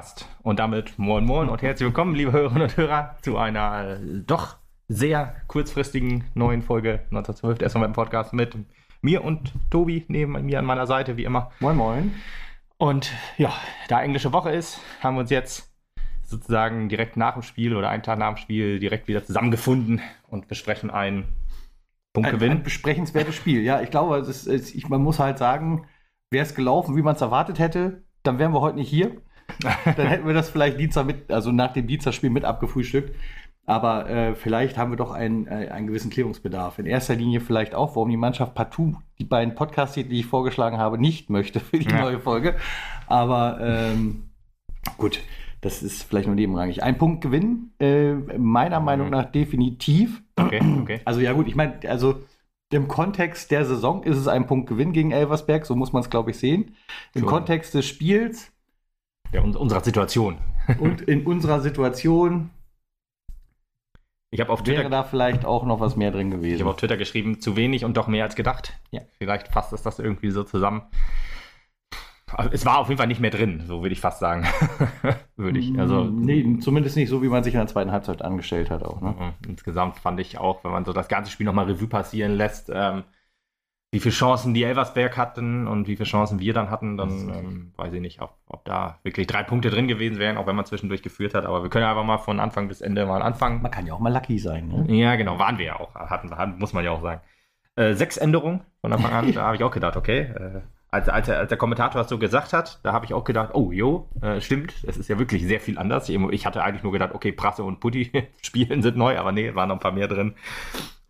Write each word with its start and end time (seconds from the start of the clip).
Podcast. 0.00 0.26
Und 0.42 0.58
damit 0.58 0.98
moin 0.98 1.26
moin 1.26 1.50
und 1.50 1.60
herzlich 1.60 1.86
willkommen, 1.86 2.14
liebe 2.14 2.32
Hörerinnen 2.32 2.62
und 2.62 2.76
Hörer, 2.78 3.16
zu 3.20 3.36
einer 3.36 3.98
doch 4.26 4.56
sehr 4.88 5.36
kurzfristigen 5.46 6.24
neuen 6.32 6.62
Folge 6.62 7.00
1912 7.10 7.60
erstmal 7.60 7.84
beim 7.84 7.92
Podcast 7.92 8.32
mit 8.32 8.56
mir 9.02 9.22
und 9.22 9.52
Tobi 9.70 10.06
neben 10.08 10.32
mir 10.46 10.58
an 10.58 10.64
meiner 10.64 10.86
Seite, 10.86 11.18
wie 11.18 11.24
immer. 11.24 11.50
Moin 11.60 11.76
moin. 11.76 12.14
Und 12.78 13.12
ja, 13.36 13.52
da 13.88 14.00
englische 14.00 14.32
Woche 14.32 14.50
ist, 14.50 14.80
haben 15.02 15.16
wir 15.16 15.20
uns 15.20 15.30
jetzt 15.30 15.70
sozusagen 16.22 16.88
direkt 16.88 17.18
nach 17.18 17.34
dem 17.34 17.42
Spiel 17.42 17.76
oder 17.76 17.90
einen 17.90 18.02
Tag 18.02 18.18
nach 18.18 18.34
dem 18.34 18.36
Spiel 18.38 18.78
direkt 18.78 19.06
wieder 19.06 19.22
zusammengefunden 19.22 20.00
und 20.28 20.48
besprechen 20.48 20.90
einen 20.90 21.28
Punktgewinn. 22.14 22.52
Ein, 22.52 22.56
ein 22.58 22.62
besprechenswertes 22.62 23.34
Spiel, 23.34 23.62
ja. 23.62 23.82
Ich 23.82 23.90
glaube, 23.90 24.16
ist, 24.16 24.46
ich, 24.46 24.88
man 24.88 25.02
muss 25.02 25.18
halt 25.18 25.36
sagen, 25.36 25.86
wäre 26.30 26.46
es 26.46 26.54
gelaufen, 26.54 26.96
wie 26.96 27.02
man 27.02 27.16
es 27.16 27.20
erwartet 27.20 27.58
hätte, 27.58 28.02
dann 28.22 28.38
wären 28.38 28.54
wir 28.54 28.62
heute 28.62 28.76
nicht 28.76 28.88
hier. 28.88 29.20
dann 29.96 30.06
hätten 30.06 30.26
wir 30.26 30.34
das 30.34 30.50
vielleicht 30.50 30.78
Dienstag 30.78 31.06
mit, 31.06 31.30
also 31.30 31.52
nach 31.52 31.72
dem 31.72 31.86
Dienstagspiel 31.86 32.30
mit 32.30 32.44
abgefrühstückt. 32.44 33.14
Aber 33.66 34.10
äh, 34.10 34.34
vielleicht 34.34 34.76
haben 34.78 34.90
wir 34.90 34.96
doch 34.96 35.12
einen, 35.12 35.46
äh, 35.46 35.68
einen 35.70 35.86
gewissen 35.86 36.10
Klärungsbedarf. 36.10 36.78
In 36.78 36.86
erster 36.86 37.14
Linie 37.14 37.40
vielleicht 37.40 37.74
auch, 37.74 37.94
warum 37.94 38.08
die 38.08 38.16
Mannschaft 38.16 38.54
partout 38.54 38.96
die 39.18 39.24
beiden 39.24 39.54
Podcasts, 39.54 39.94
die 39.94 40.02
ich 40.18 40.26
vorgeschlagen 40.26 40.78
habe, 40.78 40.98
nicht 40.98 41.30
möchte 41.30 41.60
für 41.60 41.78
die 41.78 41.88
ja. 41.88 42.00
neue 42.00 42.18
Folge. 42.18 42.56
Aber 43.06 43.58
ähm, 43.60 44.30
gut, 44.96 45.20
das 45.60 45.82
ist 45.82 46.02
vielleicht 46.02 46.26
nur 46.26 46.34
nebenrangig. 46.34 46.82
Ein 46.82 46.98
Punkt 46.98 47.20
Gewinn, 47.20 47.72
äh, 47.78 48.14
meiner 48.14 48.80
Meinung 48.80 49.06
mhm. 49.06 49.12
nach 49.12 49.30
definitiv. 49.30 50.22
Okay, 50.36 50.60
okay. 50.82 51.00
Also 51.04 51.20
ja 51.20 51.32
gut, 51.32 51.46
ich 51.46 51.54
meine, 51.54 51.78
also 51.86 52.22
im 52.72 52.88
Kontext 52.88 53.50
der 53.50 53.64
Saison 53.64 54.02
ist 54.02 54.16
es 54.16 54.28
ein 54.28 54.46
Punkt 54.46 54.68
Gewinn 54.68 54.92
gegen 54.92 55.10
Elversberg, 55.10 55.66
so 55.66 55.74
muss 55.74 55.92
man 55.92 56.02
es, 56.02 56.10
glaube 56.10 56.30
ich, 56.30 56.38
sehen. 56.38 56.76
Im 57.14 57.22
so. 57.22 57.26
Kontext 57.26 57.74
des 57.74 57.86
Spiels. 57.86 58.52
Ja, 59.32 59.42
unserer 59.42 59.80
Situation. 59.80 60.38
und 60.78 61.02
in 61.02 61.26
unserer 61.26 61.60
Situation 61.60 62.50
ich 64.32 64.40
habe 64.40 64.52
auf 64.52 64.62
Twitter. 64.62 64.80
Wäre 64.80 64.90
da 64.90 65.02
vielleicht 65.02 65.44
auch 65.44 65.64
noch 65.64 65.80
was 65.80 65.96
mehr 65.96 66.12
drin 66.12 66.30
gewesen. 66.30 66.54
Ich 66.54 66.60
habe 66.60 66.70
auf 66.70 66.76
Twitter 66.76 66.96
geschrieben, 66.96 67.40
zu 67.40 67.56
wenig 67.56 67.84
und 67.84 67.96
doch 67.96 68.06
mehr 68.06 68.24
als 68.24 68.36
gedacht. 68.36 68.78
Ja. 68.92 69.00
Vielleicht 69.18 69.48
fasst 69.48 69.72
es 69.72 69.82
das 69.82 69.98
irgendwie 69.98 70.30
so 70.30 70.44
zusammen. 70.44 70.82
Es 72.52 72.64
war 72.64 72.78
auf 72.78 72.88
jeden 72.88 72.98
Fall 72.98 73.08
nicht 73.08 73.20
mehr 73.20 73.32
drin, 73.32 73.64
so 73.66 73.82
würde 73.82 73.92
ich 73.92 74.00
fast 74.00 74.20
sagen. 74.20 74.46
würde 75.36 75.58
ich. 75.58 75.76
Also, 75.76 76.04
mm, 76.04 76.20
nee, 76.20 76.58
zumindest 76.60 76.96
nicht 76.96 77.08
so, 77.08 77.24
wie 77.24 77.28
man 77.28 77.42
sich 77.42 77.54
in 77.54 77.58
der 77.58 77.66
zweiten 77.66 77.90
Halbzeit 77.90 78.22
angestellt 78.22 78.70
hat 78.70 78.84
auch. 78.84 79.00
Ne? 79.00 79.16
Mhm. 79.18 79.48
Insgesamt 79.48 79.98
fand 79.98 80.20
ich 80.20 80.38
auch, 80.38 80.62
wenn 80.62 80.70
man 80.70 80.84
so 80.84 80.92
das 80.92 81.08
ganze 81.08 81.32
Spiel 81.32 81.46
nochmal 81.46 81.64
Revue 81.64 81.88
passieren 81.88 82.36
lässt, 82.36 82.70
ähm, 82.72 83.02
wie 83.92 83.98
viele 83.98 84.14
Chancen 84.14 84.54
die 84.54 84.62
Elversberg 84.62 85.16
hatten 85.16 85.66
und 85.66 85.88
wie 85.88 85.96
viele 85.96 86.08
Chancen 86.08 86.38
wir 86.38 86.54
dann 86.54 86.70
hatten, 86.70 86.96
dann 86.96 87.10
ähm, 87.10 87.72
weiß 87.76 87.92
ich 87.92 88.00
nicht, 88.00 88.22
ob, 88.22 88.36
ob, 88.46 88.64
da 88.64 89.00
wirklich 89.02 89.26
drei 89.26 89.42
Punkte 89.42 89.68
drin 89.68 89.88
gewesen 89.88 90.18
wären, 90.18 90.36
auch 90.36 90.46
wenn 90.46 90.54
man 90.54 90.64
zwischendurch 90.64 91.02
geführt 91.02 91.34
hat. 91.34 91.44
Aber 91.44 91.64
wir 91.64 91.70
können 91.70 91.86
einfach 91.86 92.04
mal 92.04 92.18
von 92.18 92.38
Anfang 92.38 92.68
bis 92.68 92.80
Ende 92.80 93.04
mal 93.04 93.20
anfangen. 93.20 93.62
Man 93.62 93.72
kann 93.72 93.86
ja 93.86 93.94
auch 93.94 93.98
mal 93.98 94.12
lucky 94.12 94.38
sein. 94.38 94.68
Ne? 94.68 94.94
Ja, 94.94 95.16
genau, 95.16 95.40
waren 95.40 95.58
wir 95.58 95.66
ja 95.66 95.80
auch. 95.80 95.94
Hatten, 95.96 96.30
hatten, 96.36 96.58
muss 96.58 96.72
man 96.72 96.84
ja 96.84 96.92
auch 96.92 97.02
sagen. 97.02 97.20
Äh, 97.74 97.94
sechs 97.94 98.16
Änderungen 98.16 98.60
von 98.80 98.92
Anfang 98.92 99.12
an, 99.12 99.32
da 99.34 99.42
habe 99.42 99.56
ich 99.56 99.64
auch 99.64 99.72
gedacht, 99.72 99.96
okay. 99.96 100.20
Äh, 100.20 100.60
als, 100.92 101.08
als, 101.08 101.26
der, 101.26 101.38
als, 101.38 101.48
der, 101.48 101.58
Kommentator 101.58 102.00
das 102.00 102.08
so 102.08 102.18
gesagt 102.18 102.52
hat, 102.52 102.80
da 102.84 102.92
habe 102.92 103.06
ich 103.06 103.14
auch 103.14 103.24
gedacht, 103.24 103.50
oh, 103.54 103.72
jo, 103.72 104.08
äh, 104.22 104.40
stimmt, 104.40 104.74
es 104.84 104.96
ist 104.96 105.08
ja 105.08 105.18
wirklich 105.18 105.46
sehr 105.46 105.60
viel 105.60 105.78
anders. 105.78 106.08
Ich, 106.08 106.16
ich 106.16 106.46
hatte 106.46 106.62
eigentlich 106.62 106.82
nur 106.82 106.92
gedacht, 106.92 107.14
okay, 107.14 107.32
Prasse 107.32 107.64
und 107.64 107.80
Putti 107.80 108.10
spielen 108.42 108.82
sind 108.82 108.96
neu, 108.96 109.18
aber 109.18 109.32
nee, 109.32 109.54
waren 109.54 109.68
noch 109.68 109.76
ein 109.76 109.80
paar 109.80 109.92
mehr 109.92 110.08
drin. 110.08 110.34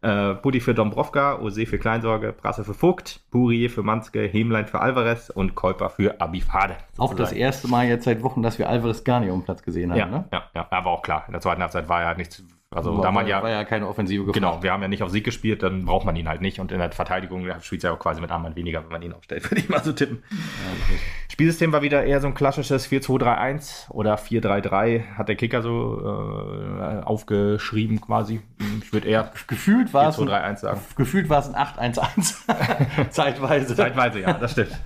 Äh, 0.03 0.34
Buddy 0.34 0.61
für 0.61 0.75
Dombrovka, 0.75 1.38
Ose 1.41 1.66
für 1.66 1.78
Kleinsorge, 1.78 2.33
Prasse 2.33 2.65
für 2.65 2.72
Vogt, 2.75 3.21
Burier 3.31 3.69
für 3.69 3.83
Manske, 3.83 4.22
Hemlein 4.22 4.66
für 4.66 4.81
Alvarez 4.81 5.31
und 5.31 5.55
Käuper 5.55 5.91
für 5.91 6.21
Abifade. 6.21 6.77
Auch 6.97 7.15
das 7.15 7.33
erste 7.33 7.69
Mal 7.69 7.87
jetzt 7.87 8.05
seit 8.05 8.22
Wochen, 8.22 8.43
dass 8.43 8.59
wir 8.59 8.69
Alvarez 8.69 9.05
gar 9.05 9.21
nicht 9.21 9.31
um 9.31 9.44
Platz 9.44 9.62
gesehen 9.62 9.91
haben. 9.91 9.99
Ja, 9.99 10.06
ne? 10.06 10.25
ja, 10.33 10.44
ja, 10.55 10.66
aber 10.71 10.91
auch 10.91 11.03
klar. 11.03 11.25
In 11.27 11.33
der 11.33 11.43
zweiten 11.43 11.60
Halbzeit 11.60 11.89
war 11.89 12.00
ja 12.00 12.15
nichts 12.15 12.43
also 12.73 12.97
war, 12.97 13.03
da 13.03 13.11
man 13.11 13.27
ja, 13.27 13.43
war 13.43 13.51
ja 13.51 13.65
keine 13.65 13.89
Offensive 13.89 14.25
gefragt. 14.25 14.35
Genau, 14.35 14.63
wir 14.63 14.71
haben 14.71 14.81
ja 14.81 14.87
nicht 14.87 15.03
auf 15.03 15.11
Sieg 15.11 15.25
gespielt, 15.25 15.65
dann 15.65 15.87
braucht 15.87 16.07
man 16.07 16.15
ihn 16.15 16.29
halt 16.29 16.41
nicht. 16.41 16.61
Und 16.61 16.71
in 16.71 16.79
der 16.79 16.93
Verteidigung 16.93 17.45
spielt 17.61 17.81
es 17.81 17.83
ja 17.83 17.93
auch 17.93 17.99
quasi 17.99 18.21
mit 18.21 18.31
einem 18.31 18.45
Mann 18.45 18.55
weniger, 18.55 18.85
wenn 18.85 18.93
man 18.93 19.03
ihn 19.03 19.13
aufstellt, 19.13 19.43
würde 19.51 19.61
ich 19.61 19.69
mal 19.69 19.83
so 19.83 19.93
tippen. 19.93 20.23
Ja, 20.31 20.37
Spielsystem 21.29 21.73
war 21.73 21.83
wieder 21.83 22.05
eher 22.05 22.21
so 22.21 22.29
ein 22.29 22.35
klassisches 22.35 22.89
4-2-3-1 22.89 23.91
oder 23.91 24.15
4-3-3, 24.15 25.17
hat 25.17 25.29
der 25.29 25.35
Kicker 25.35 25.63
so 25.63 26.01
äh, 26.01 27.03
aufgeschrieben 27.03 28.01
quasi. 28.01 28.41
Ich 28.83 28.93
würde 28.93 29.09
eher 29.09 29.33
gefühlt 29.49 29.93
war 29.93 30.13
4 30.13 30.27
2 30.27 30.31
3 30.31 30.41
1 30.41 30.61
sagen. 30.61 30.81
Gefühlt 30.97 31.29
war 31.29 31.41
es 31.41 31.53
ein 31.53 31.57
8-1-1. 31.95 33.11
Zeitweise. 33.11 33.75
Zeitweise, 33.75 34.21
ja, 34.21 34.35
das 34.35 34.53
stimmt. 34.53 34.79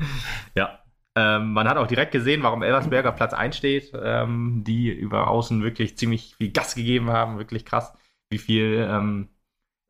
ja. 0.54 0.78
Ähm, 1.20 1.52
man 1.52 1.68
hat 1.68 1.76
auch 1.76 1.86
direkt 1.86 2.12
gesehen, 2.12 2.42
warum 2.42 2.62
Elversberger 2.62 3.12
Platz 3.12 3.34
1 3.34 3.56
steht, 3.56 3.92
ähm, 4.02 4.64
die 4.66 4.88
über 4.90 5.28
außen 5.28 5.62
wirklich 5.62 5.98
ziemlich 5.98 6.34
viel 6.36 6.50
Gas 6.50 6.74
gegeben 6.74 7.10
haben, 7.10 7.38
wirklich 7.38 7.64
krass, 7.66 7.92
wie 8.30 8.38
viel 8.38 8.86
ähm, 8.88 9.28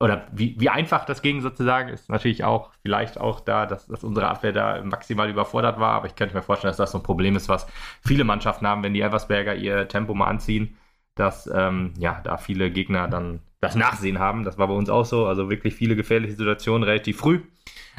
oder 0.00 0.26
wie, 0.32 0.58
wie 0.58 0.70
einfach 0.70 1.04
das 1.04 1.20
ging 1.22 1.42
sozusagen, 1.42 1.90
ist 1.90 2.08
natürlich 2.08 2.42
auch 2.42 2.72
vielleicht 2.82 3.20
auch 3.20 3.40
da, 3.40 3.66
dass, 3.66 3.86
dass 3.86 4.02
unsere 4.02 4.28
Abwehr 4.28 4.52
da 4.52 4.82
maximal 4.82 5.28
überfordert 5.28 5.78
war, 5.78 5.92
aber 5.92 6.06
ich 6.06 6.14
könnte 6.16 6.34
mir 6.34 6.42
vorstellen, 6.42 6.70
dass 6.70 6.78
das 6.78 6.92
so 6.92 6.98
ein 6.98 7.04
Problem 7.04 7.36
ist, 7.36 7.50
was 7.50 7.66
viele 8.02 8.24
Mannschaften 8.24 8.66
haben, 8.66 8.82
wenn 8.82 8.94
die 8.94 9.02
Elversberger 9.02 9.54
ihr 9.54 9.88
Tempo 9.88 10.14
mal 10.14 10.26
anziehen, 10.26 10.78
dass 11.20 11.48
ähm, 11.53 11.92
ja 11.98 12.20
da 12.25 12.36
viele 12.38 12.70
Gegner 12.70 13.06
dann 13.06 13.41
das 13.60 13.75
Nachsehen 13.75 14.19
haben. 14.19 14.44
Das 14.44 14.58
war 14.58 14.69
bei 14.69 14.75
uns 14.75 14.88
auch 14.88 15.04
so, 15.04 15.26
also 15.26 15.50
wirklich 15.50 15.75
viele 15.75 15.94
gefährliche 15.94 16.34
Situationen 16.34 16.82
relativ 16.82 17.19
früh. 17.19 17.42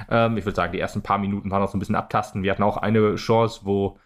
Ähm, 0.09 0.37
ich 0.37 0.45
würde 0.45 0.55
sagen, 0.55 0.73
die 0.73 0.79
ersten 0.79 1.03
paar 1.03 1.19
Minuten 1.19 1.51
waren 1.51 1.61
noch 1.61 1.69
so 1.69 1.77
ein 1.77 1.79
bisschen 1.79 1.95
abtasten. 1.95 2.43
Wir 2.43 2.51
hatten 2.51 2.63
auch 2.63 2.77
eine 2.77 3.15
Chance, 3.15 3.61
wo 3.63 3.99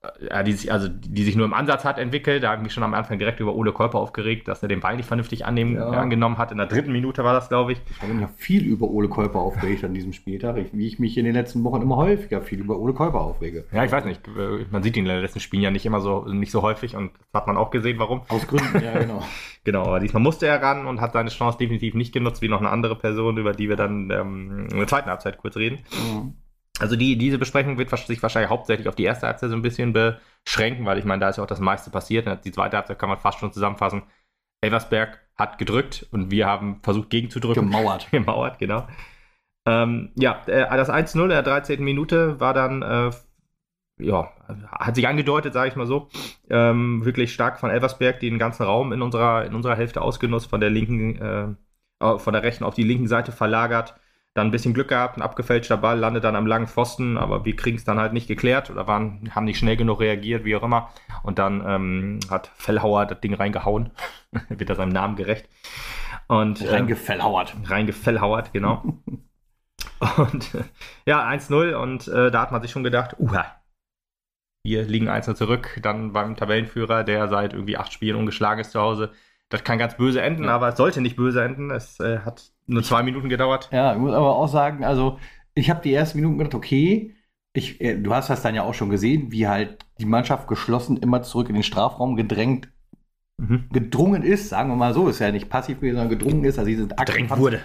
äh, 0.00 0.44
die 0.44 0.52
sich, 0.52 0.70
also 0.70 0.86
die 0.88 1.24
sich 1.24 1.34
nur 1.34 1.44
im 1.44 1.52
Ansatz 1.52 1.84
hat 1.84 1.98
entwickelt. 1.98 2.44
Da 2.44 2.50
habe 2.50 2.58
ich 2.58 2.64
mich 2.64 2.72
schon 2.72 2.84
am 2.84 2.94
Anfang 2.94 3.18
direkt 3.18 3.40
über 3.40 3.56
Ole 3.56 3.72
Kolper 3.72 3.98
aufgeregt, 3.98 4.46
dass 4.46 4.62
er 4.62 4.68
den 4.68 4.78
Ball 4.78 4.96
nicht 4.96 5.06
vernünftig 5.06 5.44
annehmen, 5.44 5.74
ja. 5.74 5.88
angenommen 5.88 6.38
hat. 6.38 6.52
In 6.52 6.58
der 6.58 6.66
dritten 6.66 6.92
Minute 6.92 7.24
war 7.24 7.32
das, 7.32 7.48
glaube 7.48 7.72
ich. 7.72 7.80
Ich 7.90 8.00
habe 8.00 8.12
mich 8.12 8.22
ja 8.22 8.30
viel 8.36 8.64
über 8.64 8.86
Ole 8.86 9.08
Kolper 9.08 9.40
aufgeregt 9.40 9.82
an 9.82 9.94
diesem 9.94 10.12
Spieltag, 10.12 10.56
wie 10.72 10.86
ich 10.86 11.00
mich 11.00 11.18
in 11.18 11.24
den 11.24 11.34
letzten 11.34 11.64
Wochen 11.64 11.82
immer 11.82 11.96
häufiger 11.96 12.42
viel 12.42 12.60
über 12.60 12.78
Ole 12.78 12.92
Kolper 12.92 13.20
aufrege. 13.20 13.64
Ja, 13.72 13.84
ich 13.84 13.90
weiß 13.90 14.04
nicht. 14.04 14.26
Äh, 14.28 14.66
man 14.70 14.84
sieht 14.84 14.96
ihn 14.96 15.04
in 15.04 15.10
den 15.10 15.20
letzten 15.20 15.40
Spielen 15.40 15.64
ja 15.64 15.72
nicht 15.72 15.84
immer 15.84 16.00
so, 16.00 16.24
nicht 16.26 16.52
so 16.52 16.62
häufig 16.62 16.94
und 16.94 17.10
das 17.32 17.40
hat 17.40 17.46
man 17.48 17.56
auch 17.56 17.70
gesehen, 17.70 17.98
warum. 17.98 18.22
Aus 18.28 18.46
Gründen, 18.46 18.80
ja, 18.80 18.96
genau. 19.00 19.22
genau, 19.64 19.82
aber 19.82 19.98
diesmal 19.98 20.22
musste 20.22 20.46
er 20.46 20.62
ran 20.62 20.86
und 20.86 21.00
hat 21.00 21.12
seine 21.12 21.30
Chance 21.30 21.58
definitiv 21.58 21.94
nicht 21.94 22.12
genutzt, 22.12 22.40
wie 22.40 22.48
noch 22.48 22.60
eine 22.60 22.70
andere 22.70 22.94
Person, 22.94 23.36
über 23.36 23.52
die 23.52 23.68
wir 23.68 23.76
dann 23.76 24.10
ähm, 24.12 24.68
in 24.70 24.78
der 24.78 24.86
zweiten 24.86 25.10
Halbzeit 25.10 25.38
kurz 25.38 25.56
reden. 25.56 25.80
Mhm. 25.90 26.34
Also 26.80 26.96
die, 26.96 27.16
diese 27.16 27.38
Besprechung 27.38 27.78
wird 27.78 27.90
sich 27.90 28.22
wahrscheinlich 28.22 28.50
hauptsächlich 28.50 28.88
auf 28.88 28.94
die 28.94 29.04
erste 29.04 29.26
Halbzeit 29.26 29.50
so 29.50 29.56
ein 29.56 29.62
bisschen 29.62 29.92
beschränken, 29.92 30.84
weil 30.86 30.98
ich 30.98 31.04
meine, 31.04 31.20
da 31.20 31.28
ist 31.28 31.36
ja 31.36 31.42
auch 31.42 31.48
das 31.48 31.60
meiste 31.60 31.90
passiert. 31.90 32.44
Die 32.44 32.52
zweite 32.52 32.76
Halbzeit 32.76 32.98
kann 32.98 33.08
man 33.08 33.18
fast 33.18 33.38
schon 33.38 33.52
zusammenfassen. 33.52 34.02
Elversberg 34.60 35.20
hat 35.36 35.58
gedrückt 35.58 36.06
und 36.10 36.30
wir 36.30 36.46
haben 36.46 36.80
versucht 36.82 37.10
gegenzudrücken. 37.10 37.70
Gemauert. 37.70 38.08
Gemauert, 38.10 38.58
genau. 38.58 38.86
Ähm, 39.66 40.10
ja, 40.16 40.42
äh, 40.46 40.76
das 40.76 40.90
1-0 40.90 41.22
in 41.22 41.28
der 41.28 41.42
13. 41.42 41.82
Minute 41.82 42.40
war 42.40 42.54
dann, 42.54 42.82
äh, 42.82 43.10
ja, 44.00 44.30
hat 44.70 44.94
sich 44.94 45.06
angedeutet, 45.06 45.52
sage 45.52 45.68
ich 45.68 45.76
mal 45.76 45.86
so, 45.86 46.08
ähm, 46.48 47.04
wirklich 47.04 47.34
stark 47.34 47.58
von 47.58 47.70
Elversberg, 47.70 48.20
die 48.20 48.30
den 48.30 48.38
ganzen 48.38 48.62
Raum 48.62 48.92
in 48.92 49.02
unserer, 49.02 49.44
in 49.44 49.54
unserer 49.54 49.76
Hälfte 49.76 50.00
ausgenutzt, 50.00 50.48
von 50.48 50.60
der 50.60 50.70
linken, 50.70 51.16
äh, 52.00 52.18
von 52.18 52.32
der 52.32 52.42
rechten 52.44 52.64
auf 52.64 52.74
die 52.74 52.84
linken 52.84 53.08
Seite 53.08 53.32
verlagert 53.32 53.94
dann 54.38 54.48
ein 54.48 54.50
bisschen 54.50 54.74
Glück 54.74 54.88
gehabt, 54.88 55.16
ein 55.16 55.22
abgefälschter 55.22 55.76
Ball 55.76 55.98
landet 55.98 56.24
dann 56.24 56.36
am 56.36 56.46
langen 56.46 56.66
Pfosten, 56.66 57.18
aber 57.18 57.44
wir 57.44 57.56
kriegen 57.56 57.76
es 57.76 57.84
dann 57.84 57.98
halt 57.98 58.12
nicht 58.12 58.28
geklärt 58.28 58.70
oder 58.70 58.86
waren, 58.86 59.30
haben 59.34 59.44
nicht 59.44 59.58
schnell 59.58 59.76
genug 59.76 60.00
reagiert, 60.00 60.44
wie 60.44 60.56
auch 60.56 60.62
immer. 60.62 60.90
Und 61.22 61.38
dann 61.38 61.64
ähm, 61.66 62.20
hat 62.30 62.50
Fellhauer 62.56 63.06
das 63.06 63.20
Ding 63.20 63.34
reingehauen, 63.34 63.90
wird 64.48 64.70
er 64.70 64.76
seinem 64.76 64.92
Namen 64.92 65.16
gerecht. 65.16 65.48
Und, 66.28 66.62
äh, 66.62 66.70
reingefellhauert. 66.70 67.54
Reingefellhauert, 67.64 68.52
genau. 68.52 68.82
und 70.16 70.54
äh, 70.54 70.64
ja, 71.06 71.28
1-0 71.28 71.74
und 71.74 72.08
äh, 72.08 72.30
da 72.30 72.40
hat 72.40 72.52
man 72.52 72.62
sich 72.62 72.70
schon 72.70 72.84
gedacht, 72.84 73.16
uha, 73.18 73.44
wir 74.64 74.82
liegen 74.82 75.08
1 75.08 75.26
zurück, 75.36 75.78
dann 75.82 76.12
beim 76.12 76.36
Tabellenführer, 76.36 77.04
der 77.04 77.28
seit 77.28 77.52
irgendwie 77.52 77.76
acht 77.76 77.92
Spielen 77.92 78.16
ungeschlagen 78.16 78.60
ist 78.60 78.72
zu 78.72 78.80
Hause. 78.80 79.12
Das 79.50 79.64
kann 79.64 79.78
ganz 79.78 79.96
böse 79.96 80.20
enden, 80.20 80.44
ja. 80.44 80.50
aber 80.50 80.68
es 80.68 80.76
sollte 80.76 81.00
nicht 81.00 81.16
böse 81.16 81.42
enden. 81.42 81.70
Es 81.70 81.98
äh, 82.00 82.18
hat 82.18 82.52
nur 82.66 82.82
zwei 82.82 83.02
Minuten 83.02 83.28
gedauert. 83.28 83.70
Ja, 83.72 83.92
ich 83.94 83.98
muss 83.98 84.12
aber 84.12 84.36
auch 84.36 84.48
sagen, 84.48 84.84
also 84.84 85.18
ich 85.54 85.70
habe 85.70 85.80
die 85.82 85.92
ersten 85.92 86.18
Minuten 86.18 86.38
gedacht, 86.38 86.54
okay, 86.54 87.14
ich, 87.54 87.80
äh, 87.80 87.96
du 87.96 88.14
hast 88.14 88.30
das 88.30 88.42
dann 88.42 88.54
ja 88.54 88.62
auch 88.62 88.74
schon 88.74 88.90
gesehen, 88.90 89.32
wie 89.32 89.48
halt 89.48 89.84
die 89.98 90.06
Mannschaft 90.06 90.48
geschlossen 90.48 90.98
immer 90.98 91.22
zurück 91.22 91.48
in 91.48 91.54
den 91.54 91.62
Strafraum 91.62 92.14
gedrängt, 92.14 92.68
mhm. 93.38 93.68
gedrungen 93.72 94.22
ist, 94.22 94.50
sagen 94.50 94.68
wir 94.68 94.76
mal 94.76 94.94
so, 94.94 95.08
ist 95.08 95.18
ja 95.18 95.32
nicht 95.32 95.48
passiv 95.48 95.80
gewesen, 95.80 95.96
sondern 95.96 96.18
gedrungen 96.18 96.44
ist, 96.44 96.58
also 96.58 96.66
sie 96.66 96.76
sind 96.76 96.98
aktiv. 96.98 97.16
Gedrängt 97.16 97.38
wurde. 97.38 97.60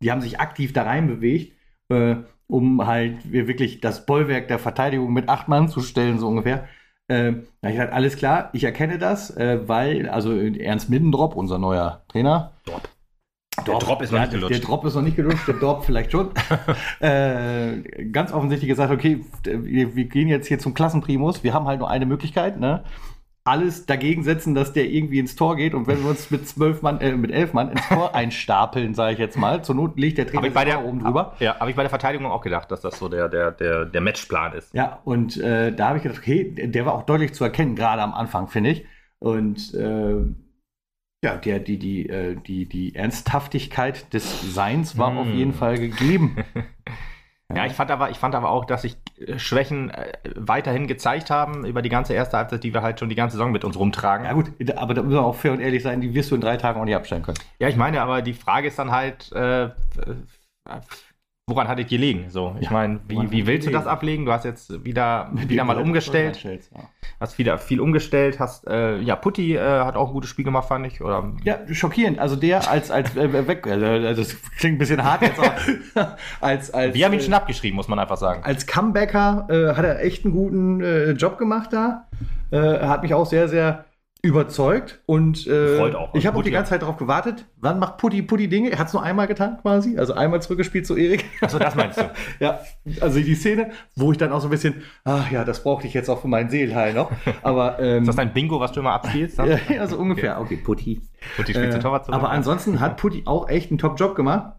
Die 0.00 0.10
haben 0.10 0.20
sich 0.20 0.38
aktiv 0.38 0.72
da 0.72 0.82
rein 0.82 1.06
bewegt, 1.06 1.56
äh, 1.88 2.16
um 2.46 2.86
halt 2.86 3.32
wirklich 3.32 3.80
das 3.80 4.04
Bollwerk 4.04 4.48
der 4.48 4.58
Verteidigung 4.58 5.12
mit 5.12 5.28
acht 5.28 5.48
Mann 5.48 5.68
zu 5.68 5.80
stellen, 5.80 6.18
so 6.18 6.28
ungefähr. 6.28 6.68
Äh, 7.12 7.34
da 7.60 7.68
ich 7.68 7.74
gesagt, 7.74 7.92
alles 7.92 8.16
klar, 8.16 8.50
ich 8.52 8.64
erkenne 8.64 8.98
das, 8.98 9.36
äh, 9.36 9.60
weil, 9.66 10.08
also 10.08 10.32
Ernst 10.34 10.88
Middendrop, 10.88 11.36
unser 11.36 11.58
neuer 11.58 12.02
Trainer, 12.08 12.52
Dort 12.64 12.88
der 13.66 13.78
Drop 13.78 14.00
ist 14.00 14.10
noch 14.10 14.18
ja, 14.18 14.24
nicht 14.24 14.32
gelutscht. 14.32 14.54
Der 14.54 14.60
Drop 14.60 14.84
ist 14.86 14.94
noch 14.94 15.02
nicht 15.02 15.16
gelutscht, 15.16 15.46
der 15.46 15.54
Drop 15.54 15.84
vielleicht 15.84 16.10
schon. 16.10 16.30
äh, 17.00 18.04
ganz 18.10 18.32
offensichtlich 18.32 18.68
gesagt, 18.68 18.90
okay, 18.90 19.24
wir, 19.44 19.94
wir, 19.94 20.04
gehen 20.06 20.28
jetzt 20.28 20.46
hier 20.46 20.58
zum 20.58 20.72
Klassenprimus. 20.72 21.44
Wir 21.44 21.52
haben 21.52 21.66
halt 21.66 21.78
nur 21.78 21.90
eine 21.90 22.06
Möglichkeit, 22.06 22.58
ne? 22.58 22.82
Alles 23.44 23.86
dagegen 23.86 24.22
setzen, 24.22 24.54
dass 24.54 24.72
der 24.72 24.88
irgendwie 24.88 25.18
ins 25.18 25.34
Tor 25.34 25.56
geht. 25.56 25.74
Und 25.74 25.86
wenn 25.86 26.02
wir 26.02 26.10
uns 26.10 26.30
mit 26.30 26.48
zwölf 26.48 26.82
Mann, 26.82 27.00
äh, 27.00 27.16
mit 27.16 27.30
elf 27.32 27.52
Mann 27.52 27.70
ins 27.70 27.86
Tor 27.88 28.14
einstapeln, 28.14 28.94
sage 28.94 29.14
ich 29.14 29.18
jetzt 29.18 29.36
mal, 29.36 29.64
zur 29.64 29.74
Not 29.74 29.98
legt 29.98 30.18
der 30.18 30.26
Trainer 30.26 30.50
bei 30.50 30.64
der, 30.64 30.84
oben 30.84 31.00
drüber. 31.00 31.34
Ja, 31.40 31.58
habe 31.58 31.70
ich 31.70 31.76
bei 31.76 31.82
der 31.82 31.90
Verteidigung 31.90 32.26
auch 32.26 32.42
gedacht, 32.42 32.70
dass 32.70 32.80
das 32.80 32.98
so 32.98 33.08
der, 33.08 33.28
der, 33.28 33.50
der, 33.50 33.84
der 33.84 34.00
Matchplan 34.00 34.52
ist. 34.52 34.72
Ja, 34.74 35.00
und 35.04 35.36
äh, 35.38 35.72
da 35.72 35.88
habe 35.88 35.98
ich 35.98 36.04
gedacht, 36.04 36.20
okay, 36.20 36.50
der 36.54 36.86
war 36.86 36.94
auch 36.94 37.02
deutlich 37.02 37.34
zu 37.34 37.42
erkennen, 37.44 37.74
gerade 37.74 38.02
am 38.02 38.14
Anfang, 38.14 38.48
finde 38.48 38.70
ich. 38.70 38.86
Und 39.18 39.74
äh, 39.74 40.24
ja, 41.24 41.36
der, 41.36 41.60
die, 41.60 41.78
die, 41.78 42.08
äh, 42.08 42.36
die, 42.36 42.68
die 42.68 42.94
Ernsthaftigkeit 42.94 44.12
des 44.12 44.54
Seins 44.54 44.98
war 44.98 45.10
hm. 45.10 45.18
auf 45.18 45.28
jeden 45.28 45.52
Fall 45.52 45.78
gegeben. 45.78 46.36
Ja, 47.56 47.66
ich 47.66 47.72
fand 47.72 47.90
aber, 47.90 48.10
ich 48.10 48.18
fand 48.18 48.34
aber 48.34 48.50
auch, 48.50 48.64
dass 48.64 48.82
sich 48.82 48.96
äh, 49.18 49.38
Schwächen 49.38 49.90
äh, 49.90 50.12
weiterhin 50.34 50.86
gezeigt 50.86 51.30
haben 51.30 51.64
über 51.64 51.82
die 51.82 51.88
ganze 51.88 52.14
erste 52.14 52.36
Halbzeit, 52.36 52.64
die 52.64 52.72
wir 52.74 52.82
halt 52.82 52.98
schon 52.98 53.08
die 53.08 53.14
ganze 53.14 53.36
Saison 53.36 53.52
mit 53.52 53.64
uns 53.64 53.76
rumtragen. 53.76 54.26
Ja 54.26 54.32
gut, 54.32 54.52
aber 54.76 54.94
da 54.94 55.02
müssen 55.02 55.16
wir 55.16 55.24
auch 55.24 55.34
fair 55.34 55.52
und 55.52 55.60
ehrlich 55.60 55.82
sein, 55.82 56.00
die 56.00 56.14
wirst 56.14 56.30
du 56.30 56.34
in 56.34 56.40
drei 56.40 56.56
Tagen 56.56 56.80
auch 56.80 56.84
nicht 56.84 56.96
abstellen 56.96 57.22
können. 57.22 57.38
Ja, 57.58 57.68
ich 57.68 57.76
meine, 57.76 58.00
aber 58.02 58.22
die 58.22 58.34
Frage 58.34 58.68
ist 58.68 58.78
dann 58.78 58.90
halt, 58.90 59.30
äh, 59.32 59.70
woran 61.54 61.68
hat 61.68 61.78
es 61.78 61.86
gelegen? 61.86 62.26
So, 62.28 62.56
ich 62.58 62.66
ja, 62.66 62.72
meine, 62.72 63.00
wie, 63.06 63.30
wie 63.30 63.46
willst 63.46 63.66
du 63.66 63.70
das 63.70 63.86
ablegen? 63.86 64.24
Du 64.24 64.32
hast 64.32 64.44
jetzt 64.44 64.84
wieder, 64.84 65.30
wieder 65.34 65.64
mal 65.64 65.78
umgestellt. 65.78 66.42
Ja. 66.42 66.80
Hast 67.20 67.38
wieder 67.38 67.58
viel 67.58 67.80
umgestellt, 67.80 68.40
hast, 68.40 68.66
äh, 68.66 68.98
ja, 68.98 69.14
Putti 69.16 69.54
äh, 69.54 69.60
hat 69.60 69.94
auch 69.96 70.08
ein 70.08 70.12
gutes 70.12 70.30
Spiel 70.30 70.44
gemacht, 70.44 70.68
fand 70.68 70.86
ich. 70.86 71.00
Oder? 71.00 71.32
Ja, 71.44 71.58
schockierend. 71.70 72.18
Also 72.18 72.36
der 72.36 72.68
als, 72.70 72.90
als 72.90 73.16
äh, 73.16 73.46
weg, 73.46 73.66
äh, 73.66 74.14
das 74.14 74.36
klingt 74.58 74.76
ein 74.76 74.78
bisschen 74.78 75.04
hart 75.04 75.22
jetzt, 75.22 75.38
aber 75.38 76.16
als, 76.40 76.72
als. 76.72 76.94
Wir 76.94 77.04
haben 77.04 77.12
ihn 77.12 77.20
äh, 77.20 77.22
schon 77.22 77.34
abgeschrieben, 77.34 77.76
muss 77.76 77.88
man 77.88 77.98
einfach 77.98 78.16
sagen. 78.16 78.42
Als 78.44 78.66
Comebacker 78.66 79.46
äh, 79.50 79.76
hat 79.76 79.84
er 79.84 80.02
echt 80.02 80.24
einen 80.24 80.34
guten 80.34 80.80
äh, 80.80 81.10
Job 81.12 81.38
gemacht 81.38 81.72
da. 81.72 82.08
Äh, 82.50 82.86
hat 82.86 83.02
mich 83.02 83.14
auch 83.14 83.26
sehr, 83.26 83.48
sehr 83.48 83.84
überzeugt 84.24 85.02
und 85.06 85.48
äh, 85.48 85.80
auch, 85.80 86.14
ich 86.14 86.28
habe 86.28 86.38
auch 86.38 86.44
die 86.44 86.52
ganze 86.52 86.70
Zeit 86.70 86.82
darauf 86.82 86.96
gewartet, 86.96 87.44
wann 87.56 87.80
macht 87.80 87.98
Putti 87.98 88.22
Putti 88.22 88.48
Dinge? 88.48 88.70
Er 88.70 88.78
hat 88.78 88.86
es 88.86 88.92
nur 88.92 89.02
einmal 89.02 89.26
getan 89.26 89.58
quasi, 89.60 89.98
also 89.98 90.14
einmal 90.14 90.40
zurückgespielt 90.40 90.86
zu 90.86 90.96
Erik. 90.96 91.24
Achso, 91.40 91.58
das 91.58 91.74
meinst 91.74 91.98
du? 91.98 92.08
ja, 92.38 92.60
also 93.00 93.18
die 93.18 93.34
Szene, 93.34 93.72
wo 93.96 94.12
ich 94.12 94.18
dann 94.18 94.30
auch 94.30 94.40
so 94.40 94.46
ein 94.46 94.50
bisschen, 94.50 94.82
ach 95.02 95.28
ja, 95.32 95.44
das 95.44 95.64
brauchte 95.64 95.88
ich 95.88 95.94
jetzt 95.94 96.08
auch 96.08 96.20
für 96.20 96.28
meinen 96.28 96.50
Seelheil 96.50 96.94
noch. 96.94 97.10
Aber 97.42 97.78
ähm, 97.80 98.02
ist 98.02 98.08
das 98.08 98.18
ein 98.18 98.32
Bingo, 98.32 98.60
was 98.60 98.70
du 98.70 98.80
immer 98.80 98.92
abspielst? 98.92 99.38
ja, 99.68 99.80
also 99.80 99.96
ungefähr. 99.96 100.40
Okay, 100.40 100.56
Putti. 100.56 101.00
Putti 101.34 101.52
spielt 101.52 101.74
äh, 101.74 101.80
Torwart 101.80 102.04
zurück. 102.04 102.16
Aber 102.16 102.30
ansonsten 102.30 102.78
hat 102.78 102.98
Putti 102.98 103.22
auch 103.24 103.48
echt 103.48 103.72
einen 103.72 103.78
Top-Job 103.78 104.14
gemacht. 104.14 104.54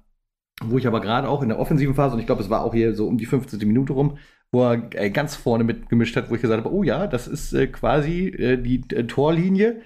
Wo 0.63 0.77
ich 0.77 0.87
aber 0.87 1.01
gerade 1.01 1.27
auch 1.27 1.41
in 1.41 1.49
der 1.49 1.57
offensiven 1.57 1.95
Phase, 1.95 2.13
und 2.13 2.19
ich 2.19 2.25
glaube, 2.25 2.41
es 2.41 2.49
war 2.49 2.63
auch 2.63 2.73
hier 2.73 2.93
so 2.93 3.07
um 3.07 3.17
die 3.17 3.25
15. 3.25 3.59
Minute 3.67 3.93
rum, 3.93 4.17
wo 4.53 4.63
er 4.63 4.81
äh, 4.93 5.09
ganz 5.09 5.35
vorne 5.35 5.63
mitgemischt 5.63 6.15
hat, 6.15 6.29
wo 6.29 6.35
ich 6.35 6.41
gesagt 6.41 6.63
habe, 6.63 6.73
oh 6.73 6.83
ja, 6.83 7.07
das 7.07 7.27
ist 7.27 7.53
äh, 7.53 7.67
quasi 7.67 8.27
äh, 8.27 8.57
die 8.57 8.83
äh, 8.93 9.05
Torlinie. 9.05 9.81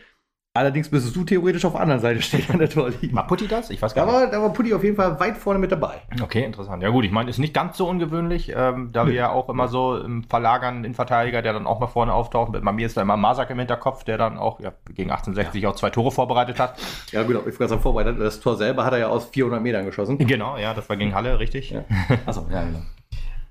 Allerdings 0.53 0.91
müsstest 0.91 1.15
du 1.15 1.23
theoretisch 1.23 1.63
auf 1.65 1.73
der 1.73 1.81
anderen 1.81 2.01
Seite 2.01 2.21
stehen 2.21 2.43
an 2.49 2.57
der 2.57 2.69
Torlinie. 2.69 3.13
War 3.13 3.27
Putti 3.27 3.47
das? 3.47 3.69
Ich 3.69 3.81
weiß 3.81 3.93
gar 3.93 4.07
da 4.07 4.21
nicht. 4.21 4.33
da 4.33 4.41
war 4.41 4.51
Putti 4.51 4.73
auf 4.73 4.83
jeden 4.83 4.95
Fall 4.95 5.19
weit 5.19 5.37
vorne 5.37 5.59
mit 5.59 5.71
dabei. 5.71 6.01
Okay, 6.21 6.43
interessant. 6.43 6.83
Ja 6.83 6.89
gut, 6.89 7.05
ich 7.05 7.11
meine, 7.11 7.29
ist 7.29 7.37
nicht 7.37 7.53
ganz 7.53 7.77
so 7.77 7.87
ungewöhnlich, 7.87 8.51
ähm, 8.53 8.89
da 8.91 9.05
wir 9.05 9.13
ja 9.13 9.29
auch 9.29 9.49
immer 9.49 9.67
so 9.67 9.97
im 9.97 10.23
Verlagern 10.23 10.83
den 10.83 10.95
Verteidiger, 10.95 11.41
der 11.43 11.53
dann 11.53 11.67
auch 11.67 11.79
mal 11.79 11.87
vorne 11.87 12.11
auftaucht. 12.11 12.51
Bei 12.51 12.71
mir 12.71 12.87
ist 12.87 12.97
da 12.97 13.03
immer 13.03 13.17
Masak 13.17 13.51
im 13.51 13.59
Hinterkopf, 13.59 14.03
der 14.03 14.17
dann 14.17 14.37
auch 14.37 14.59
ja, 14.59 14.73
gegen 14.93 15.11
1860 15.11 15.61
ja. 15.61 15.69
auch 15.69 15.75
zwei 15.75 15.91
Tore 15.91 16.11
vorbereitet 16.11 16.59
hat. 16.59 16.73
Ja 17.11 17.23
gut, 17.23 17.39
ich 17.47 17.57
ganz 17.57 17.73
vorbereitet. 17.73 18.19
Das 18.19 18.39
Tor 18.41 18.57
selber 18.57 18.83
hat 18.83 18.93
er 18.93 18.99
ja 18.99 19.07
aus 19.07 19.27
400 19.27 19.61
Metern 19.61 19.85
geschossen. 19.85 20.17
Genau, 20.17 20.57
ja, 20.57 20.73
das 20.73 20.89
war 20.89 20.97
gegen 20.97 21.13
Halle, 21.13 21.39
richtig. 21.39 21.69
Ja. 21.69 21.85
Achso, 22.25 22.47
ja, 22.51 22.63
genau. 22.63 22.79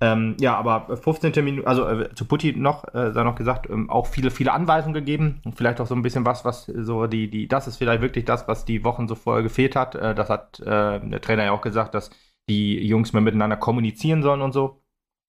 Ähm, 0.01 0.37
ja, 0.41 0.57
aber 0.57 0.97
15. 0.97 1.33
Minute, 1.45 1.67
also 1.67 1.89
äh, 1.89 2.15
zu 2.15 2.27
Putti 2.27 2.55
noch, 2.55 2.93
äh, 2.95 3.13
sei 3.13 3.25
noch 3.25 3.35
gesagt, 3.35 3.71
ähm, 3.71 3.89
auch 3.89 4.07
viele, 4.07 4.31
viele 4.31 4.53
Anweisungen 4.53 4.95
gegeben. 4.95 5.41
Und 5.45 5.57
vielleicht 5.57 5.81
auch 5.81 5.87
so 5.87 5.95
ein 5.95 6.03
bisschen 6.03 6.27
was, 6.27 6.45
was 6.45 6.67
so 6.67 7.07
die, 7.07 7.31
die, 7.31 7.49
das 7.49 7.67
ist 7.67 7.79
vielleicht 7.79 8.03
wirklich 8.03 8.25
das, 8.25 8.47
was 8.47 8.65
die 8.65 8.85
Wochen 8.85 9.09
so 9.09 9.15
vorher 9.15 9.43
gefehlt 9.43 9.75
hat. 9.75 9.95
Äh, 9.95 10.15
das 10.15 10.29
hat 10.29 10.61
äh, 10.61 11.01
der 11.01 11.21
Trainer 11.21 11.45
ja 11.45 11.53
auch 11.53 11.63
gesagt, 11.63 11.95
dass 11.95 12.11
die 12.49 12.87
Jungs 12.87 13.13
mehr 13.13 13.23
miteinander 13.23 13.57
kommunizieren 13.57 14.23
sollen 14.23 14.43
und 14.43 14.53
so. 14.53 14.83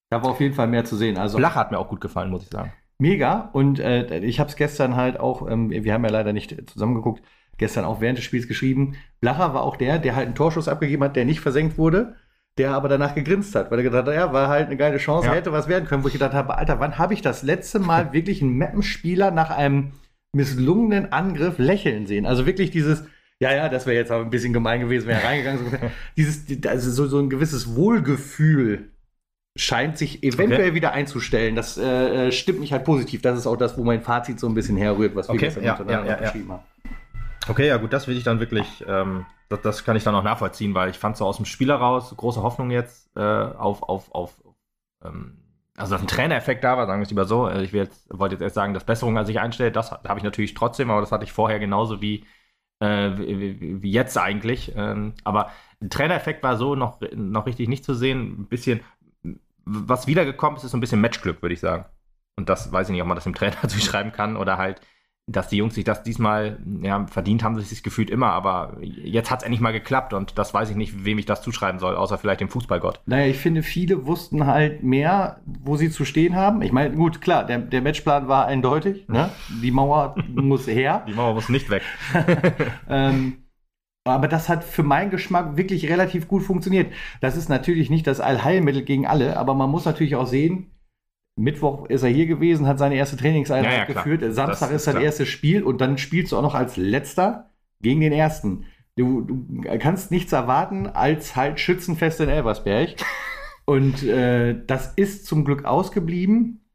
Da 0.10 0.22
war 0.22 0.31
auf 0.31 0.40
jeden 0.42 0.54
Fall 0.54 0.68
mehr 0.68 0.86
zu 0.86 0.96
sehen. 0.96 1.18
Also 1.18 1.38
Flach 1.38 1.56
hat 1.56 1.72
mir 1.72 1.80
auch 1.80 1.90
gut 1.90 2.02
gefallen, 2.02 2.30
muss 2.30 2.44
ich 2.44 2.50
sagen. 2.50 2.74
Mega. 3.00 3.50
Und 3.54 3.80
äh, 3.80 4.19
ich 4.19 4.40
habe 4.40 4.50
es 4.50 4.56
gestern 4.56 4.96
halt 4.96 5.19
auch, 5.19 5.50
ähm, 5.50 5.69
wir 5.69 5.94
haben 5.94 6.04
ja 6.04 6.12
leider 6.12 6.34
nicht 6.34 6.69
zusammengeguckt, 6.69 7.22
gestern 7.58 7.86
auch 7.86 8.02
während 8.02 8.18
des 8.18 8.25
Spiels 8.25 8.48
geschrieben. 8.48 8.96
Blacher 9.22 9.54
war 9.54 9.64
auch 9.64 9.78
der, 9.78 10.00
der 10.00 10.16
halt 10.16 10.28
einen 10.28 10.36
Torschuss 10.36 10.68
abgegeben 10.68 11.04
hat, 11.04 11.16
der 11.16 11.25
nicht 11.25 11.40
versenkt 11.40 11.78
wurde 11.78 12.16
der 12.57 12.71
aber 12.71 12.89
danach 12.89 13.15
gegrinst 13.15 13.56
hat, 13.56 13.69
weil 13.69 13.80
er 13.80 13.83
gedacht 13.83 14.07
hat, 14.07 14.15
ja, 14.15 14.33
war 14.33 14.48
halt 14.48 14.68
eine 14.68 14.77
geile 14.77 14.98
Chance, 14.98 15.27
ja. 15.27 15.33
hätte 15.33 15.51
was 15.51 15.68
werden 15.68 15.86
können, 15.86 16.04
wo 16.04 16.07
ich 16.07 16.13
gedacht 16.13 16.33
habe, 16.33 16.57
Alter, 16.57 16.80
wann 16.80 16.98
habe 16.98 17.13
ich 17.13 17.21
das 17.21 17.44
letzte 17.44 17.80
Mal 17.80 18.13
wirklich 18.13 18.42
einen 18.42 18.57
Mappenspieler 18.57 19.31
nach 19.31 19.50
einem 19.50 19.94
misslungenen 20.33 21.12
Angriff 21.12 21.57
lächeln 21.57 22.07
sehen? 22.07 22.25
Also 22.25 22.45
wirklich 22.45 22.71
dieses, 22.71 23.04
ja, 23.39 23.54
ja, 23.54 23.69
das 23.69 23.86
wäre 23.86 23.98
jetzt 23.98 24.12
aber 24.12 24.24
ein 24.24 24.30
bisschen 24.30 24.54
gemein 24.54 24.81
gewesen, 24.81 25.07
wäre 25.07 25.21
er 25.21 25.27
reingegangen. 25.27 25.65
So, 25.69 25.77
dieses, 26.18 26.45
also 26.65 26.92
so, 26.92 27.07
so 27.07 27.19
ein 27.19 27.30
gewisses 27.30 27.75
Wohlgefühl 27.75 28.92
scheint 29.56 29.98
sich 29.98 30.24
eventuell 30.24 30.68
okay. 30.68 30.74
wieder 30.75 30.94
einzustellen. 30.94 31.56
Das 31.56 31.77
äh, 31.77 32.27
äh, 32.27 32.31
stimmt 32.31 32.59
mich 32.59 32.74
halt 32.74 32.83
positiv. 32.83 33.21
Das 33.21 33.38
ist 33.38 33.48
auch 33.48 33.57
das, 33.57 33.77
wo 33.77 33.83
mein 33.83 34.01
Fazit 34.01 34.39
so 34.39 34.48
ein 34.48 34.54
bisschen 34.54 34.77
herrührt, 34.77 35.15
was 35.15 35.27
wir 35.27 35.36
okay. 35.36 35.45
gestern 35.45 35.63
ja, 35.63 35.80
ja, 35.88 36.06
ja, 36.06 36.15
geschrieben 36.15 36.51
haben. 36.51 36.63
Okay, 37.48 37.68
ja 37.68 37.77
gut, 37.77 37.94
das 37.94 38.07
will 38.07 38.18
ich 38.18 38.24
dann 38.24 38.39
wirklich 38.39 38.83
ähm, 38.88 39.25
das, 39.49 39.61
das, 39.61 39.83
kann 39.83 39.95
ich 39.95 40.03
dann 40.03 40.15
auch 40.15 40.23
nachvollziehen, 40.23 40.73
weil 40.73 40.89
ich 40.89 40.97
fand 40.97 41.17
so 41.17 41.25
aus 41.25 41.38
dem 41.38 41.45
Spiel 41.45 41.69
heraus 41.69 42.13
große 42.15 42.41
Hoffnung 42.41 42.71
jetzt 42.71 43.09
äh, 43.15 43.21
auf, 43.21 43.83
auf, 43.83 44.11
auf 44.13 44.35
ähm, 45.03 45.38
also 45.77 45.94
dass 45.94 46.01
ein 46.01 46.07
Trainereffekt 46.07 46.63
da 46.63 46.75
war, 46.75 46.88
sagen 46.88 46.99
wir 46.99 47.03
es 47.03 47.09
lieber 47.09 47.25
so. 47.25 47.47
Äh, 47.47 47.63
ich 47.63 47.71
jetzt, 47.71 48.07
wollte 48.09 48.35
jetzt 48.35 48.41
erst 48.41 48.55
sagen, 48.55 48.73
dass 48.73 48.83
Besserung 48.83 49.17
an 49.17 49.25
sich 49.25 49.39
einstellt, 49.39 49.75
das 49.75 49.91
habe 49.91 50.17
ich 50.17 50.23
natürlich 50.23 50.55
trotzdem, 50.55 50.89
aber 50.89 51.01
das 51.01 51.11
hatte 51.11 51.23
ich 51.23 51.31
vorher 51.31 51.59
genauso 51.59 52.01
wie, 52.01 52.25
äh, 52.79 53.11
wie, 53.17 53.81
wie, 53.83 53.91
jetzt 53.91 54.17
eigentlich. 54.17 54.73
Ähm, 54.75 55.13
aber 55.23 55.51
ein 55.81 55.89
Trainereffekt 55.89 56.44
war 56.44 56.57
so 56.57 56.75
noch, 56.75 56.99
noch 57.15 57.45
richtig 57.45 57.69
nicht 57.69 57.85
zu 57.85 57.94
sehen. 57.94 58.41
Ein 58.41 58.47
bisschen, 58.47 58.81
was 59.65 60.07
wiedergekommen 60.07 60.57
ist, 60.57 60.63
ist 60.63 60.71
so 60.71 60.77
ein 60.77 60.81
bisschen 60.81 61.01
Matchglück, 61.01 61.41
würde 61.41 61.53
ich 61.53 61.59
sagen. 61.59 61.85
Und 62.38 62.49
das 62.49 62.71
weiß 62.71 62.88
ich 62.89 62.94
nicht, 62.94 63.01
ob 63.01 63.07
man 63.07 63.16
das 63.16 63.25
dem 63.25 63.35
Trainer 63.35 63.56
zuschreiben 63.68 64.11
kann 64.11 64.35
oder 64.35 64.57
halt 64.57 64.81
dass 65.30 65.50
die 65.50 65.57
Jungs 65.57 65.76
sich 65.76 65.84
das 65.84 66.04
diesmal 66.04 66.57
ja, 66.81 67.06
verdient 67.07 67.44
haben, 67.44 67.60
sich 67.60 67.69
das 67.69 67.84
gefühlt 67.84 68.10
immer, 68.10 68.28
aber 68.28 68.78
jetzt 68.81 69.30
hat 69.30 69.40
es 69.40 69.44
endlich 69.44 69.60
mal 69.60 69.74
geklappt 69.74 70.14
und 70.14 70.38
das 70.38 70.54
weiß 70.54 70.69
ich 70.69 70.78
nicht, 70.78 71.04
wem 71.04 71.18
ich 71.18 71.26
das 71.26 71.42
zuschreiben 71.42 71.80
soll, 71.80 71.98
außer 71.98 72.18
vielleicht 72.18 72.40
dem 72.40 72.48
Fußballgott. 72.48 73.02
Naja, 73.06 73.26
ich 73.26 73.38
finde, 73.38 73.62
viele 73.62 74.06
wussten 74.06 74.48
halt 74.48 74.84
mehr, 74.84 75.42
wo 75.46 75.76
sie 75.76 75.92
zu 75.92 76.06
stehen 76.06 76.38
haben. 76.38 76.62
Ich 76.62 76.72
meine, 76.72 76.96
gut, 76.96 77.19
klar, 77.19 77.46
der, 77.46 77.60
der 77.60 77.81
Matchplan 77.81 78.30
war 78.30 78.46
eindeutig. 78.46 79.10
Ne? 79.10 79.30
Die 79.62 79.72
Mauer 79.72 80.16
muss 80.34 80.66
her. 80.66 81.04
Die 81.06 81.14
Mauer 81.14 81.34
muss 81.34 81.50
nicht 81.50 81.69
weg. 81.69 81.84
ähm, 82.90 83.44
aber 84.06 84.30
das 84.30 84.48
hat 84.48 84.64
für 84.64 84.84
meinen 84.84 85.12
Geschmack 85.12 85.57
wirklich 85.57 85.90
relativ 85.90 86.30
gut 86.30 86.44
funktioniert. 86.44 86.94
Das 87.19 87.36
ist 87.36 87.50
natürlich 87.50 87.90
nicht 87.90 88.07
das 88.07 88.22
Allheilmittel 88.22 88.84
gegen 88.84 89.06
alle, 89.06 89.36
aber 89.36 89.56
man 89.56 89.69
muss 89.69 89.84
natürlich 89.84 90.16
auch 90.16 90.26
sehen, 90.28 90.72
Mittwoch 91.37 91.85
ist 91.85 92.03
er 92.03 92.09
hier 92.09 92.25
gewesen, 92.25 92.67
hat 92.67 92.79
seine 92.79 92.95
erste 92.95 93.15
Trainingseinheit 93.15 93.71
ja, 93.71 93.79
ja, 93.79 93.85
geführt. 93.85 94.23
Samstag 94.33 94.69
das 94.69 94.77
ist 94.77 94.83
sein 94.85 95.01
erstes 95.01 95.27
Spiel 95.27 95.63
und 95.63 95.79
dann 95.79 95.97
spielst 95.97 96.31
du 96.31 96.37
auch 96.37 96.41
noch 96.41 96.56
als 96.56 96.77
letzter 96.77 97.51
gegen 97.79 98.01
den 98.01 98.11
ersten. 98.11 98.65
Du, 98.95 99.21
du 99.21 99.61
kannst 99.77 100.09
nichts 100.09 100.33
erwarten 100.33 100.87
als 100.87 101.35
halt 101.35 101.59
Schützenfest 101.59 102.19
in 102.21 102.29
Elversberg. 102.29 102.95
und 103.65 104.03
äh, 104.03 104.56
das 104.65 104.94
ist 104.95 105.27
zum 105.27 105.45
Glück 105.45 105.65
ausgeblieben. 105.65 106.65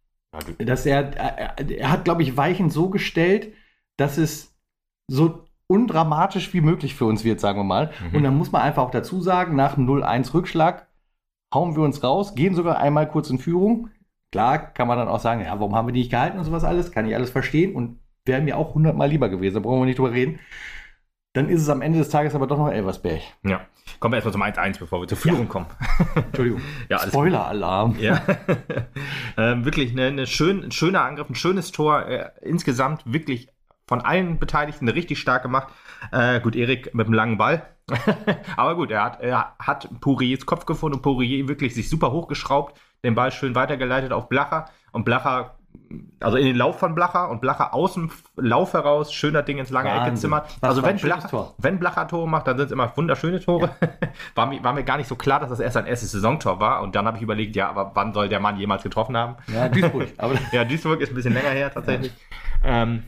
dass 0.59 0.87
er, 0.87 1.15
er, 1.17 1.59
er 1.59 1.91
hat, 1.91 2.05
glaube 2.05 2.23
ich, 2.23 2.37
Weichen 2.37 2.71
so 2.71 2.89
gestellt, 2.89 3.53
dass 3.97 4.17
es 4.17 4.57
so 5.09 5.45
undramatisch 5.67 6.55
wie 6.55 6.61
möglich 6.61 6.95
für 6.95 7.07
uns 7.07 7.25
wird, 7.25 7.41
sagen 7.41 7.59
wir 7.59 7.65
mal. 7.65 7.91
Mhm. 8.11 8.17
Und 8.17 8.23
dann 8.23 8.37
muss 8.37 8.53
man 8.53 8.63
einfach 8.63 8.85
auch 8.85 8.91
dazu 8.91 9.21
sagen, 9.21 9.57
nach 9.57 9.75
dem 9.75 9.89
0-1 9.89 10.33
Rückschlag 10.35 10.87
hauen 11.53 11.75
wir 11.75 11.83
uns 11.83 12.03
raus, 12.03 12.35
gehen 12.35 12.55
sogar 12.55 12.79
einmal 12.79 13.09
kurz 13.09 13.29
in 13.29 13.39
Führung, 13.39 13.91
Klar 14.33 14.73
kann 14.73 14.89
man 14.89 14.97
dann 14.97 15.09
auch 15.09 15.21
sagen, 15.21 15.43
ja, 15.43 15.61
warum 15.61 15.77
haben 15.77 15.87
wir 15.87 15.93
die 15.93 16.01
nicht 16.01 16.11
gehalten 16.11 16.39
und 16.39 16.45
sowas 16.45 16.65
alles, 16.65 16.91
kann 16.91 17.07
ich 17.07 17.15
alles 17.15 17.31
verstehen 17.31 17.75
und 17.75 18.01
wäre 18.25 18.41
mir 18.41 18.57
auch 18.57 18.75
hundertmal 18.75 19.09
lieber 19.09 19.29
gewesen, 19.29 19.55
da 19.55 19.61
brauchen 19.61 19.81
wir 19.81 19.87
nicht 19.87 19.99
drüber 19.99 20.13
reden. 20.13 20.41
Dann 21.35 21.49
ist 21.49 21.61
es 21.61 21.69
am 21.69 21.83
Ende 21.83 21.99
des 21.99 22.09
Tages 22.09 22.35
aber 22.35 22.47
doch 22.47 22.59
noch 22.59 22.71
Elversberg. 22.71 23.21
Ja. 23.45 23.61
Kommen 24.01 24.13
wir 24.13 24.17
erstmal 24.23 24.33
zum 24.33 24.43
1-1, 24.43 24.79
bevor 24.79 25.01
wir 25.01 25.09
zur 25.09 25.19
Führung 25.19 25.41
ja. 25.45 25.47
kommen. 25.47 25.67
Entschuldigung. 26.15 26.61
ja, 26.89 26.99
Spoiler-Alarm. 26.99 27.97
Ja. 27.99 28.23
ähm, 29.37 29.65
wirklich 29.65 29.93
eine, 29.93 30.07
eine 30.07 30.27
schön, 30.27 30.65
ein 30.65 30.73
schöner 30.73 31.03
Angriff, 31.03 31.29
ein 31.29 31.35
schönes 31.35 31.73
Tor. 31.73 32.07
Äh, 32.07 32.31
insgesamt 32.43 33.03
wirklich 33.05 33.49
von 33.87 34.01
allen 34.01 34.39
Beteiligten 34.39 34.89
richtig 34.89 35.19
stark 35.21 35.43
gemacht. 35.43 35.69
Äh, 36.11 36.41
gut, 36.41 36.57
Erik 36.57 36.95
mit 36.95 37.07
dem 37.07 37.15
langen 37.15 37.39
Ball. 37.39 37.67
aber 38.57 38.77
gut, 38.77 38.91
er 38.91 39.05
hat, 39.05 39.21
er 39.21 39.57
hat 39.59 39.89
Pouriers 40.01 40.47
Kopf 40.47 40.65
gefunden 40.67 40.97
und 40.97 41.03
Pourier 41.03 41.49
wirklich 41.49 41.75
sich 41.75 41.89
super 41.91 42.13
hochgeschraubt 42.13 42.79
den 43.05 43.15
Ball 43.15 43.33
schön 43.33 43.55
weitergeleitet 43.55 44.13
auf 44.13 44.29
Blacher 44.29 44.67
und 44.93 45.05
Blacher 45.05 45.55
also 46.21 46.37
in 46.37 46.47
den 46.47 46.57
Lauf 46.57 46.79
von 46.79 46.95
Blacher 46.95 47.31
und 47.31 47.41
Blacher 47.41 47.75
aus 47.75 47.95
dem 47.95 48.11
Lauf 48.37 48.73
heraus, 48.73 49.13
schöner 49.13 49.43
Ding 49.43 49.59
ins 49.59 49.71
lange 49.71 49.89
Ecke 49.91 49.99
Wahnsinn. 50.01 50.17
zimmert. 50.17 50.47
Was 50.61 50.71
Also 50.71 50.83
wenn 50.83 50.97
ein 50.97 51.01
Blacher, 51.01 51.29
Tor. 51.29 51.55
wenn 51.59 51.79
Blacher 51.79 52.07
Tore 52.09 52.29
macht, 52.29 52.47
dann 52.47 52.57
sind 52.57 52.67
es 52.67 52.73
immer 52.73 52.95
wunderschöne 52.97 53.41
Tore. 53.41 53.71
War, 54.35 54.47
mir, 54.47 54.63
war 54.63 54.73
mir 54.73 54.85
gar 54.85 54.97
nicht 54.97 55.09
so 55.09 55.17
klar, 55.17 55.41
dass 55.41 55.51
das 55.51 55.61
erst 55.61 55.75
sein 55.75 55.87
erstes 55.87 56.13
Saisontor 56.13 56.61
war. 56.61 56.83
Und 56.83 56.95
dann 56.95 57.07
habe 57.07 57.17
ich 57.17 57.23
überlegt, 57.23 57.57
ja, 57.57 57.69
aber 57.69 57.91
wann 57.95 58.13
soll 58.13 58.29
der 58.29 58.41
Mann 58.41 58.57
jemals 58.59 58.83
getroffen 58.83 59.17
haben? 59.17 59.37
Ja, 59.49 59.69
Duisburg. 59.69 60.09
Ja, 60.53 60.65
Duisburg 60.65 61.01
ist 61.01 61.11
ein 61.11 61.15
bisschen 61.15 61.35
länger 61.35 61.51
her 61.51 61.71
tatsächlich. 61.73 62.13
Ähm, 62.65 63.03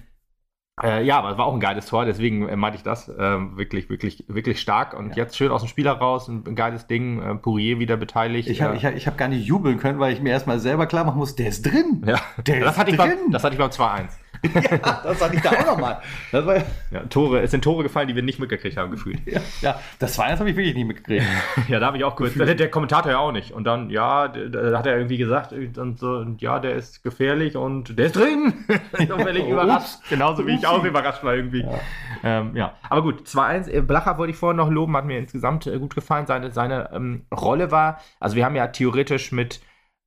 äh, 0.82 1.04
ja, 1.04 1.18
aber 1.18 1.30
es 1.30 1.38
war 1.38 1.46
auch 1.46 1.54
ein 1.54 1.60
geiles 1.60 1.86
Tor, 1.86 2.04
deswegen 2.04 2.48
äh, 2.48 2.56
meinte 2.56 2.76
ich 2.76 2.82
das. 2.82 3.10
Ähm, 3.18 3.56
wirklich, 3.56 3.88
wirklich, 3.90 4.24
wirklich 4.28 4.60
stark. 4.60 4.94
Und 4.94 5.10
Ja. 5.10 5.18
jetzt 5.24 5.36
schön 5.36 5.50
aus 5.52 5.62
dem 5.62 5.68
Spiel 5.68 5.84
heraus, 5.86 6.26
ein, 6.28 6.42
ein 6.46 6.56
geiles 6.56 6.86
Ding. 6.86 7.22
Äh, 7.22 7.34
Pourier 7.36 7.78
wieder 7.78 7.96
beteiligt. 7.96 8.48
ich 8.48 8.60
habe 8.62 8.74
Äh, 8.74 8.76
ich 8.78 8.84
hab, 8.84 8.94
ich 8.96 9.06
hab 9.06 9.16
gar 9.16 9.28
nicht 9.28 9.46
jubeln 9.46 9.78
können, 9.78 9.98
weil 10.00 10.12
ich 10.12 10.20
mir 10.20 10.30
erstmal 10.30 10.58
selber 10.58 10.86
klar 10.86 11.04
machen 11.04 11.18
muss, 11.18 11.36
der 11.36 11.48
ist 11.48 11.62
drin. 11.64 12.02
ja. 12.06 12.18
Der 12.46 12.60
das, 12.60 12.72
ist 12.72 12.78
hatte 12.78 12.90
ich 12.90 12.96
beim, 12.96 13.10
drin. 13.10 13.18
das 13.30 13.44
hatte 13.44 13.54
ich 13.54 13.58
beim 13.60 13.70
2-1. 13.70 14.08
ja, 14.54 15.00
das 15.02 15.22
hatte 15.22 15.36
ich 15.36 15.42
da 15.42 15.50
auch 15.50 15.66
nochmal. 15.66 16.00
War 16.32 16.56
Ja, 16.90 17.00
Tore, 17.08 17.40
es 17.40 17.50
sind 17.50 17.62
Tore 17.62 17.82
gefallen, 17.82 18.08
die 18.08 18.14
wir 18.14 18.22
nicht 18.22 18.38
mitgekriegt 18.38 18.76
haben, 18.76 18.90
gefühlt. 18.90 19.20
ja, 19.26 19.40
ja, 19.60 19.80
das 19.98 20.18
war 20.18 20.30
jetzt 20.30 20.40
habe 20.40 20.50
ich 20.50 20.56
wirklich 20.56 20.74
nicht 20.74 20.86
mitgekriegt. 20.86 21.24
Ja, 21.68 21.80
da 21.80 21.86
habe 21.86 21.96
ich 21.96 22.04
auch 22.04 22.16
kurz. 22.16 22.34
Der, 22.34 22.54
der 22.54 22.70
Kommentator 22.70 23.10
ja 23.10 23.18
auch 23.18 23.32
nicht. 23.32 23.52
Und 23.52 23.64
dann, 23.64 23.88
ja, 23.88 24.28
da 24.28 24.78
hat 24.78 24.86
er 24.86 24.96
irgendwie 24.96 25.16
gesagt, 25.16 25.52
und 25.52 25.98
so, 25.98 26.16
und 26.16 26.42
ja, 26.42 26.58
der 26.58 26.74
ist 26.74 27.02
gefährlich 27.02 27.56
und 27.56 27.98
der 27.98 28.06
ist 28.06 28.16
drin. 28.16 28.52
ich 28.98 29.08
bin 29.08 29.20
völlig 29.20 29.48
überrascht. 29.48 29.98
Genauso 30.08 30.46
wie 30.46 30.54
ich 30.54 30.66
auch 30.66 30.84
überrascht 30.84 31.24
war 31.24 31.34
irgendwie. 31.34 31.62
Ja. 31.62 31.80
Ähm, 32.22 32.56
ja. 32.56 32.74
Aber 32.88 33.02
gut, 33.02 33.26
2-1. 33.26 33.70
äh, 33.70 33.80
Blacher 33.82 34.18
wollte 34.18 34.32
ich 34.32 34.36
vorhin 34.36 34.56
noch 34.56 34.70
loben, 34.70 34.96
hat 34.96 35.04
mir 35.04 35.18
insgesamt 35.18 35.66
äh, 35.66 35.78
gut 35.78 35.94
gefallen. 35.94 36.26
Seine, 36.26 36.50
seine 36.50 36.90
ähm, 36.92 37.26
Rolle 37.34 37.70
war, 37.70 38.00
also 38.20 38.36
wir 38.36 38.44
haben 38.44 38.56
ja 38.56 38.66
theoretisch 38.68 39.32
mit, 39.32 39.60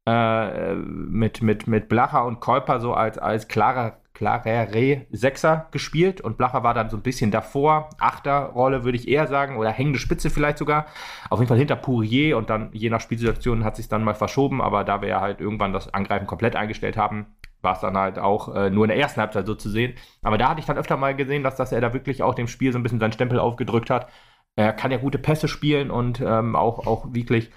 äh, 0.08 0.76
mit, 0.76 1.42
mit, 1.42 1.68
mit 1.68 1.90
Blacher 1.90 2.26
und 2.26 2.40
Käuper 2.40 2.80
so 2.80 2.94
als, 2.94 3.18
als 3.18 3.48
klarer 3.48 4.02
klarere 4.18 5.06
Sechser 5.12 5.68
gespielt 5.72 6.22
und 6.22 6.38
Blacher 6.38 6.64
war 6.64 6.74
dann 6.74 6.90
so 6.90 6.98
ein 6.98 7.04
bisschen 7.04 7.30
davor. 7.30 7.92
Achterrolle 8.00 8.84
würde 8.84 8.98
ich 8.98 9.08
eher 9.08 9.28
sagen 9.28 9.58
oder 9.58 9.72
hängende 9.72 10.00
Spitze 10.00 10.32
vielleicht 10.32 10.58
sogar. 10.58 10.88
Auf 11.30 11.38
jeden 11.40 11.48
Fall 11.48 11.60
hinter 11.60 11.76
Pourier 11.76 12.36
und 12.36 12.50
dann 12.50 12.70
je 12.74 12.90
nach 12.90 13.00
Spielsituation 13.00 13.64
hat 13.64 13.76
sich 13.76 13.90
dann 13.90 14.04
mal 14.04 14.16
verschoben, 14.16 14.60
aber 14.60 14.84
da 14.84 15.02
wir 15.02 15.10
ja 15.10 15.22
halt 15.22 15.40
irgendwann 15.40 15.72
das 15.72 15.94
Angreifen 15.94 16.26
komplett 16.26 16.56
eingestellt 16.56 16.98
haben, 16.98 17.28
war 17.62 17.74
es 17.74 17.82
dann 17.82 17.96
halt 17.96 18.18
auch 18.18 18.56
äh, 18.56 18.72
nur 18.72 18.86
in 18.86 18.90
der 18.90 18.98
ersten 18.98 19.22
Halbzeit 19.22 19.46
so 19.46 19.54
zu 19.54 19.70
sehen. 19.70 19.94
Aber 20.24 20.40
da 20.40 20.50
hatte 20.50 20.62
ich 20.62 20.66
dann 20.66 20.78
öfter 20.78 20.98
mal 20.98 21.16
gesehen, 21.16 21.44
dass, 21.44 21.56
dass 21.56 21.72
er 21.72 21.82
da 21.82 21.94
wirklich 21.94 22.24
auch 22.24 22.34
dem 22.34 22.48
Spiel 22.48 22.72
so 22.72 22.80
ein 22.80 22.84
bisschen 22.84 23.00
seinen 23.00 23.14
Stempel 23.14 23.40
aufgedrückt 23.40 23.92
hat. 23.92 24.10
Er 24.56 24.74
kann 24.74 24.92
ja 24.92 24.98
gute 24.98 25.20
Pässe 25.20 25.48
spielen 25.48 25.92
und 25.92 26.22
ähm, 26.22 26.56
auch, 26.56 26.88
auch 26.88 27.14
wirklich 27.14 27.52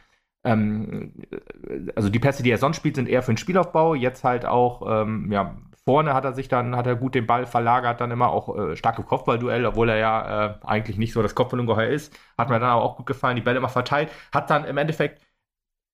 ähm, 0.45 1.12
also 1.97 2.09
die 2.09 2.19
Pässe, 2.19 2.43
die 2.43 2.50
er 2.50 2.59
sonst 2.59 2.76
spielt, 2.76 2.97
sind 2.97 3.09
eher 3.09 3.23
für 3.23 3.33
den 3.33 3.38
Spielaufbau. 3.38 3.95
Jetzt 3.95 4.25
halt 4.25 4.45
auch, 4.45 4.83
ähm, 5.02 5.31
ja, 5.33 5.57
vorne 5.90 6.14
hat 6.14 6.25
er 6.25 6.35
sich 6.35 6.47
dann, 6.47 6.76
hat 6.76 6.87
er 6.87 6.94
gut 6.94 7.16
den 7.16 7.26
Ball 7.26 7.47
verlagert, 7.47 8.00
dann 8.00 8.12
immer 8.12 8.28
auch 8.30 8.56
äh, 8.56 8.76
starke 8.76 9.02
Kopfballduell, 9.02 9.66
obwohl 9.66 9.88
er 9.88 9.97
ja 9.97 10.47
äh, 10.47 10.54
eigentlich 10.64 10.99
nicht 10.99 11.12
so 11.12 11.20
das 11.20 11.35
Kopfballungeheuer 11.35 11.88
ist. 11.88 12.16
Hat 12.38 12.49
mir 12.49 12.61
dann 12.61 12.70
aber 12.70 12.82
auch 12.82 12.97
gut 12.97 13.06
gefallen, 13.06 13.35
die 13.35 13.42
Bälle 13.42 13.59
immer 13.59 13.68
verteilt. 13.68 14.09
Hat 14.32 14.50
dann 14.50 14.64
im 14.64 14.78
Endeffekt, 14.78 15.20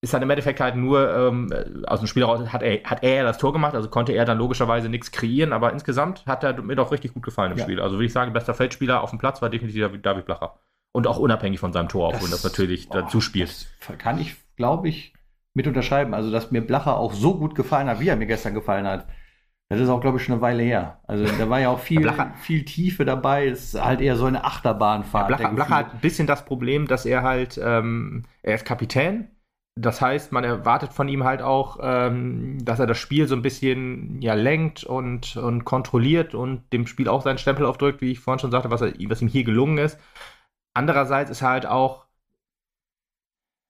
ist 0.01 0.13
dann 0.13 0.21
im 0.21 0.29
Endeffekt 0.29 0.59
halt 0.59 0.75
nur 0.75 1.11
ähm, 1.15 1.49
aus 1.87 1.99
dem 1.99 2.07
Spiel 2.07 2.23
raus, 2.23 2.53
hat 2.53 2.61
er, 2.61 2.83
hat 2.83 3.01
er 3.01 3.15
ja 3.15 3.23
das 3.23 3.39
Tor 3.39 3.53
gemacht, 3.53 3.73
also 3.73 3.89
konnte 3.89 4.11
er 4.11 4.25
dann 4.25 4.37
logischerweise 4.37 4.87
nichts 4.87 5.11
kreieren, 5.11 5.51
aber 5.51 5.73
insgesamt 5.73 6.23
hat 6.27 6.43
er 6.43 6.61
mir 6.61 6.75
doch 6.75 6.91
richtig 6.91 7.15
gut 7.15 7.23
gefallen 7.23 7.53
im 7.53 7.57
Ja. 7.57 7.63
Spiel. 7.63 7.81
Also 7.81 7.95
würde 7.95 8.05
ich 8.05 8.13
sagen, 8.13 8.33
bester 8.33 8.53
Feldspieler 8.53 9.01
auf 9.01 9.09
dem 9.09 9.17
Platz 9.17 9.41
war 9.41 9.49
definitiv 9.49 9.99
David- 10.03 10.25
Blacher. 10.25 10.59
Und 10.93 11.07
auch 11.07 11.17
unabhängig 11.17 11.59
von 11.59 11.73
seinem 11.73 11.89
Tor, 11.89 12.09
obwohl 12.09 12.29
das, 12.29 12.43
natürlich 12.43 12.87
oh, 12.89 12.93
dazu 12.93 13.19
spielt. 13.21 13.67
Das 13.87 13.97
kann 13.97 14.19
ich, 14.19 14.35
glaube 14.55 14.89
ich, 14.89 15.13
mit 15.55 15.65
unterschreiben. 15.65 16.13
Also, 16.13 16.31
dass 16.31 16.51
mir 16.51 16.61
Blacher 16.61 16.97
auch 16.97 17.13
so 17.13 17.37
gut 17.37 17.55
gefallen 17.55 17.87
hat, 17.89 17.99
wie 17.99 18.07
er 18.09 18.15
mir 18.15 18.27
gestern 18.27 18.53
gefallen 18.53 18.87
hat. 18.87 19.07
Das 19.69 19.81
ist 19.81 19.89
auch, 19.89 19.99
glaube 19.99 20.17
ich, 20.17 20.23
schon 20.23 20.33
eine 20.33 20.41
Weile 20.41 20.63
her. 20.63 20.99
Also, 21.07 21.25
da 21.25 21.49
war 21.49 21.59
ja 21.59 21.69
auch 21.69 21.79
viel, 21.79 22.09
viel 22.39 22.63
Tiefe 22.63 23.03
dabei. 23.03 23.47
Es 23.47 23.73
ist 23.73 23.83
halt 23.83 23.99
eher 23.99 24.15
so 24.15 24.25
eine 24.25 24.45
Achterbahnfahrt. 24.45 25.27
Blacher, 25.27 25.49
Blacher 25.49 25.75
hat 25.75 25.93
ein 25.93 25.99
bisschen 25.99 26.25
das 26.25 26.45
Problem, 26.45 26.87
dass 26.87 27.05
er 27.05 27.23
halt, 27.23 27.59
ähm, 27.61 28.23
er 28.43 28.55
ist 28.55 28.65
Kapitän. 28.65 29.29
Das 29.75 30.01
heißt, 30.01 30.31
man 30.31 30.45
erwartet 30.45 30.93
von 30.93 31.09
ihm 31.09 31.25
halt 31.25 31.41
auch, 31.41 31.79
ähm, 31.81 32.63
dass 32.63 32.79
er 32.79 32.87
das 32.87 32.97
Spiel 32.97 33.27
so 33.27 33.35
ein 33.35 33.41
bisschen 33.41 34.21
ja, 34.21 34.33
lenkt 34.33 34.85
und, 34.85 35.35
und 35.35 35.65
kontrolliert 35.65 36.33
und 36.33 36.71
dem 36.73 36.87
Spiel 36.87 37.09
auch 37.09 37.21
seinen 37.21 37.37
Stempel 37.37 37.65
aufdrückt, 37.65 38.01
wie 38.01 38.11
ich 38.11 38.19
vorhin 38.19 38.39
schon 38.39 38.51
sagte, 38.51 38.71
was, 38.71 38.81
er, 38.81 38.93
was 39.09 39.21
ihm 39.21 39.27
hier 39.27 39.43
gelungen 39.43 39.77
ist. 39.77 39.99
Andererseits 40.73 41.29
ist 41.29 41.41
er 41.41 41.49
halt 41.49 41.65
auch 41.67 42.05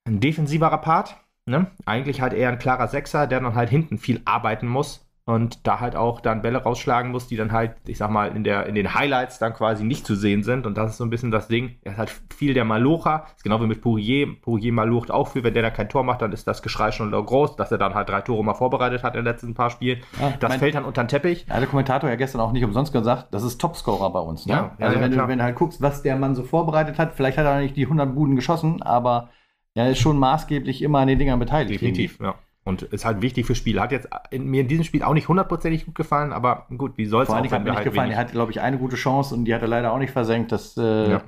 ein 0.06 0.20
defensiverer 0.20 0.78
Part. 0.78 1.18
Ne? 1.46 1.72
Eigentlich 1.86 2.22
halt 2.22 2.34
eher 2.34 2.50
ein 2.50 2.60
klarer 2.60 2.88
Sechser, 2.88 3.28
der 3.28 3.42
dann 3.42 3.56
halt 3.56 3.70
hinten 3.70 3.98
viel 3.98 4.22
arbeiten 4.26 4.68
muss 4.68 5.07
und 5.28 5.68
da 5.68 5.82
halt 5.82 5.98
auch 5.98 6.22
dann 6.22 6.42
Bälle 6.42 6.64
rausschlagen 6.64 7.12
muss, 7.12 7.28
die 7.28 7.36
dann 7.36 7.52
halt, 7.52 7.76
ich 7.86 7.98
sag 7.98 8.10
mal, 8.10 8.34
in, 8.34 8.46
der, 8.46 8.66
in 8.66 8.76
den 8.76 8.94
Highlights 8.94 9.40
dann 9.40 9.54
quasi 9.54 9.84
nicht 9.84 10.06
zu 10.06 10.16
sehen 10.16 10.42
sind. 10.42 10.66
Und 10.66 10.78
das 10.78 10.92
ist 10.92 10.98
so 10.98 11.04
ein 11.04 11.10
bisschen 11.10 11.32
das 11.32 11.50
Ding. 11.50 11.76
Er 11.82 11.92
ist 11.92 11.98
halt 11.98 12.22
viel 12.34 12.54
der 12.54 12.64
Malocher. 12.64 13.26
Ist 13.36 13.44
genau 13.44 13.60
wie 13.62 13.68
mit 13.68 13.82
Pourier. 13.82 14.28
Pourier 14.42 14.72
malocht 14.72 15.12
auch 15.12 15.28
viel. 15.28 15.44
Wenn 15.44 15.54
der 15.54 15.64
da 15.64 15.70
kein 15.70 15.90
Tor 15.90 16.04
macht, 16.06 16.22
dann 16.22 16.32
ist 16.32 16.48
das 16.48 16.62
Geschrei 16.62 16.94
schon 16.94 17.12
groß, 17.12 17.58
dass 17.58 17.70
er 17.74 17.78
dann 17.78 17.94
halt 17.94 18.08
drei 18.08 18.22
Tore 18.22 18.42
mal 18.42 18.54
vorbereitet 18.54 19.04
hat 19.04 19.16
in 19.16 19.20
den 19.20 19.26
letzten 19.26 19.54
paar 19.54 19.70
Spielen. 19.70 20.00
Ja, 20.18 20.32
Das 20.40 20.50
mein- 20.50 20.60
fällt 20.60 20.76
dann 20.76 20.86
unter 20.86 21.04
den 21.04 21.10
Teppich. 21.10 21.46
Ja, 21.50 21.60
der 21.60 21.68
Kommentator 21.68 22.10
ja 22.10 22.16
gestern 22.16 22.40
auch 22.40 22.54
nicht 22.54 22.64
umsonst 22.64 22.94
gesagt, 22.94 23.28
das 23.34 23.44
ist 23.44 23.60
Topscorer 23.60 24.14
bei 24.14 24.20
uns. 24.22 24.46
Ne? 24.46 24.54
Ja, 24.54 24.76
also 24.80 24.96
ja, 24.96 25.02
wenn, 25.04 25.12
du, 25.12 25.28
wenn 25.28 25.40
du 25.40 25.44
halt 25.44 25.58
guckst, 25.58 25.82
was 25.82 26.04
der 26.04 26.16
Mann 26.16 26.36
so 26.36 26.44
vorbereitet 26.44 26.98
hat, 27.00 27.16
vielleicht 27.16 27.38
hat 27.38 27.46
er 27.46 27.60
nicht 27.60 27.76
die 27.76 27.84
100 27.84 28.16
Buden 28.16 28.38
geschossen, 28.38 28.82
aber 28.82 29.28
er 29.74 29.90
ist 29.92 30.00
schon 30.00 30.18
maßgeblich 30.18 30.82
immer 30.82 31.00
an 31.00 31.10
den 31.10 31.20
Dingern 31.20 31.38
beteiligt. 31.38 31.82
Definitiv, 31.82 32.18
ja. 32.22 32.36
Und 32.68 32.82
ist 32.84 33.06
halt 33.06 33.22
wichtig 33.22 33.46
fürs 33.46 33.58
Spiel. 33.58 33.80
Hat 33.80 33.92
jetzt 33.92 34.10
in, 34.30 34.46
mir 34.48 34.62
in 34.62 34.68
diesem 34.68 34.84
Spiel 34.84 35.02
auch 35.04 35.14
nicht 35.14 35.28
hundertprozentig 35.30 35.86
gut 35.86 35.96
gefallen, 35.96 36.34
aber 36.34 36.68
gut, 36.78 36.98
wie 36.98 37.06
soll 37.06 37.24
es 37.24 37.30
auch, 37.30 37.40
Dingen 37.42 37.52
hat 37.52 37.64
mir 37.64 37.72
nicht 37.72 37.84
gefallen. 37.84 38.08
wenig- 38.08 38.16
Er 38.18 38.20
hatte, 38.20 38.34
glaube 38.34 38.52
ich, 38.52 38.60
eine 38.62 38.78
gute 38.78 38.96
Chance 38.98 39.34
und 39.36 39.46
die 39.46 39.56
hat 39.56 39.62
er 39.62 39.68
leider 39.70 39.94
auch 39.94 40.00
nicht 40.00 40.12
versenkt. 40.12 40.52
Das, 40.52 40.76
äh, 40.78 41.10
Ja. 41.12 41.22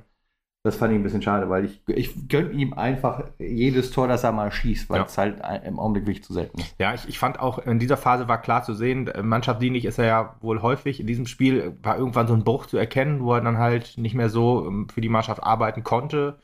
das 0.64 0.76
fand 0.76 0.92
ich 0.92 1.00
ein 1.00 1.04
bisschen 1.04 1.22
schade, 1.22 1.50
weil 1.50 1.64
ich, 1.66 1.82
ich 1.88 2.28
gönne 2.28 2.52
ihm 2.52 2.74
einfach 2.74 3.24
jedes 3.40 3.92
Tor, 3.92 4.10
das 4.10 4.26
er 4.26 4.34
mal 4.34 4.52
schießt, 4.52 4.90
weil 4.90 4.98
Ja. 5.00 5.06
es 5.06 5.18
halt 5.18 5.42
ein- 5.42 5.64
im 5.64 5.80
Augenblick 5.80 6.06
wirklich 6.06 6.24
zu 6.26 6.34
selten 6.34 6.60
ist. 6.60 6.76
Ja, 6.78 6.94
ich, 6.94 7.08
ich 7.08 7.18
fand 7.18 7.40
auch, 7.40 7.60
in 7.60 7.80
dieser 7.80 7.96
Phase 7.98 8.28
war 8.28 8.42
klar 8.42 8.64
zu 8.64 8.74
sehen, 8.74 9.08
äh, 9.08 9.24
mannschaftsdienlich 9.24 9.86
ist 9.86 9.98
er 10.00 10.06
ja 10.06 10.36
wohl 10.42 10.62
häufig. 10.62 11.00
In 11.00 11.08
diesem 11.08 11.26
Spiel 11.28 11.78
war 11.82 11.98
irgendwann 11.98 12.28
so 12.28 12.34
ein 12.34 12.44
Bruch 12.44 12.66
zu 12.66 12.78
erkennen, 12.78 13.24
wo 13.24 13.34
er 13.34 13.42
dann 13.42 13.58
halt 13.58 13.94
nicht 13.98 14.14
mehr 14.16 14.28
so 14.30 14.68
ähm, 14.68 14.90
für 14.90 15.00
die 15.02 15.08
Mannschaft 15.10 15.42
arbeiten 15.42 15.84
konnte. 15.86 16.40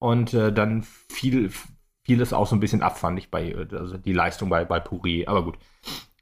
Und 0.00 0.34
äh, 0.34 0.52
dann 0.52 0.82
fiel, 1.08 1.50
fiel 2.04 2.20
es 2.20 2.32
auch 2.32 2.46
so 2.46 2.56
ein 2.56 2.60
bisschen 2.60 2.82
ab, 2.82 2.98
fand 2.98 3.18
ich, 3.18 3.30
bei, 3.30 3.54
also 3.72 3.96
die 3.96 4.12
Leistung 4.12 4.48
bei, 4.48 4.64
bei 4.64 4.80
Puri. 4.80 5.26
Aber 5.26 5.44
gut. 5.44 5.58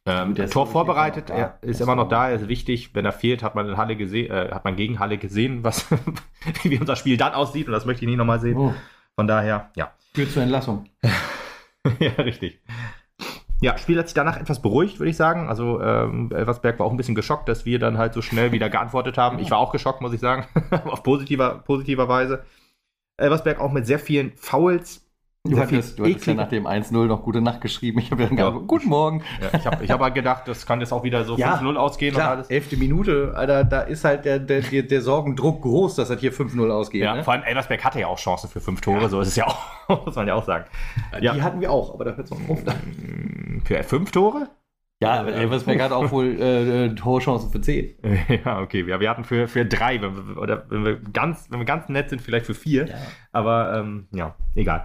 Ähm, 0.07 0.35
Der 0.35 0.47
ist, 0.47 0.53
Tor 0.53 0.67
vorbereitet, 0.67 1.29
er 1.31 1.59
ist 1.61 1.81
Das 1.81 1.87
immer 1.87 1.95
noch 1.95 2.09
da, 2.09 2.31
er 2.31 2.37
ist 2.37 2.49
wichtig. 2.49 2.95
Wenn 2.95 3.05
er 3.05 3.13
fehlt, 3.13 3.43
hat 3.43 3.55
man 3.55 3.69
in 3.69 3.77
Halle 3.77 3.97
gesehen, 3.97 4.31
äh, 4.31 4.51
hat 4.53 4.65
man 4.65 4.77
gegen 4.77 4.99
Halle 4.99 5.19
gesehen, 5.19 5.65
was, 5.65 5.87
wie 6.63 6.79
unser 6.79 6.97
Spiel 6.97 7.17
dann 7.17 7.35
aussieht. 7.35 7.67
Und 7.67 7.73
das 7.73 7.85
möchte 7.85 8.05
ich 8.05 8.09
nicht 8.09 8.19
nochmal 8.19 8.41
sehen. 8.41 8.57
Oh, 8.57 8.75
Von 9.15 9.27
daher, 9.27 9.71
ja. 9.77 9.93
führt 10.15 10.31
zur 10.31 10.43
Entlassung. 10.43 10.87
ja, 11.99 12.11
richtig. 12.19 12.61
Ja, 13.61 13.77
Spiel 13.77 13.99
hat 13.99 14.07
sich 14.07 14.15
danach 14.15 14.37
etwas 14.37 14.63
beruhigt, 14.63 15.01
würde 15.01 15.11
ich 15.11 15.17
sagen. 15.17 15.49
Also 15.49 15.81
ähm, 15.83 16.31
Elversberg 16.33 16.79
war 16.79 16.87
auch 16.87 16.93
ein 16.93 16.97
bisschen 16.97 17.17
geschockt, 17.17 17.49
dass 17.49 17.67
wir 17.67 17.79
dann 17.81 17.99
halt 17.99 18.15
so 18.15 18.23
schnell 18.23 18.53
wieder 18.53 18.71
geantwortet 18.71 19.19
haben. 19.19 19.41
Ich 19.41 19.51
war 19.51 19.59
auch 19.59 19.73
geschockt, 19.73 20.01
muss 20.01 20.13
ich 20.13 20.21
sagen, 20.21 20.47
auf 20.85 21.03
positiver, 21.03 21.59
positiver 21.67 22.09
Weise. 22.09 22.45
Elversberg 23.17 23.59
auch 23.61 23.73
mit 23.73 23.85
sehr 23.87 23.99
vielen 23.99 24.33
Fouls. 24.37 25.05
Du 25.45 25.55
sehr 25.55 25.63
hattest, 25.63 25.99
du 25.99 26.05
hattest 26.05 26.27
ja 26.27 26.35
nach 26.35 26.49
dem 26.49 26.67
1-0 26.67 27.07
noch 27.07 27.23
gute 27.23 27.41
Nacht 27.41 27.61
geschrieben. 27.61 28.01
Ich 28.01 28.11
habe 28.11 28.27
dann 28.27 28.37
Ja. 28.37 28.51
gesagt, 28.51 28.67
guten 28.67 28.89
Morgen. 28.89 29.23
Ja, 29.41 29.59
ich 29.59 29.67
habe 29.67 29.85
ich 29.85 29.91
hab 29.91 30.01
halt 30.01 30.15
gedacht, 30.15 30.47
das 30.47 30.67
kann 30.67 30.81
jetzt 30.81 30.93
auch 30.93 31.05
wieder 31.05 31.25
so 31.25 31.37
Ja, 31.37 31.57
5-0 31.57 31.77
ausgehen 31.77 32.15
und 32.15 32.21
Klar, 32.21 32.31
alles. 32.33 32.51
elfte 32.51 32.77
Minute, 32.77 33.33
Alter, 33.35 33.65
da 33.65 33.81
ist 33.83 34.05
halt 34.05 34.25
der, 34.25 34.41
der, 34.41 34.61
der, 34.61 35.01
Sorgendruck 35.01 35.63
groß, 35.63 35.95
dass 35.95 36.09
das 36.09 36.21
hier 36.21 36.33
5-0 36.33 36.71
ausgeht. 36.71 37.03
Ja, 37.03 37.15
ne? 37.15 37.25
vor 37.25 37.33
allem 37.35 37.45
Elversberg 37.45 37.85
hatte 37.85 38.01
ja 38.01 38.09
auch 38.09 38.19
Chancen 38.19 38.51
für 38.51 38.61
fünf 38.61 38.81
Tore, 38.81 39.09
so 39.09 39.21
ist 39.21 39.29
es 39.29 39.37
ja 39.37 39.47
auch, 39.47 39.59
muss 40.07 40.17
man 40.17 40.27
ja 40.27 40.35
auch 40.35 40.45
sagen. 40.45 40.65
ja. 41.21 41.33
Die 41.33 41.43
hatten 41.43 41.61
wir 41.61 41.71
auch, 41.71 41.95
aber 41.95 42.05
da 42.05 42.11
hört 42.13 42.27
es 42.27 42.33
auf. 42.33 42.65
dann. 42.65 43.63
Für 43.65 43.83
fünf 43.85 44.11
Tore? 44.11 44.49
Ja, 45.01 45.21
aber 45.21 45.33
Elversberg 45.33 45.81
hat 45.81 45.93
auch 45.93 46.11
wohl 46.11 46.37
äh, 46.41 46.87
äh, 46.87 46.95
Torchancen 46.97 47.51
für 47.51 47.61
10. 47.61 47.95
Ja, 48.45 48.61
okay. 48.61 48.85
Ja, 48.87 48.99
wir 48.99 49.09
hatten 49.09 49.23
für, 49.23 49.47
für 49.47 49.65
drei, 49.65 50.03
wenn 50.03 50.17
wir, 50.17 50.37
oder 50.43 50.65
wenn 50.69 50.85
wir 50.85 50.97
ganz, 50.97 51.47
wenn 51.51 51.61
wir 51.61 51.65
ganz 51.67 51.89
nett 51.89 52.11
sind, 52.11 52.21
vielleicht 52.21 52.47
für 52.47 52.55
vier. 52.55 52.89
Ja. 52.89 52.95
Aber 53.31 53.79
ähm, 53.79 54.09
ja, 54.13 54.35
egal. 54.57 54.85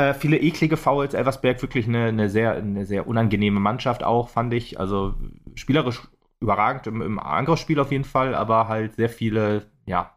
Äh, 0.00 0.14
viele 0.14 0.38
eklige 0.38 0.76
Fouls. 0.76 1.14
Elversberg 1.14 1.60
wirklich 1.60 1.86
eine, 1.86 2.06
eine, 2.06 2.30
sehr, 2.30 2.54
eine 2.54 2.86
sehr 2.86 3.06
unangenehme 3.06 3.60
Mannschaft 3.60 4.02
auch, 4.02 4.30
fand 4.30 4.54
ich. 4.54 4.80
Also 4.80 5.14
spielerisch 5.54 6.00
überragend 6.40 6.86
im, 6.86 7.02
im 7.02 7.18
Angriffsspiel 7.18 7.78
auf 7.80 7.92
jeden 7.92 8.04
Fall, 8.04 8.34
aber 8.34 8.68
halt 8.68 8.94
sehr 8.96 9.10
viele, 9.10 9.66
ja, 9.84 10.16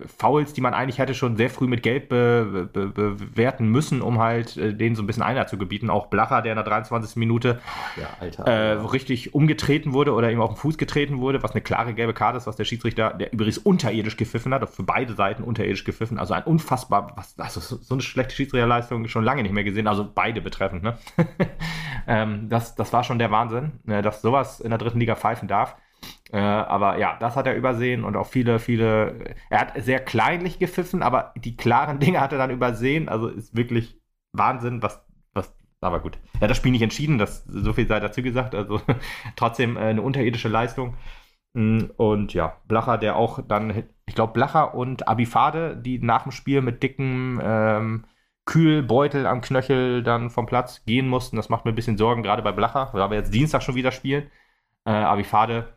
Fouls, 0.00 0.54
die 0.54 0.62
man 0.62 0.72
eigentlich 0.72 0.98
hätte 0.98 1.12
schon 1.12 1.36
sehr 1.36 1.50
früh 1.50 1.66
mit 1.66 1.82
Gelb 1.82 2.08
be, 2.08 2.70
be, 2.72 2.86
bewerten 2.88 3.68
müssen, 3.68 4.00
um 4.00 4.20
halt 4.20 4.56
äh, 4.56 4.72
denen 4.72 4.96
so 4.96 5.02
ein 5.02 5.06
bisschen 5.06 5.22
Einheit 5.22 5.50
zu 5.50 5.58
gebieten. 5.58 5.90
Auch 5.90 6.06
Blacher, 6.06 6.40
der 6.40 6.52
in 6.52 6.56
der 6.56 6.64
23. 6.64 7.16
Minute 7.16 7.60
Ja, 7.96 8.44
äh, 8.46 8.72
richtig 8.72 9.34
umgetreten 9.34 9.92
wurde 9.92 10.14
oder 10.14 10.32
ihm 10.32 10.40
auf 10.40 10.54
den 10.54 10.56
Fuß 10.56 10.78
getreten 10.78 11.20
wurde, 11.20 11.42
was 11.42 11.50
eine 11.52 11.60
klare 11.60 11.92
gelbe 11.92 12.14
Karte 12.14 12.38
ist, 12.38 12.46
was 12.46 12.56
der 12.56 12.64
Schiedsrichter, 12.64 13.12
der 13.12 13.34
übrigens 13.34 13.58
unterirdisch 13.58 14.16
gepfiffen 14.16 14.54
hat, 14.54 14.66
für 14.70 14.82
beide 14.82 15.12
Seiten 15.12 15.42
unterirdisch 15.42 15.84
gepfiffen. 15.84 16.18
Also 16.18 16.32
ein 16.32 16.44
unfassbar, 16.44 17.12
was, 17.16 17.38
also 17.38 17.60
so 17.60 17.94
eine 17.94 18.00
schlechte 18.02 18.34
Schiedsrichterleistung 18.34 19.08
schon 19.08 19.24
lange 19.24 19.42
nicht 19.42 19.52
mehr 19.52 19.64
gesehen, 19.64 19.88
also 19.88 20.10
beide 20.10 20.40
betreffend. 20.40 20.82
Ne? 20.82 20.96
ähm, 22.06 22.48
das, 22.48 22.74
das 22.76 22.94
war 22.94 23.04
schon 23.04 23.18
der 23.18 23.30
Wahnsinn, 23.30 23.72
äh, 23.86 24.00
dass 24.00 24.22
sowas 24.22 24.60
in 24.60 24.70
der 24.70 24.78
dritten 24.78 25.00
Liga 25.00 25.16
pfeifen 25.16 25.48
darf. 25.48 25.76
Äh, 26.32 26.38
aber 26.40 26.98
ja, 26.98 27.16
das 27.20 27.36
hat 27.36 27.46
er 27.46 27.56
übersehen 27.56 28.04
und 28.04 28.16
auch 28.16 28.26
viele, 28.26 28.58
viele. 28.58 29.34
Er 29.50 29.60
hat 29.60 29.72
sehr 29.84 30.00
kleinlich 30.00 30.58
gepfiffen, 30.58 31.02
aber 31.02 31.32
die 31.36 31.56
klaren 31.56 31.98
Dinge 32.00 32.20
hat 32.20 32.32
er 32.32 32.38
dann 32.38 32.50
übersehen. 32.50 33.08
Also 33.08 33.28
ist 33.28 33.56
wirklich 33.56 34.00
Wahnsinn, 34.32 34.82
was. 34.82 35.04
was 35.34 35.54
aber 35.80 36.00
gut. 36.00 36.18
Er 36.36 36.42
hat 36.42 36.50
das 36.50 36.56
Spiel 36.58 36.72
nicht 36.72 36.82
entschieden, 36.82 37.18
das, 37.18 37.44
so 37.44 37.72
viel 37.74 37.86
sei 37.88 38.00
dazu 38.00 38.22
gesagt. 38.22 38.54
Also 38.54 38.80
trotzdem 39.36 39.76
äh, 39.76 39.80
eine 39.80 40.02
unterirdische 40.02 40.48
Leistung. 40.48 40.96
Mm, 41.54 41.86
Und 41.96 42.34
ja, 42.34 42.56
Blacher, 42.68 42.98
der 42.98 43.16
auch 43.16 43.40
dann, 43.46 43.84
ich 44.06 44.14
glaube, 44.14 44.32
Blacher 44.32 44.74
und 44.74 45.08
Abifade, 45.08 45.76
die 45.76 45.98
nach 45.98 46.22
dem 46.24 46.32
Spiel 46.32 46.62
mit 46.62 46.82
dicken 46.82 47.40
ähm, 47.42 48.04
Kühlbeutel 48.46 49.26
am 49.26 49.40
Knöchel 49.40 50.02
dann 50.02 50.30
vom 50.30 50.46
Platz 50.46 50.84
gehen 50.84 51.08
mussten. 51.08 51.36
Das 51.36 51.48
macht 51.48 51.64
mir 51.64 51.72
ein 51.72 51.76
bisschen 51.76 51.98
Sorgen, 51.98 52.22
gerade 52.22 52.42
bei 52.42 52.52
Blacher, 52.52 52.90
weil 52.92 53.10
wir 53.10 53.16
jetzt 53.18 53.34
Dienstag 53.34 53.62
schon 53.62 53.74
wieder 53.76 53.92
spielen. 53.92 54.30
Äh, 54.84 54.90
Abifade 54.92 55.74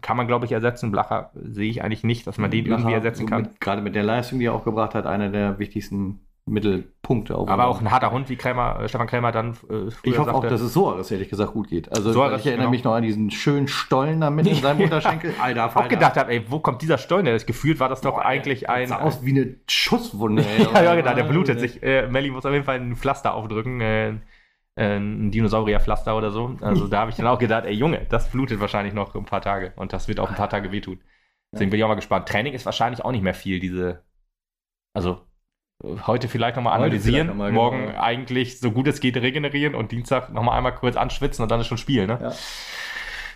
kann 0.00 0.16
man, 0.16 0.26
glaube 0.26 0.46
ich, 0.46 0.52
ersetzen. 0.52 0.90
Blacher 0.90 1.30
sehe 1.34 1.70
ich 1.70 1.82
eigentlich 1.82 2.04
nicht, 2.04 2.26
dass 2.26 2.38
man 2.38 2.50
den 2.50 2.66
irgendwie 2.66 2.92
ersetzen 2.92 3.26
kann. 3.26 3.42
Mit, 3.42 3.60
gerade 3.60 3.82
mit 3.82 3.94
der 3.94 4.02
Leistung, 4.02 4.38
die 4.38 4.46
er 4.46 4.54
auch 4.54 4.64
gebracht 4.64 4.94
hat, 4.94 5.06
einer 5.06 5.30
der 5.30 5.58
wichtigsten 5.58 6.20
Mittelpunkte. 6.46 7.36
Auf 7.36 7.48
Aber 7.48 7.66
auch 7.66 7.80
ein 7.80 7.90
harter 7.90 8.10
Hund, 8.10 8.28
wie 8.28 8.36
Krämer, 8.36 8.80
äh, 8.80 8.88
Stefan 8.88 9.06
Krämer 9.06 9.32
dann 9.32 9.56
äh, 9.70 9.88
Ich 10.02 10.18
hoffe 10.18 10.30
auch, 10.30 10.42
sagte. 10.42 10.48
dass 10.48 10.60
es 10.60 10.72
Soares 10.72 11.10
ehrlich 11.10 11.28
gesagt 11.28 11.52
gut 11.52 11.68
geht. 11.68 11.90
Also 11.90 12.12
Soares, 12.12 12.40
ich 12.40 12.46
erinnere 12.46 12.64
genau. 12.64 12.70
mich 12.70 12.84
noch 12.84 12.94
an 12.94 13.02
diesen 13.02 13.30
schönen 13.30 13.68
Stollen 13.68 14.20
da 14.20 14.30
mit 14.30 14.46
in 14.46 14.56
seinem. 14.56 14.80
Unterschenkel. 14.90 15.34
Alter, 15.40 15.76
auch 15.76 15.88
gedacht 15.88 16.16
habe, 16.16 16.32
ey, 16.32 16.44
wo 16.48 16.58
kommt 16.58 16.82
dieser 16.82 16.98
Stollen? 16.98 17.26
her? 17.26 17.34
Das 17.34 17.46
gefühlt 17.46 17.80
war 17.80 17.88
das 17.88 18.00
doch 18.00 18.18
eigentlich 18.18 18.68
ein. 18.68 18.88
sah 18.88 19.00
aus 19.00 19.24
wie 19.24 19.30
eine 19.30 19.56
Schusswunde. 19.68 20.44
ey. 20.58 20.64
ja, 20.74 20.82
ja, 20.82 20.94
genau, 20.94 21.14
der 21.14 21.24
blutet 21.24 21.60
sich. 21.60 21.82
Äh, 21.82 22.08
Melly 22.08 22.30
muss 22.30 22.44
auf 22.44 22.52
jeden 22.52 22.64
Fall 22.64 22.80
ein 22.80 22.96
Pflaster 22.96 23.34
aufdrücken. 23.34 23.80
Äh, 23.80 24.14
ein 24.76 25.30
Dinosaurierpflaster 25.30 26.16
oder 26.16 26.30
so. 26.30 26.56
Also 26.60 26.86
da 26.86 27.00
habe 27.00 27.10
ich 27.10 27.16
dann 27.16 27.26
auch 27.26 27.38
gedacht, 27.38 27.64
ey 27.64 27.72
Junge, 27.72 28.06
das 28.08 28.30
blutet 28.30 28.60
wahrscheinlich 28.60 28.94
noch 28.94 29.14
ein 29.14 29.24
paar 29.24 29.42
Tage 29.42 29.72
und 29.76 29.92
das 29.92 30.08
wird 30.08 30.20
auch 30.20 30.30
ein 30.30 30.36
paar 30.36 30.48
Tage 30.48 30.72
wehtun. 30.72 31.00
Deswegen 31.52 31.70
bin 31.70 31.78
ich 31.78 31.84
auch 31.84 31.88
mal 31.88 31.96
gespannt. 31.96 32.28
Training 32.28 32.52
ist 32.52 32.64
wahrscheinlich 32.64 33.04
auch 33.04 33.10
nicht 33.10 33.22
mehr 33.22 33.34
viel, 33.34 33.58
diese. 33.58 34.04
Also 34.94 35.20
äh, 35.82 35.96
heute 36.06 36.28
vielleicht 36.28 36.56
nochmal 36.56 36.74
analysieren, 36.74 37.28
noch 37.28 37.34
mal, 37.34 37.52
morgen 37.52 37.86
genau. 37.86 38.00
eigentlich 38.00 38.60
so 38.60 38.70
gut 38.70 38.86
es 38.86 39.00
geht 39.00 39.16
regenerieren 39.16 39.74
und 39.74 39.92
Dienstag 39.92 40.32
nochmal 40.32 40.56
einmal 40.56 40.74
kurz 40.74 40.96
anschwitzen 40.96 41.42
und 41.42 41.50
dann 41.50 41.60
ist 41.60 41.66
schon 41.66 41.78
Spiel, 41.78 42.06
ne? 42.06 42.18
Ja. 42.20 42.32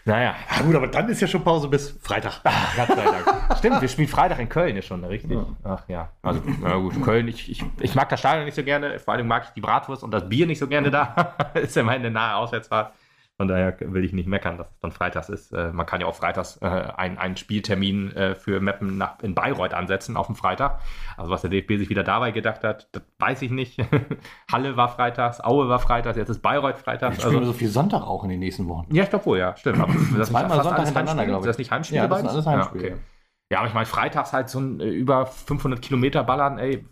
Naja, 0.06 0.34
Ja, 0.54 0.62
gut, 0.62 0.74
aber 0.74 0.86
dann 0.88 1.08
ist 1.08 1.20
ja 1.20 1.26
schon 1.26 1.42
Pause 1.42 1.68
bis 1.68 1.98
Freitag. 2.02 2.42
Gott 2.76 2.88
sei 2.88 3.04
Dank. 3.04 3.24
Stimmt, 3.58 3.80
wir 3.80 3.88
spielen 3.88 4.08
Freitag 4.08 4.38
in 4.38 4.48
Köln, 4.48 4.76
ist 4.76 4.86
schon 4.86 5.02
richtig. 5.04 5.30
Ja. 5.30 5.46
Ach 5.64 5.88
ja, 5.88 6.08
also 6.22 6.42
na 6.60 6.76
gut, 6.76 7.02
Köln, 7.02 7.26
ich, 7.28 7.50
ich, 7.50 7.64
ich 7.80 7.94
mag 7.94 8.08
das 8.10 8.20
Stadion 8.20 8.44
nicht 8.44 8.54
so 8.54 8.62
gerne, 8.62 8.98
vor 8.98 9.14
allem 9.14 9.26
mag 9.26 9.44
ich 9.46 9.50
die 9.50 9.62
Bratwurst 9.62 10.02
und 10.02 10.10
das 10.10 10.28
Bier 10.28 10.46
nicht 10.46 10.58
so 10.58 10.68
gerne 10.68 10.90
da. 10.90 11.34
ist 11.54 11.74
ja 11.74 11.82
immer 11.82 11.92
eine 11.92 12.10
nahe 12.10 12.36
Auswärtsfahrt. 12.36 12.92
Von 13.36 13.48
daher 13.48 13.76
will 13.80 14.04
ich 14.04 14.12
nicht 14.12 14.28
meckern, 14.28 14.58
dass 14.58 14.70
es 14.70 14.78
dann 14.78 14.92
freitags 14.92 15.28
ist. 15.28 15.52
Äh, 15.52 15.72
man 15.72 15.86
kann 15.86 16.00
ja 16.00 16.06
auch 16.06 16.14
freitags 16.14 16.58
äh, 16.62 16.66
einen, 16.66 17.18
einen 17.18 17.36
Spieltermin 17.36 18.12
äh, 18.12 18.36
für 18.36 18.60
Meppen 18.60 18.96
nach, 18.96 19.18
in 19.22 19.34
Bayreuth 19.34 19.74
ansetzen 19.74 20.16
auf 20.16 20.26
dem 20.26 20.36
Freitag. 20.36 20.80
Also 21.16 21.32
was 21.32 21.40
der 21.40 21.50
DFB 21.50 21.78
sich 21.78 21.88
wieder 21.88 22.04
dabei 22.04 22.30
gedacht 22.30 22.62
hat, 22.62 22.88
das 22.92 23.02
weiß 23.18 23.42
ich 23.42 23.50
nicht. 23.50 23.82
Halle 24.52 24.76
war 24.76 24.88
freitags, 24.88 25.40
Aue 25.40 25.68
war 25.68 25.80
freitags, 25.80 26.16
jetzt 26.16 26.28
ist 26.28 26.42
Bayreuth 26.42 26.78
freitags. 26.78 27.16
Jetzt 27.16 27.22
spielen 27.22 27.34
wir 27.34 27.40
Also, 27.40 27.52
so 27.52 27.58
viel 27.58 27.68
Sonntag 27.68 28.02
auch 28.02 28.22
in 28.22 28.30
den 28.30 28.38
nächsten 28.38 28.68
Wochen. 28.68 28.94
ja, 28.94 29.02
ich 29.02 29.10
glaube 29.10 29.26
wohl, 29.26 29.38
ja, 29.38 29.56
stimmt. 29.56 29.80
Aber 29.80 29.92
das 30.16 30.28
Zweimal 30.28 30.62
Sonntag 30.62 30.84
hintereinander, 30.84 31.26
glaube 31.26 31.40
ich. 31.44 31.50
Ist 31.50 31.54
das 31.54 31.58
nicht 31.58 31.70
Heimspiele 31.72 32.02
Ja, 32.02 32.08
das 32.08 32.18
sind 32.20 32.28
alles 32.28 32.46
Heimspiele. 32.46 32.88
Ja, 32.88 32.94
okay. 32.94 33.02
Ja, 33.50 33.58
aber 33.58 33.68
ich 33.68 33.74
meine, 33.74 33.86
freitags 33.86 34.32
halt 34.32 34.48
so 34.48 34.60
ein 34.60 34.80
äh, 34.80 34.88
über 34.88 35.26
500 35.26 35.82
Kilometer 35.82 36.22
ballern, 36.22 36.58
ey. 36.58 36.86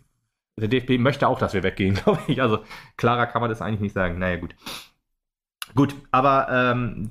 Der 0.58 0.68
DFB 0.68 0.98
möchte 0.98 1.28
auch, 1.28 1.38
dass 1.38 1.54
wir 1.54 1.62
weggehen, 1.62 1.94
glaube 2.04 2.20
ich. 2.26 2.42
Also 2.42 2.58
klarer 2.96 3.26
kann 3.26 3.40
man 3.40 3.50
das 3.50 3.62
eigentlich 3.62 3.80
nicht 3.80 3.94
sagen. 3.94 4.18
Naja, 4.18 4.36
gut. 4.36 4.54
Gut, 5.74 5.94
aber 6.10 6.48
ähm, 6.50 7.10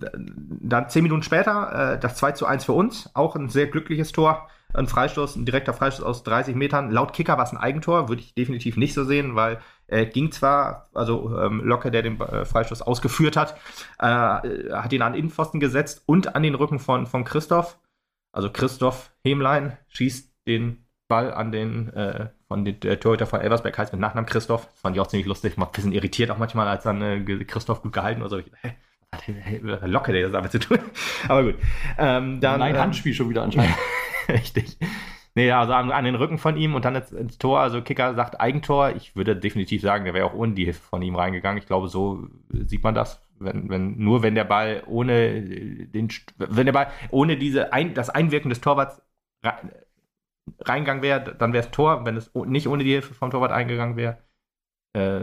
dann 0.62 0.90
zehn 0.90 1.04
Minuten 1.04 1.24
später 1.24 1.94
äh, 1.94 2.00
das 2.00 2.16
2 2.16 2.34
zu 2.34 2.46
1 2.46 2.66
für 2.66 2.74
uns. 2.74 3.10
Auch 3.16 3.36
ein 3.36 3.50
sehr 3.50 3.68
glückliches 3.68 4.12
Tor. 4.12 4.48
Ein 4.74 4.88
Freistoß, 4.88 5.36
ein 5.36 5.46
direkter 5.46 5.74
Freistoß 5.74 6.06
aus 6.06 6.24
30 6.24 6.56
Metern. 6.56 6.92
Laut 6.92 7.12
Kicker 7.14 7.38
war 7.38 7.44
es 7.44 7.52
ein 7.52 7.58
Eigentor, 7.58 8.08
würde 8.08 8.22
ich 8.22 8.34
definitiv 8.36 8.78
nicht 8.78 8.94
so 8.94 9.04
sehen, 9.04 9.36
weil 9.36 9.60
er 9.88 10.06
ging 10.06 10.32
zwar, 10.32 10.90
also 10.94 11.38
ähm, 11.38 11.62
Locke, 11.64 11.92
der 11.92 12.04
den 12.04 12.20
äh, 12.22 12.46
Freistoß 12.46 12.82
ausgeführt 12.82 13.36
hat, 13.36 13.58
äh, 14.00 14.06
hat 14.06 14.94
ihn 14.94 15.02
an 15.02 15.14
den 15.14 15.20
Innenpfosten 15.20 15.60
gesetzt 15.60 16.04
und 16.06 16.36
an 16.36 16.44
den 16.44 16.56
Rücken 16.56 16.80
von, 16.80 17.06
von 17.06 17.26
Christoph. 17.26 17.80
Also 18.32 18.50
Christoph 18.50 19.12
Hemlein 19.24 19.78
schießt 19.90 20.34
den 20.48 20.86
Ball 21.12 21.32
an 21.34 21.52
den, 21.52 21.94
äh, 21.94 22.30
von 22.48 22.66
den 22.66 22.80
der 22.80 23.00
Torhüter 23.00 23.28
von 23.28 23.40
Elversberg, 23.42 23.78
heißt 23.78 23.94
mit 23.94 24.02
Nachnamen 24.02 24.28
Christoph. 24.28 24.66
Das 24.66 24.82
fand 24.82 24.96
ich 24.96 25.00
auch 25.00 25.08
ziemlich 25.08 25.28
lustig. 25.28 25.58
Mal 25.58 25.68
ein 25.68 25.72
bisschen 25.72 25.92
irritiert 25.92 26.32
auch 26.32 26.40
manchmal, 26.40 26.68
als 26.68 26.84
dann 26.84 27.02
äh, 27.04 27.46
Christoph 27.46 27.84
gut 27.84 27.94
gehalten 27.94 28.22
oder 28.22 28.30
so. 28.32 28.38
Ich, 28.40 28.48
hä, 28.64 28.74
was 29.12 29.20
hat 29.22 29.28
der- 29.28 29.78
der 29.78 29.88
Locke, 29.88 30.12
der 30.14 30.24
das 30.24 30.32
damit 30.32 30.52
zu 30.52 30.60
tun? 30.60 30.80
Aber 31.28 31.44
gut. 31.44 31.56
Ähm, 32.00 32.40
dann, 32.42 32.60
Nein, 32.60 32.74
ähm, 32.76 32.82
Handspiel 32.82 33.14
schon 33.14 33.30
wieder 33.30 33.44
anscheinend. 33.44 33.76
Richtig. 34.28 34.78
Nee, 35.34 35.50
also 35.52 35.72
an, 35.74 35.92
an 35.92 36.04
den 36.04 36.16
Rücken 36.16 36.38
von 36.38 36.58
ihm 36.58 36.76
und 36.76 36.84
dann 36.84 36.96
ins, 36.96 37.12
ins 37.12 37.38
Tor. 37.38 37.60
Also 37.62 37.82
Kicker 37.82 38.16
sagt 38.16 38.42
Eigentor. 38.42 38.90
Ich 38.96 39.16
würde 39.16 39.36
definitiv 39.36 39.82
sagen, 39.82 40.04
der 40.04 40.14
wäre 40.14 40.26
auch 40.26 40.34
ohne 40.34 40.54
die 40.54 40.66
Hilfe 40.66 40.82
von 40.82 41.02
ihm 41.02 41.16
reingegangen. 41.16 41.58
Ich 41.58 41.68
glaube, 41.68 41.88
so 41.88 42.28
sieht 42.50 42.84
man 42.84 42.96
das. 42.96 43.22
Wenn, 43.40 43.70
wenn, 43.70 43.98
nur 43.98 44.24
wenn 44.24 44.36
der 44.36 44.44
Ball 44.44 44.84
ohne 44.88 45.42
den, 45.42 46.10
St- 46.10 46.28
wenn 46.38 46.66
der 46.66 46.74
Ball 46.74 46.88
ohne 47.10 47.38
diese 47.38 47.72
ein, 47.74 47.94
das 47.94 48.10
Einwirken 48.10 48.50
des 48.50 48.62
Torwarts 48.62 49.02
rein, 49.42 49.72
reingegangen 50.60 51.04
wäre, 51.04 51.36
dann 51.36 51.54
wäre 51.54 51.66
es 51.66 51.72
Tor. 51.72 52.06
Wenn 52.06 52.18
es 52.18 52.32
nicht 52.34 52.68
ohne 52.68 52.84
die 52.84 52.92
Hilfe 52.92 53.14
vom 53.14 53.32
Torwart 53.32 53.52
eingegangen 53.52 53.96
wäre, 53.96 54.18
äh, 54.94 55.20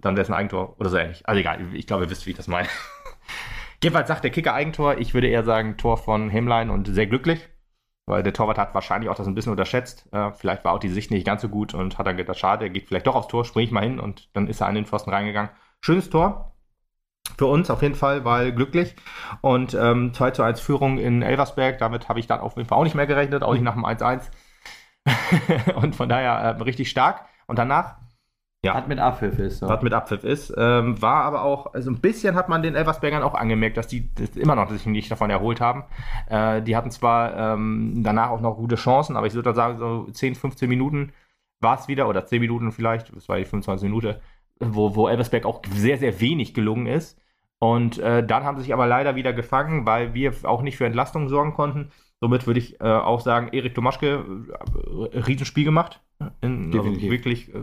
dann 0.00 0.16
wäre 0.16 0.22
es 0.22 0.30
ein 0.30 0.34
Eigentor 0.34 0.78
oder 0.78 0.90
so 0.90 0.96
ähnlich. 0.96 1.26
Also 1.26 1.40
egal, 1.40 1.74
ich 1.74 1.86
glaube, 1.86 2.04
ihr 2.04 2.10
wisst, 2.10 2.26
wie 2.26 2.30
ich 2.30 2.36
das 2.36 2.48
meine. 2.48 2.68
Jedenfalls 3.82 4.08
sagt 4.08 4.24
der 4.24 4.30
Kicker 4.30 4.54
Eigentor. 4.54 4.98
Ich 4.98 5.14
würde 5.14 5.28
eher 5.28 5.44
sagen 5.44 5.76
Tor 5.76 5.96
von 5.96 6.28
Hemlein 6.30 6.70
und 6.70 6.86
sehr 6.88 7.06
glücklich. 7.06 7.48
Weil 8.06 8.22
der 8.22 8.32
Torwart 8.32 8.58
hat 8.58 8.74
wahrscheinlich 8.74 9.08
auch 9.08 9.14
das 9.14 9.26
ein 9.26 9.34
bisschen 9.34 9.52
unterschätzt. 9.52 10.08
Äh, 10.12 10.32
vielleicht 10.32 10.64
war 10.64 10.72
auch 10.72 10.80
die 10.80 10.88
Sicht 10.88 11.10
nicht 11.10 11.24
ganz 11.24 11.42
so 11.42 11.48
gut 11.48 11.74
und 11.74 11.96
hat 11.96 12.06
dann 12.06 12.16
gedacht, 12.16 12.38
schade, 12.38 12.64
er 12.64 12.70
geht 12.70 12.88
vielleicht 12.88 13.06
doch 13.06 13.14
aufs 13.14 13.28
Tor, 13.28 13.44
spring 13.44 13.64
ich 13.64 13.70
mal 13.70 13.84
hin 13.84 14.00
und 14.00 14.28
dann 14.34 14.48
ist 14.48 14.60
er 14.60 14.66
an 14.66 14.74
den 14.74 14.86
Pfosten 14.86 15.10
reingegangen. 15.10 15.50
Schönes 15.80 16.10
Tor. 16.10 16.56
Für 17.38 17.46
uns 17.46 17.70
auf 17.70 17.82
jeden 17.82 17.94
Fall, 17.94 18.24
weil 18.24 18.52
glücklich. 18.52 18.96
Und 19.40 19.74
ähm, 19.74 20.12
2 20.12 20.32
zu 20.32 20.42
1 20.42 20.60
Führung 20.60 20.98
in 20.98 21.22
Elversberg, 21.22 21.78
damit 21.78 22.08
habe 22.08 22.18
ich 22.18 22.26
dann 22.26 22.40
auf 22.40 22.56
jeden 22.56 22.68
Fall 22.68 22.78
auch 22.78 22.84
nicht 22.84 22.96
mehr 22.96 23.06
gerechnet, 23.06 23.42
auch 23.42 23.52
nicht 23.52 23.62
nach 23.62 23.74
dem 23.74 23.86
1-1. 23.86 24.30
und 25.76 25.94
von 25.94 26.08
daher 26.08 26.32
äh, 26.32 26.62
richtig 26.62 26.90
stark. 26.90 27.24
Und 27.46 27.58
danach 27.58 27.96
Ja. 28.62 28.74
Hat 28.74 28.88
mit 28.88 28.98
Abpfiff 28.98 29.38
ist. 29.38 29.60
So. 29.60 29.68
was 29.68 29.82
mit 29.82 29.92
Abpfiff 29.94 30.22
ist. 30.22 30.52
Ähm, 30.56 31.00
war 31.00 31.24
aber 31.24 31.42
auch, 31.44 31.72
also 31.72 31.90
ein 31.90 32.00
bisschen 32.00 32.34
hat 32.36 32.48
man 32.50 32.62
den 32.62 32.74
Elversbergern 32.74 33.22
auch 33.22 33.34
angemerkt, 33.34 33.78
dass 33.78 33.86
die 33.86 34.12
das 34.14 34.36
immer 34.36 34.54
noch 34.54 34.70
sich 34.70 34.84
nicht 34.84 35.10
davon 35.10 35.30
erholt 35.30 35.60
haben. 35.60 35.84
Äh, 36.28 36.60
die 36.62 36.76
hatten 36.76 36.90
zwar 36.90 37.54
ähm, 37.54 38.02
danach 38.04 38.30
auch 38.30 38.42
noch 38.42 38.56
gute 38.56 38.76
Chancen, 38.76 39.16
aber 39.16 39.26
ich 39.26 39.34
würde 39.34 39.54
sagen, 39.54 39.78
so 39.78 40.06
10, 40.10 40.34
15 40.34 40.68
Minuten 40.68 41.12
war 41.60 41.78
es 41.78 41.88
wieder, 41.88 42.08
oder 42.08 42.26
10 42.26 42.40
Minuten 42.40 42.72
vielleicht, 42.72 43.14
das 43.14 43.28
war 43.28 43.38
die 43.38 43.44
25 43.44 43.88
Minute, 43.88 44.20
wo, 44.58 44.94
wo 44.94 45.08
Elversberg 45.08 45.46
auch 45.46 45.62
sehr, 45.72 45.98
sehr 45.98 46.20
wenig 46.20 46.54
gelungen 46.54 46.86
ist. 46.86 47.18
Und 47.58 47.98
äh, 47.98 48.26
dann 48.26 48.44
haben 48.44 48.56
sie 48.56 48.64
sich 48.64 48.72
aber 48.72 48.86
leider 48.86 49.16
wieder 49.16 49.32
gefangen, 49.32 49.86
weil 49.86 50.14
wir 50.14 50.32
auch 50.44 50.62
nicht 50.62 50.78
für 50.78 50.86
Entlastung 50.86 51.28
sorgen 51.28 51.52
konnten. 51.52 51.92
Somit 52.20 52.46
würde 52.46 52.60
ich 52.60 52.80
äh, 52.80 52.84
auch 52.84 53.20
sagen, 53.20 53.48
Erik 53.52 53.74
Tomaschke, 53.74 54.24
äh, 55.12 55.18
Riesenspiel 55.18 55.64
gemacht. 55.64 56.00
In, 56.42 56.70
also 56.76 57.00
wirklich 57.00 57.54
äh, 57.54 57.62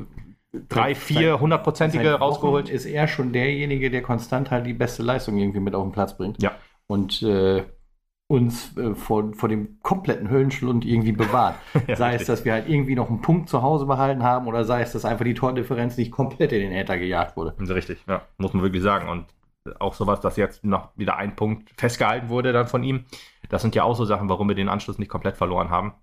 drei, 0.67 0.95
vier 0.95 1.39
hundertprozentige 1.39 2.13
rausgeholt. 2.13 2.69
Ist 2.69 2.85
er 2.85 3.07
schon 3.07 3.31
derjenige, 3.31 3.91
der 3.91 4.01
konstant 4.01 4.49
halt 4.49 4.65
die 4.65 4.73
beste 4.73 5.03
Leistung 5.03 5.37
irgendwie 5.37 5.59
mit 5.59 5.75
auf 5.75 5.83
den 5.83 5.91
Platz 5.91 6.17
bringt. 6.17 6.41
Ja. 6.41 6.55
Und 6.87 7.21
äh, 7.21 7.65
uns 8.27 8.75
äh, 8.77 8.93
vor, 8.95 9.33
vor 9.33 9.47
dem 9.47 9.79
kompletten 9.81 10.29
Höllenschlund 10.29 10.85
irgendwie 10.85 11.13
bewahrt. 11.13 11.55
Ja, 11.87 11.95
sei 11.95 12.09
richtig. 12.09 12.21
es, 12.21 12.27
dass 12.27 12.45
wir 12.45 12.53
halt 12.53 12.67
irgendwie 12.67 12.95
noch 12.95 13.09
einen 13.09 13.21
Punkt 13.21 13.47
zu 13.47 13.61
Hause 13.61 13.85
behalten 13.85 14.23
haben 14.23 14.47
oder 14.47 14.65
sei 14.65 14.81
es, 14.81 14.91
dass 14.91 15.05
einfach 15.05 15.23
die 15.23 15.33
Tordifferenz 15.33 15.97
nicht 15.97 16.11
komplett 16.11 16.51
in 16.51 16.59
den 16.59 16.71
Äther 16.71 16.97
gejagt 16.97 17.37
wurde. 17.37 17.55
Richtig, 17.73 17.99
ja, 18.07 18.23
muss 18.37 18.53
man 18.53 18.63
wirklich 18.63 18.83
sagen. 18.83 19.07
Und 19.07 19.25
auch 19.79 19.93
sowas, 19.93 20.19
dass 20.19 20.35
jetzt 20.35 20.65
noch 20.65 20.89
wieder 20.95 21.17
ein 21.17 21.35
Punkt 21.35 21.71
festgehalten 21.77 22.29
wurde 22.29 22.51
dann 22.51 22.67
von 22.67 22.83
ihm. 22.83 23.05
Das 23.49 23.61
sind 23.61 23.75
ja 23.75 23.83
auch 23.83 23.95
so 23.95 24.05
Sachen, 24.05 24.29
warum 24.29 24.47
wir 24.47 24.55
den 24.55 24.69
Anschluss 24.69 24.97
nicht 24.97 25.09
komplett 25.09 25.37
verloren 25.37 25.69
haben. 25.69 25.93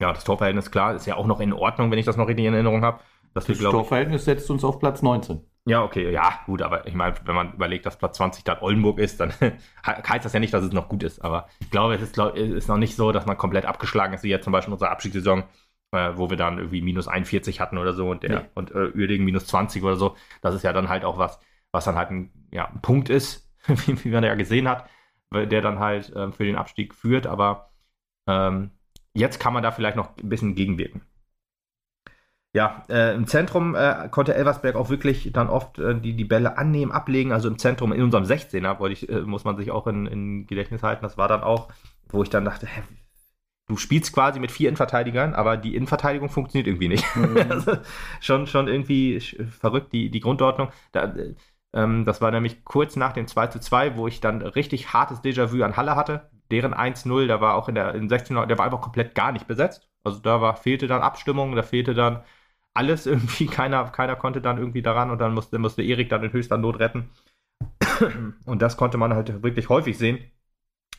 Ja, 0.00 0.12
das 0.12 0.24
Torverhältnis, 0.24 0.70
klar, 0.70 0.94
ist 0.94 1.06
ja 1.06 1.16
auch 1.16 1.26
noch 1.26 1.40
in 1.40 1.52
Ordnung, 1.52 1.90
wenn 1.90 1.98
ich 1.98 2.06
das 2.06 2.16
noch 2.16 2.26
richtig 2.26 2.46
in 2.46 2.54
Erinnerung 2.54 2.82
habe. 2.82 3.00
Dass 3.32 3.48
wir, 3.48 3.54
Das 3.54 3.60
glaube 3.60 3.76
ich, 3.76 3.82
Torverhältnis 3.82 4.24
setzt 4.24 4.50
uns 4.50 4.64
auf 4.64 4.78
Platz 4.78 5.02
19. 5.02 5.40
Ja, 5.66 5.82
okay, 5.82 6.10
ja, 6.10 6.40
gut, 6.44 6.60
aber 6.60 6.86
ich 6.86 6.94
meine, 6.94 7.14
wenn 7.24 7.34
man 7.34 7.54
überlegt, 7.54 7.86
dass 7.86 7.96
Platz 7.96 8.18
20 8.18 8.44
dann 8.44 8.58
Oldenburg 8.58 8.98
ist, 8.98 9.18
dann 9.18 9.32
heißt 9.86 10.24
das 10.24 10.34
ja 10.34 10.40
nicht, 10.40 10.52
dass 10.52 10.62
es 10.62 10.72
noch 10.72 10.88
gut 10.88 11.02
ist. 11.02 11.24
Aber 11.24 11.48
ich 11.60 11.70
glaube, 11.70 11.94
es 11.94 12.02
ist, 12.02 12.14
glaub, 12.14 12.36
es 12.36 12.50
ist 12.50 12.68
noch 12.68 12.76
nicht 12.76 12.96
so, 12.96 13.12
dass 13.12 13.24
man 13.24 13.38
komplett 13.38 13.64
abgeschlagen 13.64 14.12
ist, 14.12 14.24
wie 14.24 14.28
jetzt 14.28 14.44
zum 14.44 14.52
Beispiel 14.52 14.72
unsere 14.72 14.90
Abstiegssaison, 14.90 15.44
äh, 15.92 16.10
wo 16.16 16.28
wir 16.28 16.36
dann 16.36 16.58
irgendwie 16.58 16.82
minus 16.82 17.08
41 17.08 17.60
hatten 17.60 17.78
oder 17.78 17.94
so 17.94 18.10
und, 18.10 18.22
der, 18.22 18.40
nee. 18.40 18.46
und 18.54 18.72
äh, 18.72 18.90
Uerdingen 18.94 19.24
minus 19.24 19.46
20 19.46 19.82
oder 19.82 19.96
so. 19.96 20.16
Das 20.42 20.54
ist 20.54 20.64
ja 20.64 20.74
dann 20.74 20.90
halt 20.90 21.04
auch 21.04 21.16
was, 21.16 21.40
was 21.72 21.86
dann 21.86 21.96
halt 21.96 22.10
ein, 22.10 22.48
ja, 22.52 22.66
ein 22.66 22.82
Punkt 22.82 23.08
ist, 23.08 23.50
wie, 23.66 24.04
wie, 24.04 24.10
man 24.10 24.22
ja 24.22 24.34
gesehen 24.34 24.68
hat, 24.68 24.86
der 25.34 25.60
dann 25.60 25.78
halt 25.78 26.14
äh, 26.14 26.32
für 26.32 26.44
den 26.44 26.56
Abstieg 26.56 26.94
führt. 26.94 27.26
Aber 27.26 27.70
ähm, 28.28 28.70
jetzt 29.14 29.40
kann 29.40 29.52
man 29.52 29.62
da 29.62 29.70
vielleicht 29.72 29.96
noch 29.96 30.16
ein 30.16 30.28
bisschen 30.28 30.54
gegenwirken 30.54 31.02
ja, 32.54 32.84
äh, 32.88 33.14
im 33.14 33.26
Zentrum 33.26 33.74
äh, 33.74 34.08
konnte 34.10 34.34
Elversberg 34.34 34.76
auch 34.76 34.88
wirklich 34.88 35.30
dann 35.32 35.50
oft 35.50 35.80
äh, 35.80 36.00
die, 36.00 36.14
die 36.14 36.24
Bälle 36.24 36.56
annehmen, 36.56 36.92
ablegen. 36.92 37.32
Also 37.32 37.48
im 37.48 37.58
Zentrum, 37.58 37.92
in 37.92 38.00
unserem 38.00 38.24
16er, 38.24 38.78
wollte 38.78 38.92
ich, 38.92 39.08
äh, 39.08 39.22
muss 39.22 39.44
man 39.44 39.56
sich 39.56 39.72
auch 39.72 39.88
in, 39.88 40.06
in 40.06 40.46
Gedächtnis 40.46 40.84
halten. 40.84 41.02
Das 41.02 41.18
war 41.18 41.26
dann 41.26 41.42
auch, 41.42 41.68
wo 42.08 42.22
ich 42.22 42.30
dann 42.30 42.44
dachte, 42.44 42.66
hä, 42.66 42.82
du 43.66 43.76
spielst 43.76 44.12
quasi 44.12 44.38
mit 44.38 44.52
vier 44.52 44.68
Innenverteidigern, 44.68 45.34
aber 45.34 45.56
die 45.56 45.74
Innenverteidigung 45.74 46.28
funktioniert 46.28 46.68
irgendwie 46.68 46.88
nicht. 46.88 47.04
Mhm. 47.16 47.36
also, 47.50 47.76
schon, 48.20 48.46
schon 48.46 48.68
irgendwie 48.68 49.18
verrückt, 49.18 49.92
die, 49.92 50.10
die 50.10 50.20
Grundordnung. 50.20 50.68
Da, 50.92 51.12
ähm, 51.74 52.04
das 52.04 52.20
war 52.20 52.30
nämlich 52.30 52.64
kurz 52.64 52.96
nach 52.96 53.12
dem 53.12 53.26
2 53.26 53.48
zu 53.48 53.60
2, 53.60 53.96
wo 53.96 54.06
ich 54.06 54.20
dann 54.20 54.42
richtig 54.42 54.92
hartes 54.92 55.20
Déjà-vu 55.22 55.62
an 55.64 55.76
Halle 55.76 55.96
hatte. 55.96 56.30
Deren 56.50 56.72
1-0, 56.72 57.26
da 57.26 57.40
war 57.40 57.56
auch 57.56 57.68
in 57.68 57.74
der 57.74 57.94
in 57.94 58.08
16 58.08 58.36
der 58.48 58.58
war 58.58 58.64
einfach 58.64 58.80
komplett 58.80 59.14
gar 59.14 59.32
nicht 59.32 59.48
besetzt. 59.48 59.90
Also 60.04 60.20
da 60.20 60.40
war, 60.40 60.56
fehlte 60.56 60.86
dann 60.86 61.02
Abstimmung, 61.02 61.56
da 61.56 61.62
fehlte 61.62 61.94
dann 61.94 62.22
alles 62.74 63.06
irgendwie, 63.08 63.46
keiner, 63.46 63.84
keiner 63.90 64.16
konnte 64.16 64.40
dann 64.40 64.58
irgendwie 64.58 64.82
daran 64.82 65.10
und 65.10 65.18
dann 65.20 65.34
musste, 65.34 65.58
musste 65.58 65.82
Erik 65.82 66.08
dann 66.10 66.24
in 66.24 66.32
höchster 66.32 66.58
Not 66.58 66.78
retten. 66.80 67.10
Und 68.46 68.62
das 68.62 68.76
konnte 68.76 68.98
man 68.98 69.14
halt 69.14 69.42
wirklich 69.42 69.68
häufig 69.68 69.98
sehen, 69.98 70.18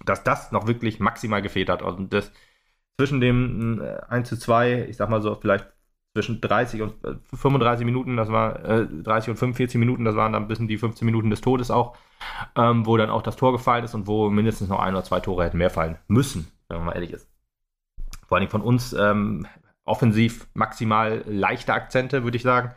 dass 0.05 0.23
das 0.23 0.51
noch 0.51 0.67
wirklich 0.67 0.99
maximal 0.99 1.41
gefehlt 1.41 1.69
hat. 1.69 1.83
Also 1.83 2.03
das 2.05 2.31
zwischen 2.97 3.21
dem 3.21 3.81
1 4.09 4.27
äh, 4.27 4.29
zu 4.29 4.39
2, 4.39 4.85
ich 4.89 4.97
sag 4.97 5.09
mal 5.09 5.21
so, 5.21 5.35
vielleicht 5.35 5.67
zwischen 6.15 6.39
30 6.39 6.81
und 6.81 6.93
35 7.33 7.81
äh, 7.81 7.85
Minuten, 7.85 8.15
das 8.15 8.31
war 8.31 8.63
äh, 8.63 8.87
30 8.87 9.31
und 9.31 9.35
45 9.35 9.77
Minuten, 9.77 10.05
das 10.05 10.15
waren 10.15 10.31
dann 10.31 10.43
ein 10.43 10.47
bisschen 10.47 10.69
die 10.69 10.77
15 10.77 11.05
Minuten 11.05 11.29
des 11.29 11.41
Todes 11.41 11.69
auch, 11.69 11.97
ähm, 12.55 12.85
wo 12.85 12.95
dann 12.95 13.09
auch 13.09 13.21
das 13.21 13.35
Tor 13.35 13.51
gefallen 13.51 13.83
ist 13.83 13.93
und 13.95 14.07
wo 14.07 14.29
mindestens 14.29 14.69
noch 14.69 14.79
ein 14.79 14.93
oder 14.93 15.03
zwei 15.03 15.19
Tore 15.19 15.43
hätten 15.43 15.57
mehr 15.57 15.69
fallen 15.69 15.97
müssen, 16.07 16.49
wenn 16.69 16.77
man 16.77 16.85
mal 16.85 16.93
ehrlich 16.93 17.11
ist. 17.11 17.27
Vor 18.29 18.37
allem 18.37 18.47
von 18.47 18.61
uns 18.61 18.93
ähm, 18.93 19.45
offensiv 19.83 20.47
maximal 20.53 21.21
leichte 21.27 21.73
Akzente, 21.73 22.23
würde 22.23 22.37
ich 22.37 22.43
sagen. 22.43 22.71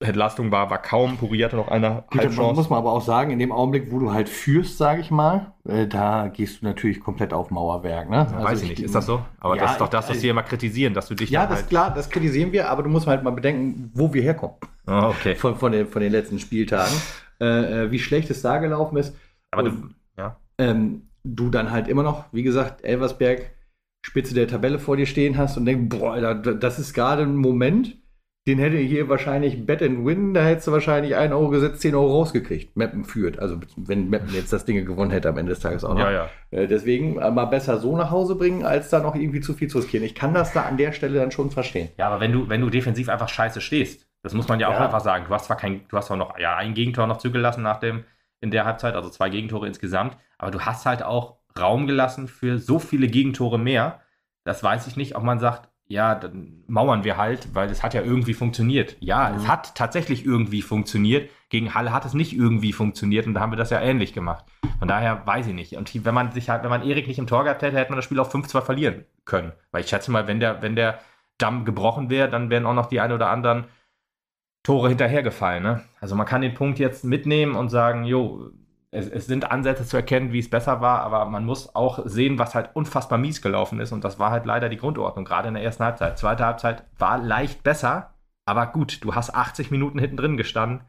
Entlastung 0.00 0.50
war, 0.50 0.70
war 0.70 0.80
kaum, 0.80 1.18
Puri 1.18 1.40
hatte 1.40 1.56
noch 1.56 1.68
eine 1.68 2.04
Halbchance. 2.10 2.54
Muss 2.54 2.70
man 2.70 2.78
aber 2.78 2.92
auch 2.92 3.02
sagen, 3.02 3.30
in 3.30 3.38
dem 3.38 3.52
Augenblick, 3.52 3.92
wo 3.92 3.98
du 3.98 4.12
halt 4.12 4.30
führst, 4.30 4.78
sage 4.78 5.02
ich 5.02 5.10
mal, 5.10 5.52
äh, 5.68 5.86
da 5.86 6.28
gehst 6.28 6.62
du 6.62 6.66
natürlich 6.66 7.00
komplett 7.00 7.34
auf 7.34 7.50
Mauerwerk. 7.50 8.08
Ne? 8.08 8.20
Also 8.20 8.44
weiß 8.44 8.62
ich 8.62 8.70
nicht, 8.70 8.82
ist 8.82 8.94
das 8.94 9.04
so? 9.04 9.22
Aber 9.40 9.56
ja, 9.56 9.62
das 9.62 9.72
ist 9.72 9.80
doch 9.80 9.88
das, 9.88 10.08
was 10.08 10.22
wir 10.22 10.30
immer 10.30 10.42
kritisieren, 10.42 10.94
dass 10.94 11.08
du 11.08 11.14
dich 11.14 11.28
Ja, 11.28 11.42
das 11.42 11.50
halt 11.50 11.60
ist 11.62 11.68
klar, 11.68 11.92
das 11.94 12.08
kritisieren 12.08 12.50
wir, 12.52 12.70
aber 12.70 12.82
du 12.82 12.88
musst 12.88 13.06
halt 13.06 13.22
mal 13.22 13.30
bedenken, 13.30 13.90
wo 13.92 14.12
wir 14.14 14.22
herkommen. 14.22 14.56
Oh, 14.86 15.12
okay. 15.18 15.34
Von, 15.34 15.56
von, 15.56 15.72
den, 15.72 15.86
von 15.86 16.00
den 16.00 16.12
letzten 16.12 16.38
Spieltagen. 16.38 16.94
Äh, 17.38 17.84
äh, 17.84 17.90
wie 17.90 17.98
schlecht 17.98 18.30
es 18.30 18.42
da 18.42 18.58
gelaufen 18.58 18.96
ist. 18.96 19.14
Aber 19.50 19.64
Und, 19.64 19.70
du, 20.16 20.22
ja. 20.22 20.36
Ähm, 20.58 21.10
du 21.24 21.50
dann 21.50 21.70
halt 21.70 21.88
immer 21.88 22.02
noch, 22.02 22.24
wie 22.32 22.42
gesagt, 22.42 22.84
Elversberg 22.84 23.50
Spitze 24.02 24.34
der 24.34 24.48
Tabelle 24.48 24.78
vor 24.78 24.96
dir 24.96 25.06
stehen 25.06 25.36
hast 25.36 25.56
und 25.58 25.66
denkst, 25.66 25.98
boah, 25.98 26.34
das 26.34 26.78
ist 26.78 26.94
gerade 26.94 27.22
ein 27.22 27.36
Moment, 27.36 27.99
den 28.50 28.58
hätte 28.58 28.76
hier 28.76 29.08
wahrscheinlich 29.08 29.64
Bet 29.64 29.82
and 29.82 30.04
Win, 30.04 30.34
da 30.34 30.42
hättest 30.42 30.66
du 30.66 30.72
wahrscheinlich 30.72 31.14
1 31.14 31.32
Euro 31.32 31.48
gesetzt, 31.50 31.80
10 31.82 31.94
Euro 31.94 32.18
rausgekriegt. 32.18 32.76
Mappen 32.76 33.04
führt. 33.04 33.38
Also 33.38 33.60
wenn 33.76 34.10
Mappen 34.10 34.34
jetzt 34.34 34.52
das 34.52 34.64
Ding 34.64 34.84
gewonnen 34.84 35.10
hätte 35.10 35.28
am 35.28 35.38
Ende 35.38 35.50
des 35.50 35.60
Tages 35.60 35.84
auch 35.84 35.94
noch. 35.94 36.00
Ja, 36.00 36.10
ja. 36.10 36.28
Äh, 36.50 36.66
deswegen 36.66 37.14
mal 37.14 37.44
besser 37.46 37.78
so 37.78 37.96
nach 37.96 38.10
Hause 38.10 38.34
bringen, 38.34 38.64
als 38.64 38.90
da 38.90 39.00
noch 39.00 39.14
irgendwie 39.14 39.40
zu 39.40 39.54
viel 39.54 39.68
zu 39.68 39.78
riskieren. 39.78 40.04
Ich 40.04 40.14
kann 40.14 40.34
das 40.34 40.52
da 40.52 40.62
an 40.62 40.76
der 40.76 40.92
Stelle 40.92 41.18
dann 41.18 41.30
schon 41.30 41.50
verstehen. 41.50 41.90
Ja, 41.96 42.08
aber 42.08 42.20
wenn 42.20 42.32
du, 42.32 42.48
wenn 42.48 42.60
du 42.60 42.68
defensiv 42.70 43.08
einfach 43.08 43.28
scheiße 43.28 43.60
stehst, 43.60 44.08
das 44.22 44.34
muss 44.34 44.48
man 44.48 44.58
ja 44.58 44.68
auch 44.68 44.74
ja. 44.74 44.84
einfach 44.84 45.00
sagen. 45.00 45.26
Du 45.28 45.34
hast 45.34 45.46
zwar 45.46 45.56
kein, 45.56 45.86
du 45.88 45.96
hast 45.96 46.06
zwar 46.06 46.16
noch 46.16 46.38
ja, 46.38 46.56
ein 46.56 46.74
Gegentor 46.74 47.06
noch 47.06 47.18
zugelassen 47.18 47.62
nach 47.62 47.78
dem, 47.78 48.04
in 48.40 48.50
der 48.50 48.64
Halbzeit, 48.64 48.94
also 48.94 49.10
zwei 49.10 49.30
Gegentore 49.30 49.66
insgesamt, 49.66 50.16
aber 50.38 50.50
du 50.50 50.60
hast 50.60 50.86
halt 50.86 51.02
auch 51.02 51.36
Raum 51.58 51.86
gelassen 51.86 52.26
für 52.26 52.58
so 52.58 52.78
viele 52.78 53.06
Gegentore 53.06 53.58
mehr 53.58 54.00
das 54.44 54.62
weiß 54.62 54.86
ich 54.86 54.96
nicht, 54.96 55.16
ob 55.16 55.22
man 55.22 55.38
sagt, 55.38 55.69
ja, 55.90 56.14
dann 56.14 56.62
mauern 56.68 57.02
wir 57.02 57.16
halt, 57.16 57.52
weil 57.52 57.68
es 57.68 57.82
hat 57.82 57.94
ja 57.94 58.02
irgendwie 58.02 58.32
funktioniert. 58.32 58.96
Ja, 59.00 59.28
mhm. 59.28 59.36
es 59.36 59.48
hat 59.48 59.74
tatsächlich 59.74 60.24
irgendwie 60.24 60.62
funktioniert. 60.62 61.28
Gegen 61.48 61.74
Halle 61.74 61.92
hat 61.92 62.04
es 62.04 62.14
nicht 62.14 62.32
irgendwie 62.32 62.72
funktioniert 62.72 63.26
und 63.26 63.34
da 63.34 63.40
haben 63.40 63.50
wir 63.50 63.56
das 63.56 63.70
ja 63.70 63.80
ähnlich 63.80 64.12
gemacht. 64.12 64.44
Von 64.78 64.86
daher 64.86 65.26
weiß 65.26 65.48
ich 65.48 65.54
nicht. 65.54 65.76
Und 65.76 65.92
wenn 66.04 66.14
man 66.14 66.30
sich 66.30 66.48
halt, 66.48 66.62
wenn 66.62 66.70
man 66.70 66.84
Erik 66.84 67.08
nicht 67.08 67.18
im 67.18 67.26
Tor 67.26 67.42
gehabt 67.42 67.62
hätte, 67.62 67.76
hätte 67.76 67.90
man 67.90 67.96
das 67.96 68.04
Spiel 68.04 68.20
auf 68.20 68.32
5-2 68.32 68.60
verlieren 68.60 69.04
können. 69.24 69.50
Weil 69.72 69.80
ich 69.80 69.88
schätze 69.88 70.12
mal, 70.12 70.28
wenn 70.28 70.38
der, 70.38 70.62
wenn 70.62 70.76
der 70.76 71.00
Damm 71.38 71.64
gebrochen 71.64 72.08
wäre, 72.08 72.30
dann 72.30 72.50
wären 72.50 72.66
auch 72.66 72.74
noch 72.74 72.86
die 72.86 73.00
ein 73.00 73.10
oder 73.10 73.28
anderen 73.28 73.64
Tore 74.62 74.90
hinterhergefallen. 74.90 75.62
Ne? 75.64 75.82
Also 76.00 76.14
man 76.14 76.26
kann 76.26 76.40
den 76.40 76.54
Punkt 76.54 76.78
jetzt 76.78 77.04
mitnehmen 77.04 77.56
und 77.56 77.68
sagen, 77.68 78.04
jo, 78.04 78.50
es, 78.92 79.08
es, 79.08 79.26
sind 79.26 79.50
Ansätze 79.50 79.84
zu 79.84 79.96
erkennen, 79.96 80.32
wie 80.32 80.40
es 80.40 80.50
besser 80.50 80.80
war, 80.80 81.00
aber 81.02 81.24
man 81.26 81.44
muss 81.44 81.74
auch 81.74 82.00
sehen, 82.06 82.38
was 82.38 82.54
halt 82.54 82.70
unfassbar 82.74 83.18
mies 83.18 83.40
gelaufen 83.40 83.80
ist. 83.80 83.92
Und 83.92 84.02
das 84.04 84.18
war 84.18 84.30
halt 84.30 84.46
leider 84.46 84.68
die 84.68 84.76
Grundordnung, 84.76 85.24
gerade 85.24 85.48
in 85.48 85.54
der 85.54 85.62
ersten 85.62 85.84
Halbzeit. 85.84 86.18
Zweite 86.18 86.44
Halbzeit 86.44 86.84
war 86.98 87.18
leicht 87.18 87.62
besser, 87.62 88.14
aber 88.44 88.66
gut, 88.66 89.04
du 89.04 89.14
hast 89.14 89.34
80 89.34 89.70
Minuten 89.70 89.98
hinten 89.98 90.16
drin 90.16 90.36
gestanden 90.36 90.86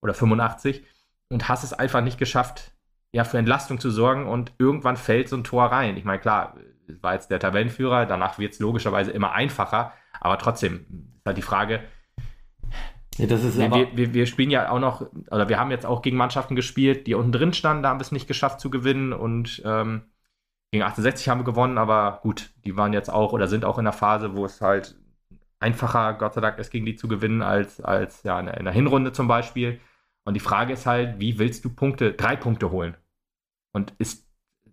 oder 0.00 0.14
85 0.14 0.84
und 1.28 1.48
hast 1.48 1.64
es 1.64 1.72
einfach 1.72 2.00
nicht 2.00 2.18
geschafft, 2.18 2.72
ja, 3.12 3.24
für 3.24 3.36
Entlastung 3.36 3.78
zu 3.78 3.90
sorgen 3.90 4.26
und 4.26 4.52
irgendwann 4.58 4.96
fällt 4.96 5.28
so 5.28 5.36
ein 5.36 5.44
Tor 5.44 5.66
rein. 5.66 5.98
Ich 5.98 6.04
meine, 6.04 6.20
klar, 6.20 6.56
war 7.02 7.12
jetzt 7.12 7.30
der 7.30 7.38
Tabellenführer, 7.38 8.06
danach 8.06 8.38
wird 8.38 8.54
es 8.54 8.60
logischerweise 8.60 9.10
immer 9.10 9.32
einfacher, 9.32 9.92
aber 10.20 10.38
trotzdem 10.38 10.86
ist 11.18 11.26
halt 11.26 11.36
die 11.36 11.42
Frage, 11.42 11.80
ja, 13.22 13.28
das 13.28 13.44
ist 13.44 13.56
wir, 13.56 13.88
wir, 13.94 14.14
wir, 14.14 14.26
spielen 14.26 14.50
ja 14.50 14.68
auch 14.68 14.80
noch, 14.80 15.06
oder 15.30 15.48
wir 15.48 15.60
haben 15.60 15.70
jetzt 15.70 15.86
auch 15.86 16.02
gegen 16.02 16.16
Mannschaften 16.16 16.56
gespielt, 16.56 17.06
die 17.06 17.14
unten 17.14 17.30
drin 17.30 17.52
standen, 17.52 17.84
da 17.84 17.90
haben 17.90 18.00
wir 18.00 18.04
es 18.04 18.10
nicht 18.10 18.26
geschafft 18.26 18.58
zu 18.58 18.68
gewinnen 18.68 19.12
und 19.12 19.62
ähm, 19.64 20.02
gegen 20.72 20.82
68 20.82 21.28
haben 21.28 21.38
wir 21.38 21.44
gewonnen, 21.44 21.78
aber 21.78 22.18
gut, 22.22 22.50
die 22.64 22.76
waren 22.76 22.92
jetzt 22.92 23.10
auch 23.10 23.32
oder 23.32 23.46
sind 23.46 23.64
auch 23.64 23.78
in 23.78 23.84
der 23.84 23.92
Phase, 23.92 24.34
wo 24.34 24.44
es 24.44 24.60
halt 24.60 24.96
einfacher, 25.60 26.14
Gott 26.14 26.34
sei 26.34 26.40
Dank, 26.40 26.58
ist 26.58 26.70
gegen 26.70 26.84
die 26.84 26.96
zu 26.96 27.06
gewinnen, 27.06 27.42
als, 27.42 27.80
als 27.80 28.24
ja, 28.24 28.40
in 28.40 28.46
der, 28.46 28.56
in 28.56 28.64
der 28.64 28.74
Hinrunde 28.74 29.12
zum 29.12 29.28
Beispiel. 29.28 29.78
Und 30.24 30.34
die 30.34 30.40
Frage 30.40 30.72
ist 30.72 30.86
halt, 30.86 31.20
wie 31.20 31.38
willst 31.38 31.64
du 31.64 31.70
Punkte, 31.70 32.12
drei 32.14 32.34
Punkte 32.34 32.72
holen? 32.72 32.96
Und 33.72 33.94
ist 33.98 34.28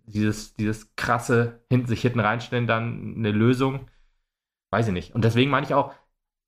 dieses, 0.06 0.54
dieses 0.54 0.96
krasse 0.96 1.60
hinten, 1.70 1.86
sich 1.86 2.02
hinten 2.02 2.18
reinstellen 2.18 2.66
dann 2.66 3.14
eine 3.16 3.30
Lösung? 3.30 3.88
Weiß 4.72 4.88
ich 4.88 4.92
nicht. 4.92 5.14
Und 5.14 5.24
deswegen 5.24 5.50
meine 5.52 5.66
ich 5.66 5.74
auch, 5.74 5.94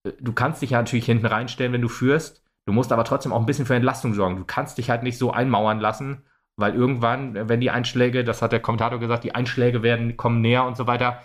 du 0.05 0.33
kannst 0.33 0.62
dich 0.62 0.71
ja 0.71 0.79
natürlich 0.79 1.07
hinten 1.07 1.27
reinstellen, 1.27 1.73
wenn 1.73 1.83
du 1.83 1.88
führst. 1.88 2.43
Du 2.67 2.73
musst 2.73 2.93
aber 2.93 3.05
trotzdem 3.05 3.33
auch 3.33 3.41
ein 3.41 3.47
bisschen 3.47 3.67
für 3.67 3.75
Entlastung 3.75 4.15
sorgen. 4.15 4.37
Du 4.37 4.45
kannst 4.45 4.79
dich 4.79 4.91
halt 4.91 5.03
nicht 5.03 5.19
so 5.19 5.33
einmauern 5.33 5.81
lassen, 5.81 6.23
weil 6.57 6.75
irgendwann, 6.75 7.49
wenn 7.49 7.61
die 7.61 7.71
Einschläge, 7.71 8.25
das 8.25 8.43
hat 8.43 8.53
der 8.53 8.61
Kommentator 8.61 9.01
gesagt, 9.01 9.25
die 9.25 9.35
Einschläge 9.35 9.83
werden, 9.83 10.17
kommen 10.17 10.41
näher 10.41 10.65
und 10.65 10.77
so 10.77 10.87
weiter. 10.87 11.21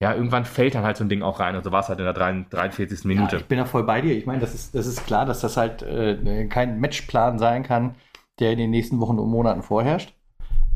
Ja, 0.00 0.14
irgendwann 0.14 0.44
fällt 0.44 0.76
dann 0.76 0.84
halt 0.84 0.96
so 0.96 1.04
ein 1.04 1.08
Ding 1.08 1.22
auch 1.22 1.40
rein 1.40 1.56
und 1.56 1.64
so 1.64 1.72
war 1.72 1.80
es 1.80 1.88
halt 1.88 1.98
in 1.98 2.04
der 2.04 2.14
43. 2.14 3.04
Minute. 3.04 3.36
Ja, 3.36 3.40
ich 3.40 3.48
bin 3.48 3.58
da 3.58 3.64
voll 3.64 3.82
bei 3.82 4.00
dir. 4.00 4.16
Ich 4.16 4.26
meine, 4.26 4.38
das 4.38 4.54
ist, 4.54 4.74
das 4.74 4.86
ist 4.86 5.04
klar, 5.06 5.26
dass 5.26 5.40
das 5.40 5.56
halt 5.56 5.82
äh, 5.82 6.46
kein 6.46 6.78
Matchplan 6.78 7.40
sein 7.40 7.64
kann, 7.64 7.96
der 8.38 8.52
in 8.52 8.58
den 8.58 8.70
nächsten 8.70 9.00
Wochen 9.00 9.18
und 9.18 9.28
Monaten 9.28 9.62
vorherrscht. 9.62 10.14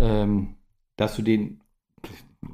Ähm, 0.01 0.57
dass 0.97 1.15
du 1.15 1.23
den 1.23 1.62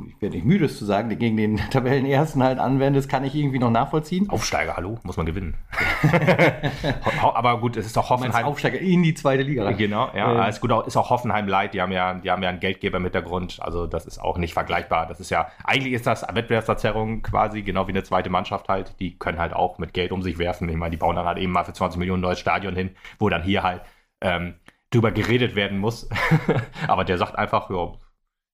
ich 0.07 0.21
werde 0.21 0.37
nicht 0.37 0.45
müde, 0.45 0.67
es 0.67 0.79
zu 0.79 0.85
sagen, 0.85 1.17
gegen 1.19 1.37
den 1.37 1.57
Tabellenersten 1.71 2.43
halt 2.43 2.59
anwendest, 2.59 3.09
kann 3.09 3.25
ich 3.25 3.35
irgendwie 3.35 3.59
noch 3.59 3.71
nachvollziehen. 3.71 4.29
Aufsteiger, 4.29 4.77
hallo, 4.77 4.99
muss 5.03 5.17
man 5.17 5.27
gewinnen. 5.27 5.57
Aber 7.23 7.61
gut, 7.61 7.77
es 7.77 7.87
ist 7.87 7.97
doch 7.97 8.11
Hoffenheim. 8.11 8.45
Aufsteiger 8.45 8.79
in 8.79 9.03
die 9.03 9.15
zweite 9.15 9.43
Liga. 9.43 9.71
Genau, 9.73 10.11
ja, 10.15 10.45
ähm. 10.45 10.49
ist 10.51 10.61
gut, 10.61 10.73
ist 10.87 10.97
auch 10.97 11.11
Hoffenheim 11.11 11.49
leid. 11.49 11.75
Die 11.75 11.81
haben 11.81 11.93
ja, 11.93 12.15
die 12.15 12.31
haben 12.31 12.43
ja 12.43 12.51
einen 12.51 12.61
Geldgeber 12.61 12.99
im 12.99 13.05
Hintergrund. 13.05 13.59
Also 13.61 13.87
das 13.87 14.07
ist 14.07 14.19
auch 14.19 14.39
nicht 14.39 14.53
vergleichbar. 14.53 15.07
Das 15.07 15.21
ist 15.21 15.31
ja, 15.31 15.49
eigentlich 15.65 15.95
ist 15.95 16.07
das 16.07 16.23
Wettbewerbsverzerrung 16.23 17.23
quasi 17.23 17.63
genau 17.63 17.87
wie 17.87 17.93
eine 17.93 18.03
zweite 18.03 18.31
Mannschaft 18.31 18.69
halt. 18.69 18.99
Die 19.01 19.19
können 19.19 19.39
halt 19.39 19.55
auch 19.55 19.79
mit 19.79 19.95
Geld 19.95 20.13
um 20.13 20.23
sich 20.23 20.39
werfen. 20.39 20.69
Ich 20.69 20.77
meine, 20.77 20.91
die 20.91 20.97
bauen 20.99 21.17
dann 21.17 21.27
halt 21.27 21.39
eben 21.39 21.53
mal 21.53 21.65
für 21.65 21.73
20 21.73 21.99
Millionen 21.99 22.23
neues 22.23 22.39
Stadion 22.39 22.75
hin, 22.75 22.91
wo 23.19 23.29
dann 23.29 23.43
hier 23.43 23.63
halt 23.63 23.83
ähm, 24.21 24.55
drüber 24.91 25.13
geredet 25.13 25.55
werden 25.55 25.79
muss. 25.79 26.09
Aber 26.89 27.05
der 27.05 27.19
sagt 27.19 27.39
einfach, 27.39 27.71
ja, 27.71 27.93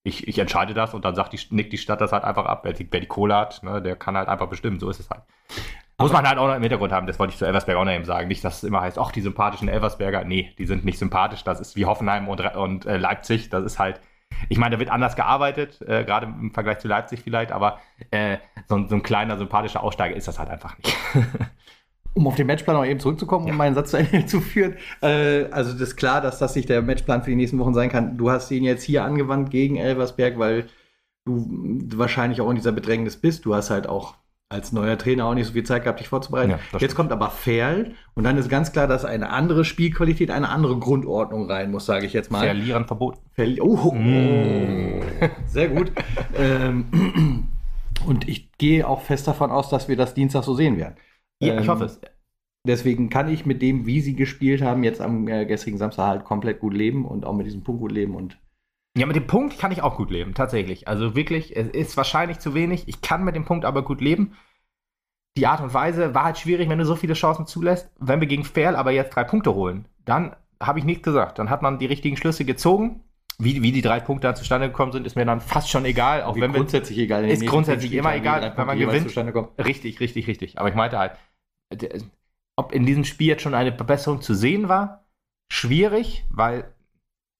ich, 0.05 0.27
ich 0.27 0.37
entscheide 0.37 0.73
das 0.75 0.93
und 0.93 1.03
dann 1.03 1.15
sagt 1.15 1.33
die, 1.33 1.39
nickt 1.49 1.73
die 1.73 1.79
Stadt 1.79 1.99
das 1.99 2.11
halt 2.11 2.23
einfach 2.23 2.45
ab. 2.45 2.61
Wer 2.63 2.73
die, 2.73 2.87
wer 2.89 2.99
die 2.99 3.07
Kohle 3.07 3.35
hat, 3.35 3.63
ne, 3.63 3.81
der 3.81 3.95
kann 3.95 4.15
halt 4.15 4.29
einfach 4.29 4.47
bestimmen. 4.47 4.79
So 4.79 4.89
ist 4.89 4.99
es 4.99 5.09
halt. 5.09 5.23
Muss 5.97 6.13
man 6.13 6.27
halt 6.27 6.37
auch 6.37 6.47
noch 6.47 6.55
im 6.55 6.61
Hintergrund 6.61 6.91
haben, 6.91 7.07
das 7.07 7.17
wollte 7.19 7.31
ich 7.31 7.39
zu 7.39 7.45
Elversberg 7.45 7.77
auch 7.77 7.85
noch 7.85 7.91
eben 7.91 8.05
sagen. 8.05 8.27
Nicht, 8.27 8.43
dass 8.43 8.57
es 8.57 8.63
immer 8.63 8.81
heißt, 8.81 8.99
ach, 8.99 9.11
die 9.11 9.21
sympathischen 9.21 9.67
Elversberger. 9.67 10.23
Nee, 10.23 10.53
die 10.59 10.65
sind 10.67 10.85
nicht 10.85 10.99
sympathisch. 10.99 11.43
Das 11.43 11.59
ist 11.59 11.75
wie 11.75 11.85
Hoffenheim 11.85 12.27
und, 12.27 12.39
und 12.55 12.85
äh, 12.85 12.97
Leipzig. 12.97 13.49
Das 13.49 13.63
ist 13.63 13.79
halt, 13.79 13.99
ich 14.47 14.59
meine, 14.59 14.75
da 14.75 14.79
wird 14.79 14.91
anders 14.91 15.15
gearbeitet, 15.15 15.81
äh, 15.81 16.03
gerade 16.03 16.27
im 16.27 16.51
Vergleich 16.53 16.79
zu 16.79 16.87
Leipzig 16.87 17.21
vielleicht, 17.23 17.51
aber 17.51 17.79
äh, 18.11 18.37
so, 18.67 18.85
so, 18.87 18.95
ein 18.95 19.03
kleiner 19.03 19.37
sympathischer 19.37 19.81
Aussteiger 19.81 20.15
ist 20.15 20.27
das 20.27 20.37
halt 20.37 20.49
einfach 20.49 20.77
nicht. 20.77 20.95
Um 22.15 22.25
auf 22.27 22.35
den 22.35 22.47
Matchplan 22.47 22.75
noch 22.77 22.85
eben 22.85 22.99
zurückzukommen, 22.99 23.47
um 23.49 23.55
meinen 23.57 23.75
Satz 23.75 23.91
zu 23.91 23.97
Ende 23.97 24.25
zu 24.25 24.41
führen. 24.41 24.75
Äh, 25.01 25.45
also 25.51 25.73
das 25.73 25.81
ist 25.81 25.95
klar, 25.97 26.21
dass 26.21 26.39
das 26.39 26.55
nicht 26.55 26.69
der 26.69 26.81
Matchplan 26.81 27.21
für 27.23 27.29
die 27.29 27.35
nächsten 27.35 27.59
Wochen 27.59 27.73
sein 27.73 27.89
kann. 27.89 28.17
Du 28.17 28.31
hast 28.31 28.49
ihn 28.51 28.63
jetzt 28.63 28.83
hier 28.83 29.03
angewandt 29.03 29.51
gegen 29.51 29.75
Elversberg, 29.75 30.39
weil 30.39 30.65
du 31.25 31.97
wahrscheinlich 31.97 32.39
auch 32.41 32.49
in 32.49 32.55
dieser 32.55 32.71
Bedrängnis 32.71 33.17
bist. 33.17 33.45
Du 33.45 33.53
hast 33.53 33.69
halt 33.69 33.87
auch 33.87 34.15
als 34.47 34.71
neuer 34.71 34.97
Trainer 34.97 35.25
auch 35.25 35.33
nicht 35.33 35.47
so 35.47 35.53
viel 35.53 35.63
Zeit 35.63 35.83
gehabt, 35.83 35.99
dich 35.99 36.07
vorzubereiten. 36.07 36.51
Ja, 36.51 36.59
Jetzt 36.73 36.77
stimmt. 36.83 36.95
kommt 36.95 37.11
aber 37.11 37.31
Ferl 37.31 37.91
und 38.13 38.23
dann 38.23 38.37
ist 38.37 38.47
ganz 38.47 38.71
klar, 38.71 38.87
dass 38.87 39.03
eine 39.03 39.31
andere 39.31 39.65
Spielqualität, 39.65 40.29
eine 40.29 40.49
andere 40.49 40.77
Grundordnung 40.77 41.49
rein 41.49 41.71
muss, 41.71 41.85
sage 41.87 42.05
ich 42.05 42.13
jetzt 42.13 42.31
mal. 42.31 42.45
Verlieren 42.45 42.85
verboten. 42.85 43.19
Verli 43.33 43.59
oh, 43.59 43.91
Mm. 43.91 45.01
sehr 45.47 45.69
gut. 45.69 45.91
ähm, 46.37 46.85
und 48.05 48.29
ich 48.29 48.51
gehe 48.59 48.87
auch 48.87 49.01
fest 49.01 49.27
davon 49.27 49.49
aus, 49.51 49.69
dass 49.69 49.89
wir 49.89 49.97
das 49.97 50.13
Dienstag 50.13 50.43
so 50.43 50.53
sehen 50.53 50.77
werden. 50.77 50.95
Ja, 51.41 51.57
ich 51.57 51.67
Ähm, 51.67 51.69
hoffe 51.69 51.85
es. 51.85 52.01
Deswegen 52.67 53.09
kann 53.09 53.29
ich 53.29 53.45
mit 53.45 53.61
dem, 53.61 53.85
wie 53.85 54.01
sie 54.01 54.15
gespielt 54.15 54.61
haben, 54.61 54.83
jetzt 54.83 55.01
am 55.01 55.27
äh, 55.27 55.45
gestrigen 55.45 55.77
Samstag 55.77 56.07
halt 56.07 56.25
komplett 56.25 56.59
gut 56.59 56.73
leben 56.73 57.05
und 57.05 57.25
auch 57.25 57.33
mit 57.33 57.45
diesem 57.47 57.63
Punkt 57.63 57.81
gut 57.81 57.91
leben. 57.93 58.15
Und 58.15 58.39
Ja, 58.97 59.05
mit 59.05 59.15
dem 59.15 59.27
Punkt 59.27 59.57
kann 59.59 59.71
ich 59.71 59.81
auch 59.81 59.95
gut 59.97 60.09
leben, 60.11 60.33
tatsächlich. 60.33 60.87
Also 60.87 61.15
wirklich, 61.15 61.55
es 61.55 61.67
ist 61.69 61.97
wahrscheinlich 61.97 62.39
zu 62.39 62.53
wenig. 62.53 62.87
Ich 62.87 63.01
kann 63.01 63.23
mit 63.23 63.35
dem 63.35 63.45
Punkt 63.45 63.65
aber 63.65 63.83
gut 63.83 64.01
leben. 64.01 64.35
Die 65.37 65.47
Art 65.47 65.61
und 65.61 65.73
Weise 65.73 66.13
war 66.15 66.25
halt 66.25 66.37
schwierig, 66.37 66.69
wenn 66.69 66.79
du 66.79 66.85
so 66.85 66.95
viele 66.95 67.13
Chancen 67.13 67.45
zulässt. 67.45 67.89
Wenn 67.99 68.19
wir 68.21 68.27
gegen 68.27 68.43
Ferl 68.45 68.75
aber 68.75 68.91
jetzt 68.91 69.15
drei 69.15 69.23
Punkte 69.23 69.53
holen, 69.53 69.87
dann 70.05 70.35
habe 70.61 70.79
ich 70.79 70.85
nichts 70.85 71.03
gesagt. 71.03 71.39
Dann 71.39 71.49
hat 71.49 71.61
man 71.61 71.79
die 71.79 71.85
richtigen 71.85 72.17
Schlüsse 72.17 72.45
gezogen. 72.45 73.03
Wie, 73.37 73.61
wie 73.61 73.71
die 73.71 73.81
drei 73.81 73.99
Punkte 73.99 74.27
dann 74.27 74.35
zustande 74.35 74.67
gekommen 74.67 74.91
sind, 74.91 75.05
ist 75.05 75.15
mir 75.15 75.25
dann 75.25 75.41
fast 75.41 75.69
schon 75.69 75.83
egal. 75.85 76.23
Auch 76.23 76.35
wie 76.35 76.41
wenn 76.41 76.53
wir, 76.53 76.59
grundsätzlich 76.59 76.97
egal. 76.97 77.23
in 77.23 77.29
den 77.29 77.41
ist 77.41 77.47
grundsätzlich 77.47 77.93
immer 77.93 78.15
egal, 78.15 78.53
wenn 78.55 78.67
man 78.67 78.79
gewinnt. 78.79 79.15
Richtig, 79.57 79.99
richtig, 79.99 80.27
richtig. 80.27 80.57
Aber 80.59 80.69
ich 80.69 80.75
meinte 80.75 80.97
halt, 80.97 81.13
ob 82.55 82.71
in 82.71 82.85
diesem 82.85 83.03
Spiel 83.03 83.27
jetzt 83.27 83.41
schon 83.41 83.53
eine 83.53 83.73
Verbesserung 83.73 84.21
zu 84.21 84.33
sehen 84.33 84.69
war, 84.69 85.05
schwierig, 85.51 86.25
weil 86.29 86.73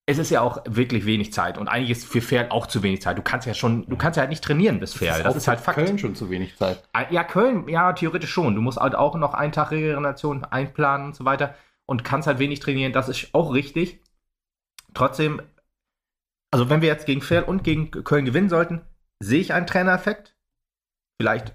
es 0.07 0.19
ist 0.19 0.29
ja 0.29 0.41
auch 0.41 0.61
wirklich 0.67 1.05
wenig 1.05 1.33
Zeit 1.33 1.57
und 1.57 1.67
eigentlich 1.67 1.89
ist 1.89 2.05
für 2.05 2.21
Ferl 2.21 2.49
auch 2.49 2.67
zu 2.67 2.83
wenig 2.83 3.01
Zeit. 3.01 3.17
Du 3.17 3.23
kannst 3.23 3.47
ja 3.47 3.55
schon, 3.55 3.87
du 3.87 3.95
kannst 3.95 4.17
ja 4.17 4.21
halt 4.21 4.29
nicht 4.29 4.43
trainieren 4.43 4.79
bis 4.79 4.93
Ferl. 4.93 5.23
Das 5.23 5.33
auch 5.33 5.37
ist 5.37 5.47
halt 5.47 5.59
Fakt. 5.59 5.77
Köln 5.77 5.97
schon 5.97 6.13
zu 6.13 6.29
wenig 6.29 6.55
Zeit. 6.57 6.83
Ja, 7.09 7.23
Köln, 7.23 7.67
ja, 7.67 7.91
theoretisch 7.93 8.29
schon. 8.29 8.53
Du 8.53 8.61
musst 8.61 8.77
halt 8.77 8.93
auch 8.93 9.15
noch 9.15 9.33
einen 9.33 9.51
Tag 9.51 9.71
Regeneration 9.71 10.43
einplanen 10.43 11.07
und 11.07 11.15
so 11.15 11.25
weiter 11.25 11.55
und 11.87 12.03
kannst 12.03 12.27
halt 12.27 12.37
wenig 12.37 12.59
trainieren. 12.59 12.93
Das 12.93 13.09
ist 13.09 13.29
auch 13.33 13.53
richtig. 13.53 13.99
Trotzdem, 14.93 15.41
also 16.51 16.69
wenn 16.69 16.81
wir 16.81 16.87
jetzt 16.87 17.05
gegen 17.05 17.21
Ferl 17.21 17.43
und 17.43 17.63
gegen 17.63 17.91
Köln 17.91 18.25
gewinnen 18.25 18.49
sollten, 18.49 18.81
sehe 19.19 19.41
ich 19.41 19.53
einen 19.53 19.67
Trainereffekt. 19.67 20.35
Vielleicht 21.19 21.53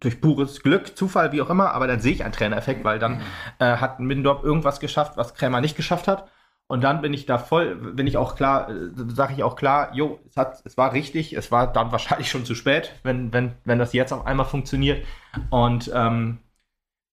durch 0.00 0.20
pures 0.20 0.62
Glück, 0.62 0.96
Zufall, 0.96 1.32
wie 1.32 1.42
auch 1.42 1.50
immer, 1.50 1.72
aber 1.72 1.86
dann 1.86 2.00
sehe 2.00 2.12
ich 2.12 2.24
einen 2.24 2.32
Trainereffekt, 2.32 2.84
weil 2.84 2.98
dann 2.98 3.22
äh, 3.58 3.76
hat 3.76 4.00
Middendorf 4.00 4.44
irgendwas 4.44 4.80
geschafft, 4.80 5.16
was 5.16 5.34
Krämer 5.34 5.60
nicht 5.60 5.76
geschafft 5.76 6.08
hat. 6.08 6.28
Und 6.66 6.82
dann 6.82 7.02
bin 7.02 7.12
ich 7.12 7.26
da 7.26 7.38
voll, 7.38 7.76
bin 7.76 8.06
ich 8.06 8.16
auch 8.16 8.36
klar, 8.36 8.70
äh, 8.70 8.90
sage 9.08 9.34
ich 9.34 9.42
auch 9.42 9.56
klar, 9.56 9.94
jo, 9.94 10.20
es, 10.28 10.36
hat, 10.36 10.62
es 10.64 10.76
war 10.76 10.92
richtig, 10.92 11.34
es 11.34 11.50
war 11.50 11.72
dann 11.72 11.92
wahrscheinlich 11.92 12.30
schon 12.30 12.44
zu 12.44 12.54
spät, 12.54 12.92
wenn, 13.02 13.32
wenn, 13.32 13.54
wenn 13.64 13.78
das 13.78 13.92
jetzt 13.92 14.12
auf 14.12 14.26
einmal 14.26 14.46
funktioniert. 14.46 15.06
Und 15.50 15.90
ähm, 15.94 16.38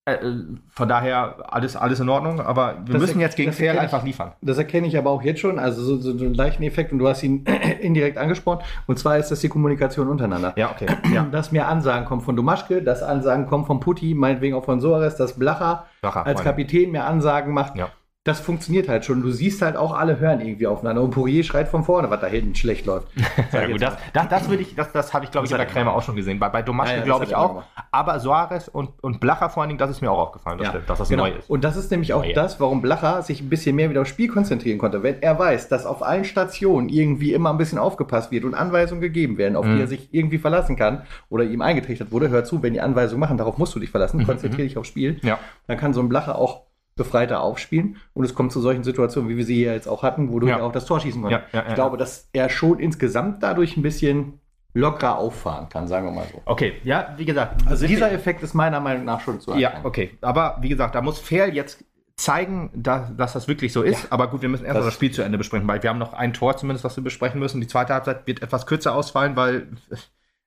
äh, 0.04 0.14
äh, 0.14 0.44
von 0.68 0.88
daher 0.88 1.36
alles, 1.52 1.76
alles 1.76 2.00
in 2.00 2.08
Ordnung, 2.08 2.40
aber 2.40 2.78
wir 2.84 2.94
Das 2.94 3.02
müssen 3.02 3.20
jetzt 3.20 3.36
gegen 3.36 3.52
ich. 3.52 3.70
einfach 3.70 4.02
liefern. 4.02 4.32
Das 4.40 4.58
erkenne 4.58 4.88
ich 4.88 4.98
aber 4.98 5.10
auch 5.10 5.22
jetzt 5.22 5.38
schon, 5.38 5.60
also 5.60 5.80
so, 5.80 6.00
so, 6.00 6.24
einen 6.24 6.34
leichten 6.34 6.64
Effekt 6.64 6.90
und 6.90 6.98
du 6.98 7.06
hast 7.06 7.22
ihn 7.22 7.44
indirekt 7.80 8.18
angesprochen. 8.18 8.64
Und 8.88 8.98
zwar 8.98 9.18
ist 9.18 9.30
das 9.30 9.38
die 9.40 9.48
Kommunikation 9.48 10.08
untereinander. 10.08 10.54
Ja, 10.56 10.72
okay. 10.72 10.86
Ja, 11.14 11.22
Dass 11.30 11.52
mir 11.52 11.68
Ansagen 11.68 12.04
kommen 12.06 12.20
von 12.20 12.34
Domaschke, 12.34 12.82
dass 12.82 13.00
Ansagen 13.00 13.46
kommen 13.46 13.64
von 13.64 13.78
Putti, 13.78 14.14
meinetwegen 14.14 14.56
auch 14.56 14.64
von 14.64 14.80
Soares, 14.80 15.14
dass 15.14 15.38
Blacher 15.38 15.86
Sache, 16.02 16.26
als. 16.26 16.42
Kapitän 16.42 16.90
mir 16.90 17.04
Ansagen 17.04 17.54
macht. 17.54 17.76
Ja. 17.76 17.90
Das 18.24 18.38
funktioniert 18.38 18.88
halt 18.88 19.04
schon. 19.04 19.20
Du 19.20 19.32
siehst 19.32 19.62
halt 19.62 19.76
auch, 19.76 19.92
alle 19.92 20.20
hören 20.20 20.40
irgendwie 20.40 20.68
aufeinander. 20.68 21.02
Und 21.02 21.10
Poirier 21.10 21.42
schreit 21.42 21.66
von 21.66 21.82
vorne, 21.82 22.08
was 22.08 22.20
da 22.20 22.28
hinten 22.28 22.54
schlecht 22.54 22.86
läuft. 22.86 23.08
Ja, 23.52 23.66
gut, 23.66 23.82
das, 23.82 23.96
das, 24.12 24.28
das, 24.28 24.48
würde 24.48 24.62
ich, 24.62 24.76
das, 24.76 24.92
das 24.92 25.12
habe 25.12 25.24
ich, 25.24 25.32
glaube 25.32 25.46
ich, 25.46 25.52
bei 25.52 25.58
hat 25.58 25.66
er 25.66 25.72
Krämer 25.72 25.92
auch 25.92 26.02
schon 26.02 26.14
gesehen. 26.14 26.38
Bei, 26.38 26.48
bei 26.48 26.62
Domaschke, 26.62 26.92
Ja, 26.94 26.98
ja, 27.00 27.04
glaube 27.04 27.24
ich, 27.24 27.34
auch. 27.34 27.64
Aber 27.90 28.20
Soares 28.20 28.68
und, 28.68 28.90
und 29.02 29.18
Blacher 29.20 29.50
vor 29.50 29.62
allen 29.62 29.70
Dingen, 29.70 29.78
das 29.78 29.90
ist 29.90 30.00
mir 30.02 30.10
auch 30.12 30.18
aufgefallen, 30.20 30.58
das 30.58 30.66
Ja, 30.66 30.70
stimmt, 30.72 30.88
dass 30.90 30.98
das 31.00 31.08
genau. 31.08 31.24
neu 31.24 31.32
ist. 31.32 31.50
Und 31.50 31.64
das 31.64 31.76
ist 31.76 31.90
nämlich 31.90 32.12
auch 32.14 32.22
Neu. 32.24 32.32
das, 32.32 32.60
warum 32.60 32.80
Blacher 32.80 33.22
sich 33.22 33.40
ein 33.40 33.48
bisschen 33.48 33.74
mehr 33.74 33.90
wieder 33.90 34.02
aufs 34.02 34.10
Spiel 34.10 34.28
konzentrieren 34.28 34.78
konnte. 34.78 35.02
Wenn 35.02 35.20
er 35.20 35.36
weiß, 35.38 35.68
dass 35.68 35.84
auf 35.84 36.02
allen 36.04 36.24
Stationen 36.24 36.88
irgendwie 36.88 37.32
immer 37.32 37.50
ein 37.50 37.58
bisschen 37.58 37.78
aufgepasst 37.78 38.30
wird 38.30 38.44
und 38.44 38.54
Anweisungen 38.54 39.00
gegeben 39.00 39.36
werden, 39.36 39.56
auf 39.56 39.66
Mhm. 39.66 39.74
die 39.74 39.80
er 39.80 39.86
sich 39.88 40.08
irgendwie 40.12 40.38
verlassen 40.38 40.76
kann 40.76 41.02
oder 41.28 41.42
ihm 41.44 41.60
eingetrichtert 41.60 42.12
wurde, 42.12 42.28
hör 42.30 42.44
zu, 42.44 42.62
wenn 42.62 42.72
die 42.72 42.80
Anweisungen 42.80 43.18
machen, 43.20 43.36
darauf 43.36 43.58
musst 43.58 43.74
du 43.74 43.80
dich 43.80 43.90
verlassen, 43.90 44.18
Mhm, 44.20 44.26
konzentriere 44.26 44.68
dich 44.68 44.78
aufs 44.78 44.88
Spiel. 44.88 45.18
Ja. 45.22 45.38
Dann 45.66 45.76
kann 45.76 45.92
so 45.92 46.00
ein 46.00 46.08
Blacher 46.08 46.36
auch 46.36 46.62
befreiter 46.94 47.40
aufspielen 47.42 47.96
und 48.14 48.24
es 48.24 48.34
kommt 48.34 48.52
zu 48.52 48.60
solchen 48.60 48.84
Situationen, 48.84 49.28
wie 49.30 49.36
wir 49.36 49.44
sie 49.44 49.54
hier 49.56 49.72
jetzt 49.72 49.88
auch 49.88 50.02
hatten, 50.02 50.30
wodurch 50.32 50.50
Ja. 50.50 50.58
er 50.58 50.64
auch 50.64 50.72
das 50.72 50.84
Tor 50.86 51.00
schießen 51.00 51.22
konnte. 51.22 51.36
Ja, 51.36 51.42
ja, 51.52 51.62
ja, 51.62 51.68
ich 51.68 51.74
glaube, 51.74 51.96
dass 51.96 52.28
er 52.32 52.48
schon 52.50 52.78
insgesamt 52.78 53.42
dadurch 53.42 53.76
ein 53.76 53.82
bisschen 53.82 54.40
lockerer 54.74 55.18
auffahren 55.18 55.68
kann, 55.68 55.86
sagen 55.88 56.06
wir 56.06 56.12
mal 56.12 56.26
so. 56.32 56.40
Okay, 56.46 56.74
ja, 56.84 57.14
wie 57.16 57.24
gesagt. 57.24 57.66
Also 57.66 57.86
dieser 57.86 58.10
wir- 58.10 58.16
Effekt 58.16 58.42
ist 58.42 58.54
meiner 58.54 58.80
Meinung 58.80 59.04
nach 59.04 59.20
schon 59.20 59.40
zu 59.40 59.52
Ja, 59.54 59.68
erkennen. 59.68 59.86
okay. 59.86 60.18
Aber 60.22 60.58
wie 60.60 60.68
gesagt, 60.68 60.94
da 60.94 61.02
muss 61.02 61.18
Fair 61.18 61.48
jetzt 61.52 61.84
zeigen, 62.16 62.70
dass, 62.74 63.14
dass 63.16 63.32
das 63.32 63.48
wirklich 63.48 63.72
so 63.72 63.82
ist. 63.82 64.02
Ja. 64.04 64.08
Aber 64.10 64.28
gut, 64.28 64.42
wir 64.42 64.48
müssen 64.48 64.64
erst 64.64 64.78
Das- 64.78 64.84
das 64.86 64.94
Spiel 64.94 65.10
zu 65.10 65.22
Ende 65.22 65.38
besprechen, 65.38 65.66
weil 65.68 65.82
wir 65.82 65.90
haben 65.90 65.98
noch 65.98 66.12
ein 66.12 66.32
Tor 66.32 66.56
zumindest, 66.56 66.84
was 66.84 66.96
wir 66.96 67.02
besprechen 67.04 67.40
müssen. 67.40 67.60
Die 67.60 67.66
zweite 67.66 67.92
Halbzeit 67.94 68.26
wird 68.26 68.42
etwas 68.42 68.66
kürzer 68.66 68.94
ausfallen, 68.94 69.34
weil 69.36 69.68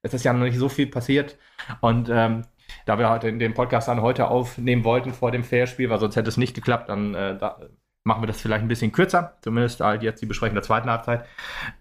es 0.04 0.14
ist 0.14 0.24
ja 0.24 0.32
noch 0.34 0.46
nicht 0.46 0.58
so 0.58 0.70
viel 0.70 0.88
passiert. 0.88 1.38
Und 1.82 2.10
ähm, 2.12 2.44
da 2.86 2.98
wir 3.00 3.10
heute 3.10 3.32
den 3.34 3.54
Podcast 3.54 3.88
dann 3.88 4.02
heute 4.02 4.28
aufnehmen 4.28 4.84
wollten 4.84 5.14
vor 5.14 5.32
dem 5.32 5.44
Fair-Spiel, 5.44 5.90
weil 5.90 6.00
sonst 6.00 6.16
hätte 6.16 6.30
es 6.30 6.38
nicht 6.38 6.54
geklappt, 6.56 6.90
dann 6.90 7.14
äh, 7.16 7.38
da 7.38 7.60
machen 8.04 8.22
wir 8.22 8.28
das 8.28 8.40
vielleicht 8.40 8.62
ein 8.64 8.68
bisschen 8.68 8.92
kürzer. 8.92 9.38
Zumindest 9.42 9.82
halt 9.82 10.04
jetzt 10.04 10.22
die 10.22 10.28
Besprechung 10.28 10.54
der 10.56 10.64
zweiten 10.64 10.90
Halbzeit. 10.90 11.26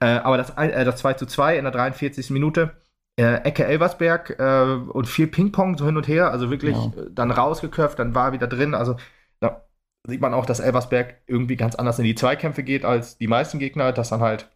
Äh, 0.00 0.06
aber 0.06 0.38
das, 0.38 0.50
äh, 0.56 0.84
das 0.84 0.96
2 0.96 1.14
zu 1.14 1.26
2 1.26 1.58
in 1.58 1.64
der 1.64 1.72
43. 1.72 2.30
Minute 2.30 2.76
äh, 3.16 3.42
Ecke 3.44 3.64
Elversberg 3.66 4.36
äh, 4.38 4.62
und 4.90 5.06
viel 5.06 5.26
Ping-Pong 5.26 5.76
so 5.78 5.84
hin 5.86 5.96
und 5.96 6.08
her, 6.08 6.30
also 6.30 6.50
wirklich 6.50 6.76
Ja. 6.76 6.86
äh, 6.86 7.10
dann 7.10 7.30
rausgeköpft, 7.30 7.98
dann 7.98 8.14
war 8.14 8.28
er 8.28 8.32
wieder 8.32 8.46
drin. 8.46 8.74
Also 8.74 8.96
da 9.40 9.66
sieht 10.06 10.20
man 10.20 10.34
auch, 10.34 10.46
dass 10.46 10.60
Elversberg 10.60 11.20
irgendwie 11.26 11.56
ganz 11.56 11.74
anders 11.74 11.98
in 11.98 12.04
die 12.06 12.14
Zweikämpfe 12.14 12.62
geht 12.62 12.84
als 12.84 13.18
die 13.18 13.28
meisten 13.28 13.58
Gegner, 13.58 13.92
dass 13.92 14.08
dann 14.08 14.20
halt 14.20 14.50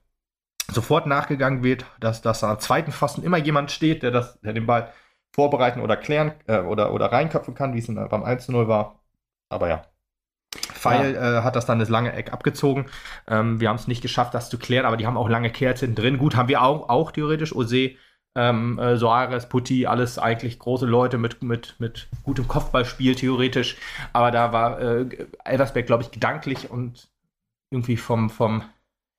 sofort 0.71 1.07
nachgegangen 1.07 1.63
wird, 1.63 1.85
dass, 2.01 2.21
dass 2.23 2.43
am 2.45 2.59
zweiten 2.59 2.93
Pfosten 2.93 3.23
immer 3.23 3.39
jemand 3.39 3.71
steht, 3.71 4.03
der, 4.03 4.11
das, 4.11 4.41
der 4.41 4.53
den 4.55 4.67
Ball 4.67 4.93
vorbereiten 5.35 5.81
oder 5.81 5.97
klären 5.97 6.33
äh, 6.47 6.61
oder, 6.61 6.93
oder 6.93 7.07
reinköpfen 7.13 7.55
kann, 7.55 7.75
wie 7.75 7.79
es 7.79 7.87
beim 7.87 8.25
1-0 8.25 8.69
war. 8.69 9.01
Aber 9.51 9.69
ja. 9.69 9.83
Pfeil 10.55 11.15
äh, 11.15 11.43
hat 11.43 11.57
das 11.57 11.67
dann 11.67 11.79
das 11.79 11.89
lange 11.89 12.13
Eck 12.13 12.33
abgezogen. 12.33 12.87
Ähm, 13.27 13.61
wir 13.61 13.69
haben 13.69 13.77
es 13.77 13.89
nicht 13.89 14.01
geschafft, 14.01 14.35
das 14.35 14.51
zu 14.51 14.59
klären, 14.59 14.87
aber 14.87 14.97
die 14.97 15.07
haben 15.07 15.17
auch 15.17 15.29
lange 15.29 15.53
hinten 15.53 15.95
drin. 15.95 16.19
Gut, 16.19 16.37
haben 16.37 16.49
wir 16.49 16.63
auch, 16.63 16.89
auch 16.89 17.13
theoretisch. 17.13 17.55
Ose, 17.55 17.93
ähm, 18.37 18.79
äh, 18.79 18.97
Soares, 18.97 19.49
Putti, 19.49 19.87
alles 19.87 20.19
eigentlich 20.19 20.59
große 20.59 20.87
Leute 20.87 21.19
mit, 21.19 21.43
mit, 21.43 21.75
mit 21.79 22.09
gutem 22.23 22.49
Kopfballspiel 22.49 23.15
theoretisch. 23.15 23.77
Aber 24.13 24.31
da 24.31 24.53
war 24.53 24.81
äh, 24.81 25.27
Elversberg, 25.45 25.87
glaube 25.87 26.05
ich, 26.05 26.11
gedanklich 26.11 26.71
und 26.71 27.09
irgendwie 27.71 27.97
vom, 27.97 28.31
vom, 28.31 28.63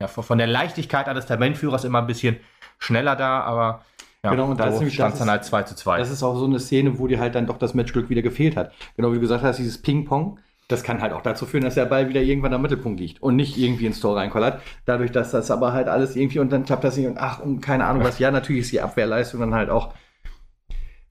ja, 0.02 0.08
von 0.08 0.24
von 0.24 0.38
der 0.38 0.48
Leichtigkeit 0.48 1.08
eines 1.08 1.26
Tabellenführers 1.26 1.84
immer 1.84 2.00
ein 2.00 2.08
bisschen 2.08 2.38
schneller 2.80 3.16
da, 3.16 3.42
aber 3.42 3.86
ja, 4.24 4.32
Genau, 4.32 4.46
und 4.52 4.60
da 4.60 4.66
ist 4.66 4.74
so 4.76 4.80
nämlich- 4.80 4.94
stand 4.96 5.14
das 5.14 5.20
dann 5.20 5.28
ist- 5.28 5.32
halt 5.32 5.46
2 5.46 5.64
zu 5.64 5.76
2. 5.76 5.98
Das 6.00 6.10
ist 6.12 6.24
auch 6.24 6.38
so 6.38 6.46
eine 6.46 6.60
Szene, 6.60 7.00
wo 7.00 7.08
dir 7.08 7.20
halt 7.20 7.36
dann 7.36 7.46
doch 7.48 7.58
das 7.58 7.74
Matchglück 7.74 8.10
wieder 8.10 8.22
gefehlt 8.22 8.56
hat. 8.58 8.72
Genau 8.98 9.12
wie 9.12 9.16
du 9.16 9.22
gesagt 9.22 9.44
hast, 9.44 9.58
dieses 9.58 9.82
Ping-Pong, 9.82 10.40
das 10.68 10.84
kann 10.84 11.02
halt 11.02 11.14
auch 11.14 11.22
dazu 11.22 11.46
führen, 11.48 11.64
dass 11.64 11.76
der 11.76 11.86
Ball 11.86 12.10
wieder 12.10 12.22
irgendwann 12.22 12.54
am 12.54 12.62
Mittelpunkt 12.62 13.00
liegt 13.00 13.24
und 13.24 13.36
nicht 13.36 13.58
irgendwie 13.58 13.86
ins 13.88 14.00
Tor 14.02 14.16
reinkollert. 14.18 14.62
Dadurch, 14.86 15.12
dass 15.12 15.32
das 15.32 15.50
aber 15.50 15.74
halt 15.74 15.88
alles 15.88 16.16
irgendwie 16.16 16.40
und 16.40 16.52
dann 16.52 16.64
klappt 16.66 16.84
das 16.84 16.96
nicht 16.98 17.08
und 17.08 17.18
ach, 17.18 17.40
und 17.40 17.62
keine 17.62 17.86
Ahnung 17.86 18.04
was. 18.04 18.20
Ja, 18.20 18.30
natürlich 18.30 18.62
ist 18.64 18.72
die 18.72 18.82
Abwehrleistung 18.82 19.40
dann 19.40 19.56
halt 19.56 19.70
auch 19.72 19.94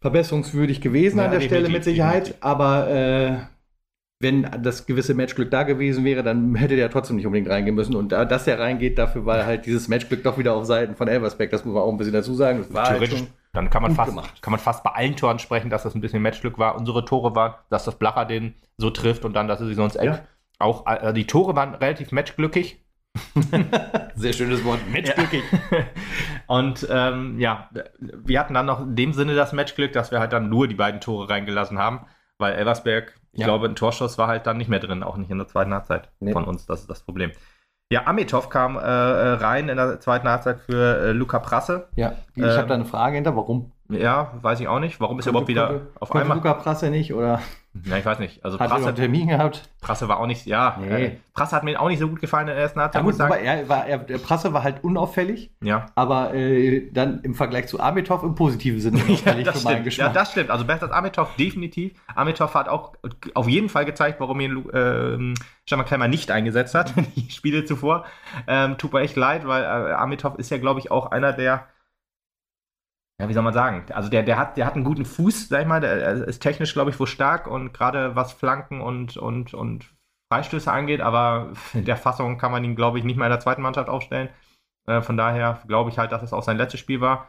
verbesserungswürdig 0.01 0.81
gewesen 0.81 1.19
Ja, 1.19 1.25
an 1.25 1.33
der 1.33 1.41
Stelle 1.41 1.69
mit 1.69 1.83
Sicherheit, 1.85 2.37
aber 2.41 2.89
äh, 2.89 3.37
wenn 4.21 4.43
das 4.63 4.87
gewisse 4.87 5.15
Matchglück 5.15 5.51
da 5.51 5.63
gewesen 5.63 6.05
wäre, 6.05 6.25
dann 6.25 6.57
hätte 6.57 6.75
der 6.75 6.91
trotzdem 6.91 7.17
nicht 7.17 7.27
unbedingt 7.27 7.49
reingehen 7.49 7.77
müssen. 7.77 7.95
Und 7.95 8.11
da, 8.11 8.25
dass 8.25 8.45
der 8.45 8.59
reingeht, 8.59 8.99
dafür 8.99 9.27
war 9.27 9.47
halt 9.47 9.67
dieses 9.67 9.87
Matchglück 9.87 10.25
doch 10.25 10.39
wieder 10.39 10.55
auf 10.55 10.65
Seiten 10.65 10.97
von 10.97 11.07
Elversberg. 11.07 11.51
Das 11.51 11.65
muss 11.65 11.75
man 11.75 11.85
auch 11.85 11.93
ein 11.93 11.99
bisschen 11.99 12.15
dazu 12.15 12.35
sagen. 12.35 12.59
Das 12.59 12.75
war 12.75 12.85
halt 12.85 12.97
Theoretisch, 12.97 13.19
schon, 13.21 13.29
dann 13.53 13.71
kann 13.71 13.83
man, 13.83 13.95
fast, 13.95 14.11
gemacht. 14.11 14.43
kann 14.43 14.51
man 14.51 14.61
fast 14.61 14.83
bei 14.83 14.91
allen 14.91 15.15
Toren 15.15 15.39
sprechen, 15.39 15.71
dass 15.71 15.85
das 15.85 15.95
ein 15.95 16.01
bisschen 16.01 16.21
Matchglück 16.21 16.59
war. 16.59 16.77
Unsere 16.77 17.05
Tore 17.05 17.37
waren, 17.37 17.55
dass 17.71 17.85
das 17.85 17.95
Blacher 17.95 18.25
den 18.25 18.55
so 18.77 18.91
trifft 18.91 19.25
und 19.25 19.35
dann, 19.35 19.47
dass 19.47 19.61
er 19.61 19.69
sie 19.69 19.75
sonst. 19.75 19.95
Ja. 20.03 20.21
Auch 20.59 20.85
äh, 20.87 21.13
die 21.13 21.27
Tore 21.27 21.55
waren 21.55 21.75
relativ 21.75 22.11
matchglückig. 22.11 22.85
sehr 24.17 24.33
schönes 24.33 24.65
Wort. 24.65 24.81
Matchglückig. 24.93 25.45
und 26.49 26.89
ähm, 26.91 27.39
ja, 27.39 27.71
wir 28.01 28.41
hatten 28.41 28.55
dann 28.55 28.67
noch 28.67 28.81
in 28.81 28.97
dem 28.97 29.13
Sinne 29.13 29.37
das 29.37 29.53
Matchglück, 29.53 29.93
dass 29.93 30.11
wir 30.11 30.19
halt 30.19 30.33
dann 30.33 30.49
nur 30.49 30.67
die 30.67 30.75
beiden 30.75 31.01
Tore 31.01 31.31
reingelassen 31.31 31.79
haben, 31.79 32.01
weil 32.39 32.55
Elversberg, 32.55 33.15
ich 33.33 33.41
Ja. 33.41 33.47
glaube, 33.47 33.67
ein 33.67 33.77
Torschuss 33.77 34.19
war 34.19 34.29
halt 34.29 34.47
dann 34.47 34.57
nicht 34.57 34.69
mehr 34.69 34.81
drin, 34.81 35.03
auch 35.03 35.17
nicht 35.17 35.31
in 35.31 35.39
der 35.39 35.47
zweiten 35.49 35.73
Halbzeit 35.73 36.11
Nee. 36.21 36.33
von 36.33 36.45
uns. 36.45 36.67
Das 36.67 36.81
ist 36.81 36.91
das 36.91 37.03
Problem. 37.03 37.33
Ja, 37.91 38.07
Amitov 38.07 38.51
kam 38.51 38.77
äh, 38.77 38.81
äh, 38.81 39.33
rein 39.35 39.69
in 39.71 39.77
der 39.77 39.99
zweiten 40.01 40.29
Halbzeit 40.29 40.61
für 40.61 40.99
äh, 41.01 41.13
Luca 41.13 41.39
Prasse. 41.39 41.89
Ja, 41.97 42.13
ich 42.35 42.43
Ähm, 42.43 42.51
habe 42.51 42.67
da 42.69 42.75
eine 42.75 42.85
Frage 42.85 43.15
hinter, 43.15 43.35
warum 43.35 43.73
Ja, 43.91 44.33
weiß 44.43 44.61
ich 44.61 44.69
auch 44.69 44.81
nicht. 44.81 45.01
Warum 45.01 45.19
ist 45.19 45.27
er 45.27 45.31
überhaupt 45.31 45.49
wieder 45.49 45.81
auf 45.99 46.11
konnte 46.11 46.23
einmal? 46.23 46.37
Luca 46.37 46.53
Prasse 46.55 46.91
nicht 46.91 47.15
oder 47.15 47.41
Ja, 47.85 47.97
ich 47.97 48.05
weiß 48.05 48.19
nicht. 48.19 48.45
Also 48.45 48.59
hat 48.59 48.67
er 48.67 48.69
noch 48.69 48.75
einen 48.77 48.85
Prasse, 48.85 48.95
Termin 48.97 49.29
gehabt? 49.29 49.71
Prasse 49.81 50.09
war 50.09 50.21
auch 50.21 50.27
nicht, 50.27 50.45
ja. 50.45 50.77
Nee. 50.79 51.05
Äh, 51.05 51.11
Prasse 51.33 51.57
hat 51.57 51.65
mir 51.65 51.81
auch 51.81 51.89
nicht 51.89 51.99
so 51.99 52.07
gut 52.09 52.21
gefallen 52.21 52.49
in 52.49 52.55
der 52.55 52.63
ersten 52.63 52.79
Ja, 52.81 52.83
Halbzeit, 52.85 53.03
muss 53.03 53.15
gut, 53.15 53.23
aber 53.23 53.39
er 53.39 53.67
war, 53.69 53.87
er, 53.87 53.97
der 53.99 54.19
Prasse 54.19 54.53
war 54.53 54.63
halt 54.63 54.85
unauffällig, 54.85 55.51
Ja. 55.63 55.87
aber 55.95 56.35
äh, 56.35 56.91
dann 56.93 57.21
im 57.23 57.35
Vergleich 57.35 57.67
zu 57.69 57.81
Amitov 57.81 58.23
im 58.25 58.35
positiven 58.35 58.79
Sinne 58.81 58.99
Ja, 58.99 59.05
unauffällig 59.05 59.49
für 59.49 59.55
meinen 59.65 59.73
stimmt. 59.73 59.85
Geschmack. 59.85 60.07
ja, 60.09 60.13
das 60.13 60.33
stimmt. 60.33 60.51
Also 60.51 60.65
besser 60.67 60.83
als 60.83 60.93
Amitov, 60.93 61.35
definitiv. 61.37 61.93
Amitov 62.15 62.53
hat 62.55 62.69
auch 62.69 62.93
auf 63.33 63.49
jeden 63.49 63.71
Fall 63.71 63.87
gezeigt, 63.87 64.21
warum 64.21 64.39
ihn 64.41 64.67
ähm, 64.75 65.35
Stefan 65.65 66.11
nicht 66.11 66.31
eingesetzt 66.31 66.75
hat, 66.75 66.93
die 67.17 67.31
Spiele 67.31 67.65
zuvor. 67.65 68.05
Ähm, 68.47 68.77
tut 68.77 68.93
mir 68.93 69.01
echt 69.01 69.17
leid, 69.17 69.47
weil 69.47 69.63
äh, 69.63 69.93
Amitov 69.95 70.39
ist 70.39 70.51
ja, 70.51 70.59
glaube 70.59 70.81
ich, 70.81 70.91
auch 70.91 71.11
einer 71.11 71.33
der, 71.33 71.65
ja, 73.21 73.29
wie 73.29 73.33
soll 73.35 73.43
man 73.43 73.53
sagen, 73.55 73.85
also 73.93 74.09
der, 74.09 74.23
der, 74.23 74.39
hat, 74.39 74.57
der 74.57 74.67
hat 74.67 74.75
einen 74.75 74.85
guten 74.85 75.05
Fuß, 75.05 75.49
sag 75.49 75.63
ich 75.63 75.67
mal, 75.67 75.81
der 75.81 76.13
ist 76.29 76.41
technisch, 76.41 76.73
glaube 76.73 76.91
ich, 76.91 77.01
wohl 77.01 77.07
stark 77.07 77.47
und 77.47 77.73
gerade 77.75 78.15
was 78.15 78.33
Flanken 78.33 78.81
und, 78.81 79.17
und, 79.17 79.55
und 79.55 79.93
Freistöße 80.33 80.71
angeht, 80.71 81.01
aber 81.01 81.53
in 81.75 81.85
der 81.85 81.97
Fassung 81.97 82.39
kann 82.39 82.53
man 82.53 82.63
ihn, 82.65 82.77
glaube 82.77 82.99
ich, 82.99 83.05
nicht 83.05 83.17
mehr 83.17 83.27
in 83.27 83.33
der 83.33 83.41
zweiten 83.41 83.63
Mannschaft 83.63 83.89
aufstellen. 83.89 84.29
Äh, 84.87 85.01
von 85.03 85.17
daher 85.17 85.61
glaube 85.67 85.91
ich 85.91 85.99
halt, 85.99 86.13
dass 86.13 86.23
es 86.23 86.33
auch 86.33 86.43
sein 86.43 86.59
letztes 86.59 86.81
Spiel 86.81 87.01
war. 87.01 87.29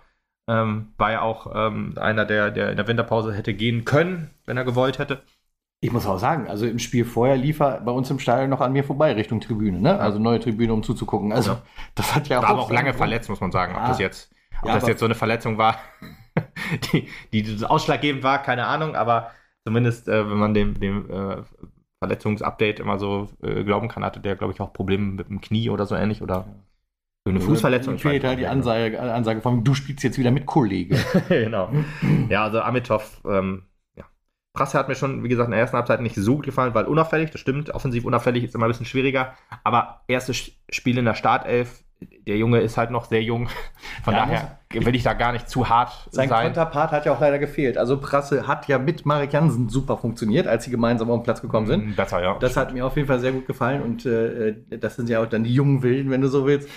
Ähm, 0.49 0.93
war 0.97 1.12
ja 1.12 1.21
auch 1.21 1.52
ähm, 1.56 1.93
einer, 1.97 2.25
der, 2.25 2.52
der 2.52 2.71
in 2.71 2.78
der 2.78 2.88
Winterpause 2.88 3.34
hätte 3.34 3.54
gehen 3.54 3.86
können, 3.86 4.30
wenn 4.45 4.58
er 4.58 4.65
gewollt 4.65 4.97
hätte. 4.99 5.21
Ich 5.82 5.91
muss 5.93 6.06
auch 6.06 6.17
sagen, 6.17 6.49
also 6.49 6.65
im 6.65 6.80
Spiel 6.80 7.06
vorher 7.06 7.38
lief 7.38 7.60
er 7.62 7.80
bei 7.82 7.91
uns 7.91 8.10
im 8.12 8.19
Stadion 8.19 8.49
noch 8.49 8.60
an 8.60 8.73
mir 8.73 8.84
vorbei 8.84 9.13
Richtung 9.13 9.39
Tribüne, 9.39 9.80
ne? 9.80 9.97
Also 9.99 10.19
neue 10.19 10.39
Tribüne, 10.39 10.73
um 10.73 10.84
zuzugucken. 10.84 11.32
Also 11.32 11.52
Ja. 11.52 11.62
das 11.95 12.13
hat 12.15 12.28
ja 12.28 12.41
War 12.41 12.49
aber 12.49 12.60
auch 12.63 12.69
lange 12.71 12.89
Grund. 12.89 12.97
verletzt, 12.97 13.30
muss 13.30 13.39
man 13.39 13.52
sagen. 13.52 13.75
Ob 13.75 13.82
Ja. 13.82 13.88
das 13.89 13.99
jetzt, 13.99 14.30
ob 14.62 14.69
Ja, 14.69 14.76
das 14.76 14.88
jetzt 14.88 15.00
so 15.00 15.06
eine 15.06 15.15
Verletzung 15.15 15.58
war, 15.58 15.78
die, 16.93 17.08
die 17.34 17.65
ausschlaggebend 17.65 18.24
war, 18.24 18.41
keine 18.41 18.67
Ahnung, 18.67 18.95
aber 18.95 19.32
zumindest, 19.65 20.08
äh, 20.08 20.30
wenn 20.30 20.38
man 20.38 20.54
dem, 20.54 20.80
dem 20.80 21.10
äh, 21.10 21.43
Verletzungsupdate 22.00 22.80
immer 22.80 22.98
so 22.98 23.30
äh, 23.41 23.63
glauben 23.63 23.88
kann, 23.88 24.04
hatte 24.04 24.19
der, 24.19 24.36
glaube 24.36 24.54
ich, 24.54 24.62
auch 24.62 24.74
Probleme 24.74 25.06
mit 25.06 25.30
dem 25.30 25.41
Knie 25.41 25.69
oder 25.69 25.86
so 25.86 25.95
ähnlich 25.95 26.22
oder 26.22 26.45
eine 27.28 27.41
Fußverletzung. 27.41 27.93
Mir 27.93 28.00
fehlt 28.00 28.24
halt 28.24 28.39
die. 28.39 28.48
Ansage, 28.48 29.00
Ansage 29.00 29.41
von, 29.41 29.63
du 29.63 29.74
spielst 29.74 30.04
jetzt 30.04 30.17
wieder 30.17 30.32
mit 30.32 30.45
Kollege. 30.45 30.98
genau. 31.30 31.69
Ja, 32.30 32.43
also 32.43 32.62
Amitov, 32.62 33.22
ähm, 33.26 33.63
ja. 33.95 34.06
Prasse 34.54 34.80
hat 34.80 34.88
mir 34.88 34.95
schon, 34.95 35.24
wie 35.24 35.30
gesagt, 35.30 35.48
in 35.48 35.52
der 35.52 35.60
ersten 35.60 35.78
Halbzeit 35.78 36.02
nicht 36.02 36.15
so 36.15 36.36
gut 36.36 36.45
gefallen, 36.45 36.74
weil 36.74 36.86
unauffällig, 36.86 37.32
das 37.32 37.41
stimmt, 37.41 37.69
offensiv 37.72 38.06
unauffällig 38.06 38.43
ist 38.43 38.56
immer 38.56 38.65
ein 38.65 38.72
bisschen 38.72 38.86
schwieriger, 38.86 39.36
aber 39.63 40.02
erstes 40.08 40.52
Spiel 40.69 40.98
in 40.98 41.06
der 41.06 41.15
Startelf, 41.15 41.84
der 42.01 42.38
Junge 42.38 42.59
ist 42.59 42.77
halt 42.77 42.91
noch 42.91 43.05
sehr 43.05 43.21
jung, 43.21 43.49
von 44.03 44.13
Ja, 44.13 44.25
daher 44.25 44.85
will 44.85 44.95
ich 44.95 45.03
da 45.03 45.13
gar 45.13 45.31
nicht 45.31 45.49
zu 45.49 45.67
hart 45.67 45.91
Sein 46.12 46.29
sein. 46.29 46.45
Konterpart 46.45 46.91
hat 46.91 47.05
ja 47.05 47.13
auch 47.13 47.19
leider 47.19 47.39
gefehlt. 47.39 47.77
Also 47.77 47.99
Prasse 47.99 48.47
hat 48.47 48.67
ja 48.67 48.77
mit 48.77 49.05
Marek 49.05 49.33
Jansen 49.33 49.67
super 49.69 49.97
funktioniert, 49.97 50.47
als 50.47 50.63
sie 50.65 50.71
gemeinsam 50.71 51.09
auf 51.09 51.19
den 51.19 51.23
Platz 51.23 51.41
gekommen 51.41 51.67
sind. 51.67 51.89
Mm, 51.89 51.95
Besser, 51.95 52.21
ja. 52.21 52.38
Das 52.39 52.55
hat 52.55 52.73
mir 52.73 52.85
auf 52.85 52.95
jeden 52.95 53.07
Fall 53.07 53.19
sehr 53.19 53.31
gut 53.31 53.47
gefallen 53.47 53.81
und 53.81 54.05
äh, 54.05 54.55
das 54.69 54.95
sind 54.95 55.09
ja 55.09 55.21
auch 55.21 55.25
dann 55.25 55.43
die 55.43 55.53
jungen 55.53 55.83
Wilden, 55.83 56.12
wenn 56.12 56.21
du 56.21 56.27
so 56.27 56.45
willst, 56.45 56.69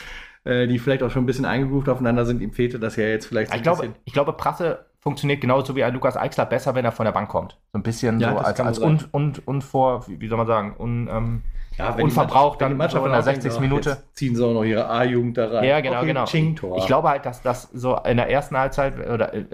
äh, 0.44 0.66
die 0.66 0.78
vielleicht 0.78 1.02
auch 1.02 1.10
schon 1.10 1.22
ein 1.22 1.26
bisschen 1.26 1.44
eingegroovt 1.44 1.88
aufeinander 1.88 2.24
sind. 2.24 2.40
Ihm 2.40 2.52
fehlte 2.52 2.78
das 2.78 2.96
ja 2.96 3.04
jetzt 3.04 3.26
vielleicht 3.26 3.50
so 3.50 3.56
ich, 3.56 3.62
glaube, 3.62 3.88
ich 4.04 4.12
glaube, 4.12 4.32
Prasse 4.32 4.86
funktioniert 4.98 5.40
genauso 5.40 5.76
wie 5.76 5.84
ein 5.84 5.92
Lukas 5.92 6.16
Eichler 6.16 6.46
besser, 6.46 6.74
wenn 6.74 6.84
er 6.84 6.92
von 6.92 7.04
der 7.04 7.12
Bank 7.12 7.28
kommt. 7.28 7.58
So 7.72 7.78
ein 7.78 7.82
bisschen 7.82 8.20
Ja, 8.20 8.32
so 8.32 8.38
als, 8.38 8.60
als 8.60 8.78
un, 8.78 9.00
und, 9.44 9.64
vor, 9.64 10.08
wie, 10.08 10.20
wie 10.20 10.28
soll 10.28 10.38
man 10.38 10.46
sagen, 10.46 10.74
un, 10.78 11.08
ähm, 11.10 11.42
Ja, 11.78 11.92
die 11.92 12.02
Mannschaft- 12.02 12.60
dann 12.60 12.78
wenn 12.78 12.88
die 12.88 12.92
so 12.92 12.98
in 12.98 13.02
der 13.04 13.12
Mannschaft 13.12 13.24
60. 13.42 13.42
dann 13.42 13.52
auch 13.52 13.60
denkt, 13.60 13.60
Minute. 13.60 14.02
Ziehen 14.14 14.36
sie 14.36 14.44
auch 14.44 14.52
noch 14.52 14.64
ihre 14.64 14.88
A-Jugend 14.88 15.36
da 15.38 15.48
rein. 15.48 15.64
Ja, 15.64 15.80
genau, 15.80 15.98
Okay, 15.98 16.06
genau. 16.06 16.24
Ching-Tor. 16.24 16.78
Ich 16.78 16.86
glaube 16.86 17.08
halt, 17.08 17.26
dass 17.26 17.42
das 17.42 17.62
so 17.72 17.96
in 17.96 18.16
der 18.16 18.30
ersten 18.30 18.56
Halbzeit 18.56 18.98
oder 18.98 19.32
äh, 19.34 19.44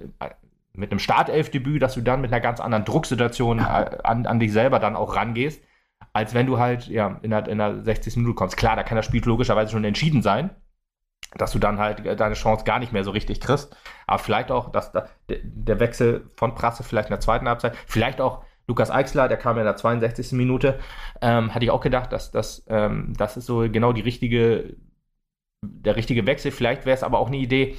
mit 0.72 0.90
einem 0.90 0.98
Startelfdebüt, 1.00 1.83
dass 1.83 1.94
du 1.94 2.00
dann 2.00 2.20
mit 2.20 2.33
einer 2.33 2.40
ganz 2.40 2.61
anderen 2.61 2.85
Drucksituation 2.85 3.59
äh, 3.59 3.62
an, 4.04 4.26
an 4.26 4.40
dich 4.40 4.52
selber 4.52 4.78
dann 4.78 4.96
auch 4.96 5.16
rangehst, 5.16 5.62
als 6.12 6.35
wenn 6.35 6.46
du 6.46 6.59
halt 6.59 6.87
ja, 6.88 7.18
in, 7.22 7.31
der, 7.31 7.46
in 7.48 7.59
der 7.59 7.83
60. 7.83 8.16
Minute 8.16 8.35
kommst. 8.35 8.57
Klar, 8.57 8.76
da 8.76 8.83
kann 8.83 8.96
das 8.96 9.04
Spiel 9.07 9.22
logischerweise 9.24 9.72
schon 9.72 9.85
entschieden 9.85 10.22
sein, 10.22 10.50
dass 11.37 11.52
du 11.52 11.59
dann 11.59 11.78
halt 11.78 12.04
äh, 12.07 12.16
deine 12.16 12.35
Chance 12.35 12.64
gar 12.64 12.78
nicht 12.78 12.92
mehr 12.92 13.04
so 13.04 13.11
richtig 13.11 13.40
kriegst. 13.40 13.76
Aber 14.07 14.18
vielleicht 14.18 14.50
auch, 14.50 14.70
dass 14.70 14.92
da, 14.92 15.07
der, 15.28 15.38
der 15.42 15.81
Wechsel 15.81 16.28
von 16.37 16.54
Prasse 16.54 16.83
vielleicht 16.83 17.09
in 17.09 17.12
der 17.14 17.20
zweiten 17.20 17.48
Halbzeit, 17.48 17.76
vielleicht 17.87 18.20
auch 18.20 18.44
Lukas 18.68 18.90
Eichsler, 18.90 19.28
der 19.28 19.38
kam 19.38 19.57
ja 19.57 19.62
in 19.62 19.66
der 19.66 19.76
62. 19.76 20.33
Minute, 20.33 20.78
ähm, 21.22 21.54
hatte 21.54 21.64
ich 21.64 21.70
auch 21.70 21.81
gedacht, 21.81 22.12
dass, 22.12 22.31
dass 22.31 22.64
ähm, 22.68 23.14
das 23.16 23.37
ist 23.37 23.46
so 23.46 23.68
genau 23.70 23.92
die 23.92 24.02
richtige, 24.02 24.76
der 25.62 25.96
richtige 25.96 26.26
Wechsel. 26.26 26.52
Vielleicht 26.52 26.85
wäre 26.85 26.94
es 26.94 27.02
aber 27.02 27.18
auch 27.18 27.28
eine 27.28 27.38
Idee, 27.38 27.78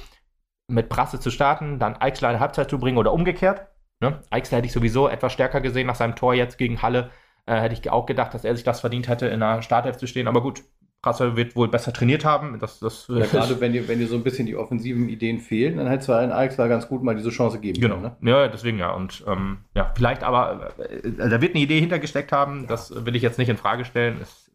mit 0.68 0.88
Prasse 0.88 1.20
zu 1.20 1.30
starten, 1.30 1.78
dann 1.78 1.96
Eichsler 1.96 2.30
in 2.30 2.36
die 2.36 2.40
Halbzeit 2.40 2.70
zu 2.70 2.78
bringen 2.78 2.98
oder 2.98 3.12
umgekehrt. 3.12 3.68
Ne? 4.00 4.20
Eichsler 4.30 4.58
hätte 4.58 4.66
ich 4.66 4.72
sowieso 4.72 5.08
etwas 5.08 5.32
stärker 5.32 5.60
gesehen 5.60 5.86
nach 5.86 5.94
seinem 5.94 6.16
Tor 6.16 6.34
jetzt 6.34 6.58
gegen 6.58 6.82
Halle. 6.82 7.10
Äh, 7.46 7.60
hätte 7.60 7.74
ich 7.74 7.90
auch 7.90 8.06
gedacht, 8.06 8.34
dass 8.34 8.44
er 8.44 8.54
sich 8.54 8.64
das 8.64 8.80
verdient 8.80 9.08
hätte, 9.08 9.26
in 9.26 9.40
der 9.40 9.62
Startelf 9.62 9.96
zu 9.96 10.06
stehen. 10.06 10.28
Aber 10.28 10.42
gut, 10.42 10.62
Prasse 11.02 11.34
wird 11.34 11.56
wohl 11.56 11.68
besser 11.68 11.92
trainiert 11.92 12.24
haben. 12.24 12.58
Das, 12.58 12.78
das, 12.78 13.06
Ja, 13.08 13.24
gerade 13.24 13.58
wenn 13.60 13.72
dir, 13.72 13.88
wenn 13.88 13.98
dir 13.98 14.06
so 14.06 14.16
ein 14.16 14.22
bisschen 14.22 14.46
die 14.46 14.56
offensiven 14.56 15.08
Ideen 15.08 15.38
fehlen, 15.38 15.78
dann 15.78 15.86
hätte 15.86 16.02
es 16.02 16.10
ein 16.10 16.30
Eichsler 16.32 16.68
ganz 16.68 16.88
gut 16.88 17.02
mal 17.02 17.16
diese 17.16 17.30
Chance 17.30 17.58
geben 17.58 17.80
Genau. 17.80 17.94
können. 17.96 18.16
Ne? 18.20 18.30
Ja, 18.30 18.48
deswegen 18.48 18.78
ja. 18.78 18.90
Und 18.92 19.24
ähm, 19.26 19.58
ja, 19.74 19.90
vielleicht 19.94 20.22
aber, 20.22 20.72
äh, 20.78 21.10
da 21.16 21.40
wird 21.40 21.54
eine 21.54 21.64
Idee 21.64 21.80
hintergesteckt 21.80 22.32
haben, 22.32 22.66
das 22.66 23.04
will 23.06 23.16
ich 23.16 23.22
jetzt 23.22 23.38
nicht 23.38 23.48
in 23.48 23.56
Frage 23.56 23.86
stellen. 23.86 24.18
Es, 24.20 24.50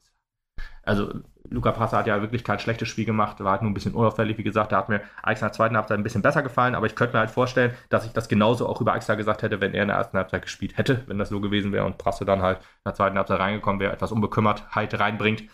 also, 0.84 1.12
Luca 1.50 1.72
Prasse 1.72 1.98
hat 1.98 2.06
ja 2.06 2.22
wirklich 2.22 2.44
kein 2.44 2.60
schlechtes 2.60 2.90
Spiel 2.90 3.06
gemacht, 3.06 3.40
war 3.44 3.54
halt 3.54 3.64
nur 3.64 3.72
ein 3.72 3.74
bisschen 3.74 3.96
unauffällig. 3.96 4.38
Wie 4.38 4.44
gesagt, 4.44 4.72
da 4.72 4.78
hat 4.78 4.90
mir 4.90 5.02
Eichsner 5.24 5.48
in 5.48 5.50
der 5.50 5.54
zweiten 5.54 5.76
Halbzeit 5.78 5.98
ein 5.98 6.04
bisschen 6.04 6.22
besser 6.22 6.44
gefallen, 6.44 6.76
aber 6.76 6.86
ich 6.86 6.96
könnte 6.96 7.16
mir 7.16 7.20
halt 7.22 7.32
vorstellen, 7.32 7.74
dass 7.90 8.06
ich 8.06 8.12
das 8.12 8.30
genauso 8.30 8.68
auch 8.68 8.82
über 8.82 8.94
Eichsner 8.94 9.16
gesagt 9.16 9.42
hätte, 9.42 9.62
wenn 9.62 9.74
er 9.74 9.82
in 9.82 9.88
der 9.88 9.98
ersten 9.98 10.18
Halbzeit 10.18 10.44
gespielt 10.44 10.78
hätte, 10.78 11.04
wenn 11.08 11.18
das 11.18 11.30
so 11.30 11.42
gewesen 11.42 11.72
wäre 11.72 11.86
und 11.86 11.98
Prasse 11.98 12.24
dann 12.24 12.44
halt 12.44 12.60
in 12.60 12.64
der 12.86 12.94
zweiten 12.94 13.18
Halbzeit 13.18 13.40
reingekommen 13.40 13.80
wäre, 13.80 13.94
etwas 13.94 14.12
Unbekümmertheit 14.12 15.00
reinbringt. 15.00 15.46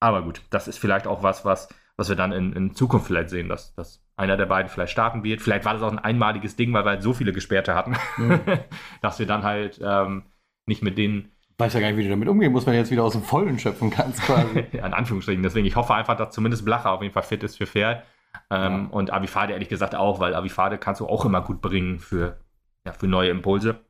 Aber 0.00 0.22
gut, 0.22 0.42
das 0.50 0.66
ist 0.68 0.78
vielleicht 0.78 1.06
auch 1.06 1.22
was, 1.22 1.44
was, 1.44 1.68
was 1.96 2.08
wir 2.08 2.16
dann 2.16 2.32
in, 2.32 2.52
in 2.54 2.74
Zukunft 2.74 3.06
vielleicht 3.06 3.28
sehen, 3.30 3.48
dass, 3.48 3.74
dass 3.74 4.02
einer 4.16 4.36
der 4.36 4.46
beiden 4.46 4.70
vielleicht 4.70 4.92
starten 4.92 5.22
wird. 5.24 5.40
Vielleicht 5.42 5.64
war 5.64 5.74
das 5.74 5.82
auch 5.82 5.92
ein 5.92 5.98
einmaliges 5.98 6.56
Ding, 6.56 6.72
weil 6.72 6.84
wir 6.84 6.90
halt 6.90 7.02
so 7.02 7.12
viele 7.12 7.32
Gesperrte 7.32 7.74
hatten, 7.74 7.96
Mhm. 8.16 8.40
dass 9.02 9.18
wir 9.18 9.26
dann 9.26 9.42
halt 9.44 9.80
ähm, 9.82 10.24
nicht 10.66 10.82
mit 10.82 10.98
denen, 10.98 11.32
Weiß 11.58 11.74
ja 11.74 11.80
gar 11.80 11.88
nicht, 11.88 11.98
wie 11.98 12.04
du 12.04 12.08
damit 12.08 12.26
umgehen 12.26 12.52
musst, 12.52 12.66
wenn 12.66 12.72
du 12.72 12.78
jetzt 12.78 12.90
wieder 12.90 13.04
aus 13.04 13.12
dem 13.12 13.22
Vollen 13.22 13.58
schöpfen 13.58 13.90
kannst, 13.90 14.22
quasi. 14.22 14.60
in 14.72 14.80
Anführungsstrichen, 14.94 15.42
deswegen, 15.42 15.66
ich 15.66 15.76
hoffe 15.76 15.92
einfach, 15.92 16.16
dass 16.16 16.32
zumindest 16.34 16.64
Blacher 16.64 16.90
auf 16.90 17.02
jeden 17.02 17.12
Fall 17.12 17.22
fit 17.22 17.42
ist 17.42 17.58
für 17.58 17.66
Pferd. 17.66 18.02
Ähm, 18.48 18.88
Ja. 18.90 18.96
Und 18.96 19.12
Avifade 19.12 19.52
ehrlich 19.52 19.68
gesagt 19.68 19.94
auch, 19.94 20.20
weil 20.20 20.34
Avifade 20.34 20.78
kannst 20.78 21.02
du 21.02 21.06
auch 21.06 21.26
immer 21.26 21.42
gut 21.42 21.60
bringen 21.60 21.98
für, 21.98 22.40
ja, 22.86 22.94
für 22.94 23.08
neue 23.08 23.28
Impulse. 23.28 23.84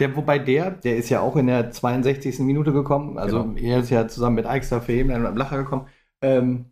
Der, 0.00 0.14
wobei 0.16 0.38
der, 0.38 0.70
der 0.70 0.96
ist 0.96 1.08
ja 1.08 1.20
auch 1.20 1.36
in 1.36 1.46
der 1.46 1.70
62. 1.70 2.40
Minute 2.40 2.72
gekommen. 2.72 3.18
Also 3.18 3.44
Genau. 3.44 3.60
er 3.60 3.80
ist 3.80 3.90
ja 3.90 4.08
zusammen 4.08 4.36
mit 4.36 4.46
Eichster 4.46 4.80
für 4.82 4.92
eben 4.92 5.10
und 5.10 5.34
Blacher 5.34 5.58
gekommen. 5.58 5.86
Ähm, 6.22 6.66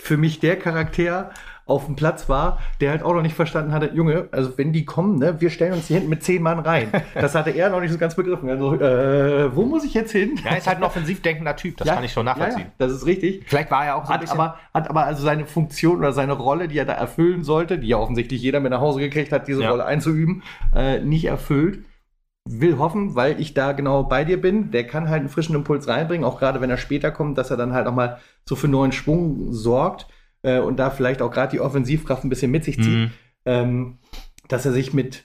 für 0.00 0.16
mich 0.16 0.40
der 0.40 0.56
Charakter 0.56 1.30
auf 1.66 1.86
dem 1.86 1.94
Platz 1.94 2.28
war, 2.28 2.58
der 2.80 2.90
halt 2.90 3.02
auch 3.04 3.14
noch 3.14 3.22
nicht 3.22 3.36
verstanden 3.36 3.72
hatte, 3.72 3.90
Junge, 3.94 4.28
also 4.32 4.58
wenn 4.58 4.72
die 4.72 4.84
kommen, 4.84 5.18
ne, 5.18 5.40
wir 5.40 5.50
stellen 5.50 5.72
uns 5.74 5.86
hier 5.86 5.96
hinten 5.96 6.10
mit 6.10 6.24
zehn 6.24 6.42
Mann 6.42 6.58
rein. 6.58 6.90
Das 7.14 7.34
hatte 7.36 7.50
er 7.50 7.70
noch 7.70 7.80
nicht 7.80 7.92
so 7.92 7.98
ganz 7.98 8.16
begriffen. 8.16 8.48
Also, 8.48 8.74
äh, 8.74 9.54
wo 9.54 9.64
muss 9.64 9.84
ich 9.84 9.94
jetzt 9.94 10.10
hin? 10.10 10.36
Ja, 10.44 10.50
er 10.50 10.58
ist 10.58 10.66
halt 10.66 10.78
ein 10.78 10.82
offensiv 10.82 11.22
denkender 11.22 11.54
Typ, 11.54 11.76
das 11.76 11.86
Ja, 11.86 11.94
kann 11.94 12.02
ich 12.04 12.12
schon 12.12 12.24
nachvollziehen. 12.24 12.60
Ja, 12.60 12.66
ja, 12.66 12.72
das 12.78 12.92
ist 12.92 13.06
richtig. 13.06 13.44
Vielleicht 13.46 13.70
war 13.70 13.84
er 13.84 13.96
auch 13.96 14.06
so 14.06 14.12
Hat 14.12 14.28
aber, 14.32 14.56
hat 14.74 14.90
aber 14.90 15.04
also 15.04 15.22
seine 15.22 15.46
Funktion 15.46 15.98
oder 15.98 16.12
seine 16.12 16.32
Rolle, 16.32 16.66
die 16.66 16.78
er 16.78 16.86
da 16.86 16.94
erfüllen 16.94 17.44
sollte, 17.44 17.78
die 17.78 17.88
ja 17.88 17.98
offensichtlich 17.98 18.42
jeder 18.42 18.58
mit 18.58 18.70
nach 18.72 18.80
Hause 18.80 18.98
gekriegt 18.98 19.30
hat, 19.30 19.46
diese. 19.46 19.68
Rolle 19.68 19.84
einzuüben, 19.84 20.42
äh, 20.74 20.98
nicht 21.00 21.26
erfüllt. 21.26 21.84
Will 22.48 22.78
hoffen, 22.78 23.14
weil 23.14 23.40
ich 23.40 23.54
da 23.54 23.72
genau 23.72 24.02
bei 24.04 24.24
dir 24.24 24.40
bin. 24.40 24.70
Der 24.70 24.86
kann 24.86 25.08
halt 25.08 25.20
einen 25.20 25.28
frischen 25.28 25.54
Impuls 25.54 25.88
reinbringen, 25.88 26.24
auch 26.24 26.38
gerade 26.38 26.60
wenn 26.60 26.70
er 26.70 26.78
später 26.78 27.10
kommt, 27.10 27.38
dass 27.38 27.50
er 27.50 27.56
dann 27.56 27.72
halt 27.72 27.86
auch 27.86 27.94
mal 27.94 28.18
so 28.44 28.56
für 28.56 28.68
neuen 28.68 28.92
Schwung 28.92 29.52
sorgt 29.52 30.06
äh, 30.42 30.58
und 30.58 30.78
da 30.78 30.90
vielleicht 30.90 31.22
auch 31.22 31.30
gerade 31.30 31.52
die 31.52 31.60
Offensivkraft 31.60 32.24
ein 32.24 32.30
bisschen 32.30 32.50
mit 32.50 32.64
sich 32.64 32.76
zieht. 32.76 32.88
Mhm. 32.88 33.10
Ähm, 33.44 33.98
dass 34.48 34.66
er 34.66 34.72
sich 34.72 34.92
mit 34.92 35.24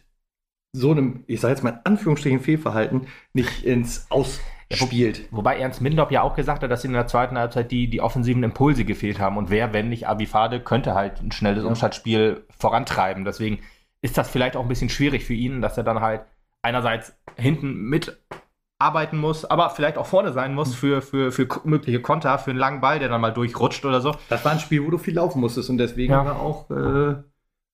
so 0.74 0.92
einem, 0.92 1.24
ich 1.28 1.40
sage 1.40 1.54
jetzt 1.54 1.64
mal 1.64 1.72
in 1.72 1.80
Anführungsstrichen 1.86 2.42
Fehlverhalten, 2.42 3.08
nicht 3.34 3.64
ins 3.64 4.08
Ausspielt. 4.10 5.28
Wobei 5.32 5.58
Ernst 5.58 5.82
Mindorp 5.82 6.12
ja 6.12 6.22
auch 6.22 6.36
gesagt 6.36 6.64
hat, 6.64 6.72
dass 6.72 6.84
in 6.84 6.94
der 6.94 7.08
zweiten 7.08 7.38
Halbzeit 7.38 7.72
die, 7.72 7.90
die 7.90 8.02
offensiven 8.02 8.44
Impulse 8.44 8.84
gefehlt 8.84 9.20
haben. 9.20 9.38
Und 9.38 9.50
wer, 9.50 9.74
wenn 9.74 9.90
nicht 9.90 10.08
Abifade, 10.08 10.60
könnte 10.60 10.94
halt 10.94 11.22
ein 11.22 11.32
schnelles 11.32 11.64
Ja. 11.64 11.70
Umschaltspiel 11.70 12.46
vorantreiben. 12.58 13.26
Deswegen 13.26 13.60
ist 14.02 14.18
das 14.18 14.30
vielleicht 14.30 14.58
auch 14.58 14.64
ein 14.64 14.68
bisschen 14.68 14.90
schwierig 14.90 15.24
für 15.24 15.34
ihn, 15.34 15.62
dass 15.62 15.78
er 15.78 15.84
dann 15.84 16.02
halt 16.02 16.22
einerseits 16.66 17.14
hinten 17.38 17.76
mitarbeiten 17.84 19.20
muss, 19.20 19.46
aber 19.46 19.70
vielleicht 19.70 19.98
auch 19.98 20.06
vorne 20.08 20.34
sein 20.34 20.54
muss 20.56 20.74
für, 20.76 21.02
für, 21.02 21.32
für 21.32 21.46
ko- 21.48 21.62
mögliche 21.64 22.02
Konter, 22.02 22.38
für 22.40 22.52
einen 22.52 22.60
langen 22.60 22.82
Ball, 22.82 23.00
der 23.00 23.10
dann 23.10 23.22
mal 23.22 23.32
durchrutscht 23.34 23.86
oder 23.86 24.02
so. 24.02 24.16
Das 24.30 24.44
war 24.44 24.52
ein 24.52 24.60
Spiel, 24.60 24.84
wo 24.86 24.90
du 24.90 24.98
viel 24.98 25.14
laufen 25.16 25.40
musstest 25.42 25.70
und 25.70 25.78
deswegen 25.78 26.14
Ja. 26.14 26.26
war 26.26 26.40
auch 26.40 26.70
äh, 26.72 27.16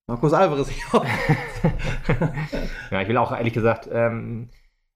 Markus 0.07 0.33
Alvarez. 0.33 0.69
Ja, 2.91 3.01
ich 3.01 3.07
will 3.07 3.17
auch 3.17 3.31
ehrlich 3.31 3.53
gesagt, 3.53 3.87
ähm, 3.91 4.49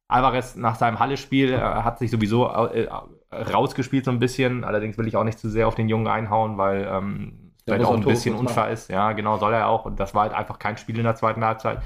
Alvarez 0.08 0.56
nach 0.56 0.76
seinem 0.76 1.00
Halle-Spiel 1.00 1.54
äh, 1.54 1.58
hat 1.60 2.00
sich 2.00 2.12
sowieso 2.12 2.48
äh, 2.48 2.88
rausgespielt 3.32 4.06
so 4.06 4.12
ein 4.12 4.20
bisschen. 4.20 4.64
Allerdings 4.64 4.98
will 4.98 5.08
ich 5.08 5.16
auch 5.16 5.24
nicht 5.24 5.39
zu 5.39 5.50
sehr 5.50 5.68
auf 5.68 5.76
den 5.76 5.89
Jungen 5.89 6.08
einhauen, 6.08 6.58
weil 6.58 6.88
ähm, 6.89 7.54
vielleicht 7.64 7.86
auch 7.86 7.93
ein 7.96 8.04
bisschen 8.04 8.36
unfair 8.36 8.70
ist. 8.70 8.89
Ja, 8.89 9.14
genau, 9.14 9.38
soll 9.38 9.54
er 9.54 9.68
auch. 9.68 9.86
Und 9.86 10.00
das 10.00 10.14
war 10.14 10.24
halt 10.24 10.34
einfach 10.34 10.60
kein 10.60 10.78
Spiel 10.78 10.98
in 10.98 11.04
der 11.06 11.16
zweiten 11.16 11.43
Halbzeit. 11.43 11.82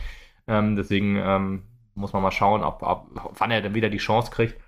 Ähm, 0.48 0.76
deswegen 0.76 1.16
ähm, 1.18 1.64
muss 2.00 2.14
man 2.14 2.24
mal 2.24 2.32
schauen, 2.32 2.64
ob, 2.64 2.82
ob, 2.82 3.08
wann 3.38 3.52
er 3.52 3.62
dann 3.62 3.76
wieder 3.76 3.90
die 3.90 3.98
Chance 3.98 4.32
kriegt. 4.32 4.60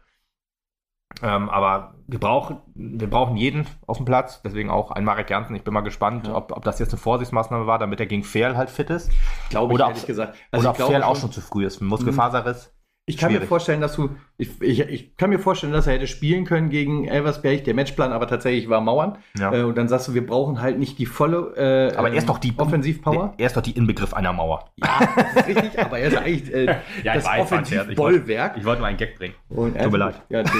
Ähm, 1.22 1.50
aber 1.50 1.96
wir 2.08 2.20
brauchen, 2.20 2.62
wir 2.74 3.10
brauchen 3.10 3.36
jeden 3.36 3.68
auf 3.86 3.98
dem 3.98 4.06
Platz, 4.06 4.42
deswegen 4.44 4.70
auch 4.70 4.92
ein 4.92 5.04
Marek 5.04 5.30
Janssen. 5.30 5.56
Ich 5.56 5.64
bin 5.64 5.74
mal 5.74 5.82
gespannt, 5.82 6.28
ja. 6.28 6.36
ob, 6.36 6.52
ob 6.56 6.64
das 6.64 6.80
jetzt 6.80 6.94
eine 6.94 7.00
Vorsichtsmaßnahme 7.00 7.68
war, 7.68 7.80
damit 7.80 8.00
er 8.00 8.06
gegen 8.06 8.24
Fehl 8.24 8.56
halt 8.56 8.70
fit 8.70 8.90
ist. 8.90 9.12
Glaube 9.50 9.74
oder 9.74 9.86
ich, 9.86 9.90
ehrlich 9.90 10.08
gesagt. 10.08 10.38
Also 10.52 10.70
oder 10.70 10.80
ob 10.80 10.88
Fehl 10.88 11.04
auch 11.04 11.16
schon 11.16 11.32
zu 11.32 11.42
früh 11.42 11.66
ist. 11.66 11.82
Muskelfaserriss. 11.82 12.74
Ich 13.12 13.18
kann 13.18 13.30
Schwierig. 13.30 13.44
mir 13.44 13.48
vorstellen, 13.48 13.82
dass 13.82 13.98
du, 13.98 14.12
ich, 14.38 14.62
ich, 14.62 14.80
ich, 14.80 15.18
kann 15.18 15.30
mir 15.30 15.40
vorstellen, 15.40 15.74
dass 15.74 15.86
er 15.86 15.96
hätte 15.96 16.08
spielen 16.08 16.46
können 16.46 16.70
gegen 16.70 17.10
Elversberg. 17.10 17.66
Der 17.66 17.74
Matchplan 17.74 18.14
aber 18.14 18.26
tatsächlich 18.26 18.70
war 18.70 18.80
Mauern. 18.80 19.18
Ja. 19.38 19.54
Äh, 19.54 19.64
und 19.64 19.78
dann 19.78 19.90
sagst 19.90 20.08
du, 20.08 20.14
wir 20.14 20.26
brauchen 20.26 20.62
halt 20.62 20.80
nicht 20.80 20.98
die 20.98 21.06
volle 21.06 21.92
äh, 21.92 21.96
aber 21.98 22.10
er 22.10 22.16
ist 22.16 22.30
doch 22.30 22.38
die 22.38 22.54
Offensivpower. 22.56 23.34
Er 23.38 23.48
ist 23.48 23.58
doch 23.58 23.62
die 23.62 23.72
Inbegriff 23.72 24.14
einer 24.14 24.32
Mauer. 24.32 24.72
Ja, 24.78 25.00
das 25.16 25.36
ist 25.36 25.48
richtig, 25.48 25.80
aber 25.80 26.00
er 26.00 26.08
ist 26.08 26.18
eigentlich 26.18 26.54
äh, 26.54 26.66
ja, 27.04 27.16
das 27.16 27.26
Offensivbollwerk. 27.26 28.56
Ich 28.56 28.64
wollte 28.64 28.80
nur 28.80 28.88
einen 28.88 28.98
Gag 28.98 29.18
bringen. 29.18 29.36
Und 29.50 29.78
Tut 29.78 29.92
mir 29.92 29.98
leid. 29.98 30.22
Ja, 30.30 30.40
ja, 30.40 30.52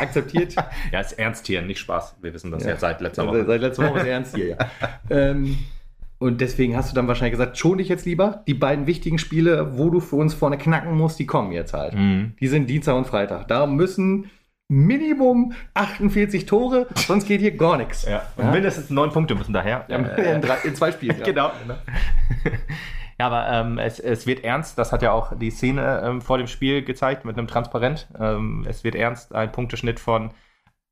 akzeptiert. 0.00 0.56
ja, 0.92 1.00
ist 1.00 1.12
ernst 1.12 1.46
hier, 1.46 1.62
nicht 1.62 1.78
Spaß. 1.78 2.16
Wir 2.20 2.34
wissen 2.34 2.50
das 2.50 2.64
ja, 2.64 2.76
seit 2.76 3.00
letzter 3.00 3.28
Woche. 3.28 3.44
Seit 3.44 3.60
letzter 3.60 3.88
Woche 3.88 4.00
ist 4.00 4.06
ernst 4.06 4.34
hier, 4.34 4.48
ja. 4.48 4.58
ähm, 5.10 5.56
und 6.24 6.40
deswegen 6.40 6.74
hast 6.74 6.90
du 6.90 6.94
dann 6.94 7.06
wahrscheinlich 7.06 7.32
gesagt, 7.32 7.58
schon 7.58 7.76
dich 7.76 7.90
jetzt 7.90 8.06
lieber. 8.06 8.44
Die 8.46 8.54
beiden 8.54 8.86
wichtigen 8.86 9.18
Spiele, 9.18 9.76
wo 9.76 9.90
du 9.90 10.00
für 10.00 10.16
uns 10.16 10.32
vorne 10.32 10.56
knacken 10.56 10.96
musst, 10.96 11.18
die 11.18 11.26
kommen 11.26 11.52
jetzt 11.52 11.74
halt. 11.74 11.92
Mhm. 11.92 12.32
Die 12.40 12.46
sind 12.46 12.66
Dienstag 12.70 12.96
und 12.96 13.06
Freitag. 13.06 13.46
Da 13.48 13.66
müssen 13.66 14.30
Minimum 14.68 15.52
48 15.74 16.46
Tore, 16.46 16.86
sonst 16.94 17.28
geht 17.28 17.42
hier 17.42 17.54
gar 17.54 17.76
nichts. 17.76 18.06
Ja. 18.06 18.22
Und 18.36 18.46
ja? 18.46 18.50
mindestens 18.52 18.88
neun 18.88 19.10
Punkte 19.10 19.34
müssen 19.34 19.52
daher. 19.52 19.84
Ja, 19.88 19.98
in, 19.98 20.40
drei, 20.40 20.56
in, 20.64 20.74
zwei 20.74 20.92
Spielen. 20.92 21.18
Ja. 21.18 21.26
genau. 21.26 21.52
genau. 21.60 21.78
ja, 23.20 23.26
aber 23.26 23.46
ähm, 23.50 23.76
es, 23.76 24.00
es, 24.00 24.26
wird 24.26 24.44
ernst. 24.44 24.78
Das 24.78 24.92
hat 24.92 25.02
ja 25.02 25.12
auch 25.12 25.36
die 25.36 25.50
Szene 25.50 26.00
ähm, 26.06 26.22
vor 26.22 26.38
dem 26.38 26.46
Spiel 26.46 26.82
gezeigt 26.82 27.26
mit 27.26 27.36
einem 27.36 27.48
Transparent. 27.48 28.08
Ähm, 28.18 28.64
es 28.66 28.82
wird 28.82 28.94
ernst. 28.94 29.34
Ein 29.34 29.52
Punkteschnitt 29.52 30.00
von 30.00 30.30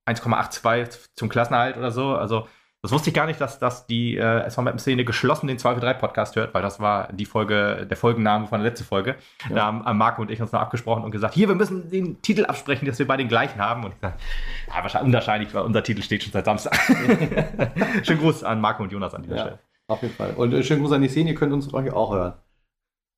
1,82 0.07 1.07
zum 1.16 1.30
Klassenerhalt 1.30 1.78
oder 1.78 1.91
so. 1.91 2.14
Also 2.14 2.49
das 2.83 2.91
wusste 2.91 3.11
ich 3.11 3.14
gar 3.14 3.26
nicht, 3.26 3.41
dass, 3.41 3.61
dass 3.61 3.87
die 3.87 4.16
äh, 4.16 4.41
SV 4.41 4.62
Mappen 4.62 4.80
Szene 4.80 5.05
geschlossen 5.05 5.47
den 5.47 5.57
2 5.57 5.74
für 5.74 5.80
3 5.80 5.95
Podcast 5.95 6.35
hört, 6.35 6.53
weil 6.53 6.62
das 6.62 6.80
war 6.80 7.12
die 7.12 7.26
Folge, 7.26 7.87
der 7.89 7.97
Folgenname 7.97 8.49
von 8.49 8.61
der 8.61 8.68
letzten 8.68 8.85
Folge. 8.85 9.14
Ja. 9.49 9.55
Da 9.55 9.64
haben 9.66 9.97
Marco 9.97 10.20
und 10.20 10.33
ich 10.33 10.43
uns 10.43 10.51
noch 10.51 10.61
abgesprochen 10.61 11.05
und 11.05 11.12
gesagt, 11.12 11.35
hier, 11.35 11.47
wir 11.47 11.55
müssen 11.55 11.91
den 11.91 12.20
Titel 12.22 12.45
absprechen, 12.45 12.87
dass 12.87 12.99
wir 12.99 13.07
bei 13.07 13.16
den 13.16 13.28
gleichen 13.28 13.61
haben. 13.61 13.85
Und 13.85 13.93
ich 13.93 14.01
gesagt, 14.01 14.20
ja, 14.66 14.83
wahrscheinlich 14.83 15.07
unwahrscheinlich, 15.07 15.55
weil 15.55 15.62
unser 15.62 15.85
Titel 15.85 16.03
steht 16.03 16.24
schon 16.24 16.33
seit 16.33 16.45
Samstag. 16.45 16.74
schönen 18.03 18.18
Gruß 18.18 18.43
an 18.43 18.61
Marco 18.61 18.83
und 18.83 18.91
Jonas 18.91 19.14
an 19.14 19.22
dieser 19.22 19.37
ja, 19.37 19.43
Stelle. 19.43 19.59
Auf 19.87 20.03
jeden 20.03 20.14
Fall. 20.14 20.33
Und 20.35 20.53
äh, 20.53 20.64
schönen 20.64 20.80
Gruß 20.80 20.91
an 20.91 21.03
die 21.03 21.09
Szene, 21.09 21.30
ihr 21.30 21.37
könnt 21.37 21.53
uns 21.53 21.72
auch 21.72 22.12
hören. 22.12 22.33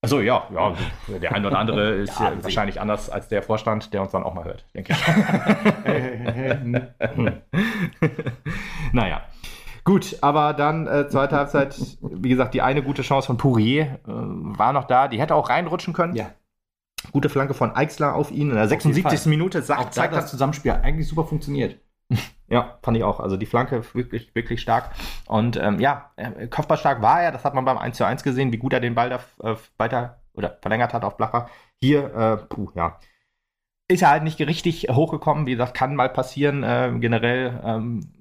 Achso, 0.02 0.20
ja, 0.20 0.46
ja. 0.54 0.74
Der 1.22 1.32
eine 1.32 1.46
oder 1.46 1.58
andere 1.58 1.94
ist 2.02 2.20
ja, 2.20 2.34
wahrscheinlich 2.42 2.82
anders 2.82 3.08
als 3.08 3.28
der 3.28 3.42
Vorstand, 3.42 3.94
der 3.94 4.02
uns 4.02 4.12
dann 4.12 4.24
auch 4.24 4.34
mal 4.34 4.44
hört, 4.44 4.66
denke 4.74 4.92
ich. 4.92 4.98
naja. 8.92 9.22
Gut, 9.84 10.16
aber 10.22 10.54
dann 10.54 10.86
äh, 10.86 11.08
zweite 11.08 11.36
Halbzeit, 11.36 11.78
wie 12.00 12.30
gesagt, 12.30 12.54
die 12.54 12.62
eine 12.62 12.82
gute 12.82 13.02
Chance 13.02 13.26
von 13.26 13.36
Pourier 13.36 14.00
äh, 14.06 14.08
war 14.08 14.72
noch 14.72 14.84
da. 14.84 15.08
Die 15.08 15.20
hätte 15.20 15.34
auch 15.34 15.50
reinrutschen 15.50 15.92
können. 15.92 16.16
Ja. 16.16 16.30
Gute 17.12 17.28
Flanke 17.28 17.52
von 17.52 17.76
Eichsler 17.76 18.14
auf 18.14 18.30
ihn 18.30 18.48
in 18.48 18.56
der 18.56 18.66
76. 18.66 19.26
Minute. 19.26 19.60
Sagt, 19.62 19.92
zeigt 19.92 20.14
das 20.14 20.30
Zusammenspiel 20.30 20.72
eigentlich 20.72 21.06
super 21.08 21.24
funktioniert. 21.24 21.78
Ja, 22.46 22.78
fand 22.82 22.94
ich 22.98 23.02
auch. 23.02 23.20
Also 23.20 23.38
die 23.38 23.46
Flanke 23.46 23.82
wirklich, 23.94 24.34
wirklich 24.34 24.60
stark. 24.60 24.90
Und 25.26 25.56
ähm, 25.56 25.80
ja, 25.80 26.10
äh, 26.16 26.46
kopfballstark 26.46 27.00
war 27.00 27.22
er. 27.22 27.32
Das 27.32 27.42
hat 27.42 27.54
man 27.54 27.64
beim 27.64 27.78
1 27.78 27.96
zu 27.96 28.04
1 28.04 28.22
gesehen, 28.22 28.52
wie 28.52 28.58
gut 28.58 28.74
er 28.74 28.80
den 28.80 28.94
Ball 28.94 29.08
da 29.08 29.20
äh, 29.42 29.56
weiter 29.78 30.20
oder 30.34 30.58
verlängert 30.60 30.92
hat 30.92 31.04
auf 31.04 31.16
Blacher. 31.16 31.48
Hier, 31.80 32.14
äh, 32.14 32.36
puh, 32.36 32.70
ja. 32.74 32.98
Ist 33.88 34.02
er 34.02 34.10
halt 34.10 34.24
nicht 34.24 34.38
richtig 34.40 34.88
hochgekommen. 34.90 35.46
Wie 35.46 35.52
gesagt, 35.52 35.72
kann 35.72 35.96
mal 35.96 36.10
passieren. 36.10 36.62
Äh, 36.62 36.92
generell 37.00 37.60
ähm, 37.64 38.13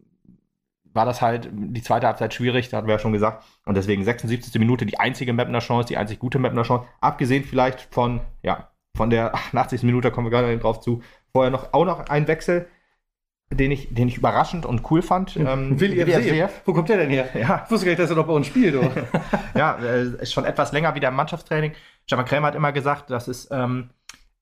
war 0.94 1.06
das 1.06 1.22
halt 1.22 1.50
die 1.52 1.82
zweite 1.82 2.08
Halbzeit 2.08 2.34
schwierig, 2.34 2.70
da 2.70 2.78
hatten 2.78 2.88
wir 2.88 2.96
ja 2.96 3.00
schon 3.00 3.14
gesagt. 3.14 3.44
Und 3.66 3.76
deswegen 3.76 4.04
76. 4.04 4.54
Minute 4.60 4.86
die 4.86 5.00
einzige 5.00 5.34
Mapner 5.34 5.60
Chance, 5.60 5.88
die 5.88 5.98
einzig 5.98 6.20
gute 6.20 6.40
Mapner 6.40 6.64
Chance. 6.64 6.86
Abgesehen 7.02 7.44
vielleicht 7.44 7.82
von, 7.92 8.22
ja, 8.42 8.70
von 8.96 9.10
der 9.10 9.34
88. 9.54 9.84
Minute 9.84 10.12
kommen 10.12 10.28
wir 10.28 10.32
gerade 10.32 10.58
drauf 10.58 10.80
zu. 10.80 11.02
Vorher 11.32 11.52
noch 11.52 11.74
auch 11.74 11.86
noch 11.86 12.08
ein 12.08 12.28
Wechsel, 12.28 12.68
den 13.52 13.72
ich, 13.72 13.94
den 13.94 14.08
ich 14.08 14.18
überraschend 14.18 14.66
und 14.66 14.90
cool 14.92 15.02
fand. 15.02 15.36
Ähm, 15.36 15.80
Willi 15.80 16.04
FCF. 16.04 16.62
Wo 16.66 16.74
kommt 16.74 16.90
der 16.90 16.98
denn 16.98 17.10
her? 17.10 17.30
Ja. 17.34 17.64
Ich 17.66 17.72
wusste 17.72 17.86
gar 17.86 17.92
nicht, 17.92 18.00
dass 18.00 18.10
er 18.10 18.16
noch 18.16 18.28
bei 18.28 18.34
uns 18.34 18.48
spielt. 18.48 18.76
ja, 19.56 19.78
äh, 19.78 20.22
ist 20.22 20.34
schon 20.34 20.46
etwas 20.46 20.72
länger 20.72 20.96
wieder 20.96 21.10
im 21.10 21.16
Mannschaftstraining. 21.16 21.74
Stefan 22.06 22.26
Krämer 22.26 22.48
hat 22.48 22.56
immer 22.56 22.72
gesagt, 22.72 23.10
dass 23.10 23.28
es 23.28 23.50
ähm, 23.52 23.90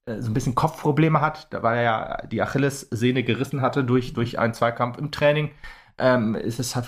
äh, 0.06 0.20
so 0.20 0.30
ein 0.32 0.34
bisschen 0.34 0.56
Kopfprobleme 0.56 1.22
hat, 1.22 1.48
weil 1.52 1.78
er 1.78 1.84
ja 1.84 2.18
die 2.28 2.42
Achillessehne 2.42 3.24
gerissen 3.24 3.62
hatte 3.62 3.84
durch, 3.84 4.14
durch 4.14 4.40
einen 4.40 4.54
Zweikampf 4.54 4.98
im 4.98 5.12
Training 5.12 5.52
ähm, 5.98 6.36
ist 6.36 6.60
es 6.60 6.76
halt, 6.76 6.88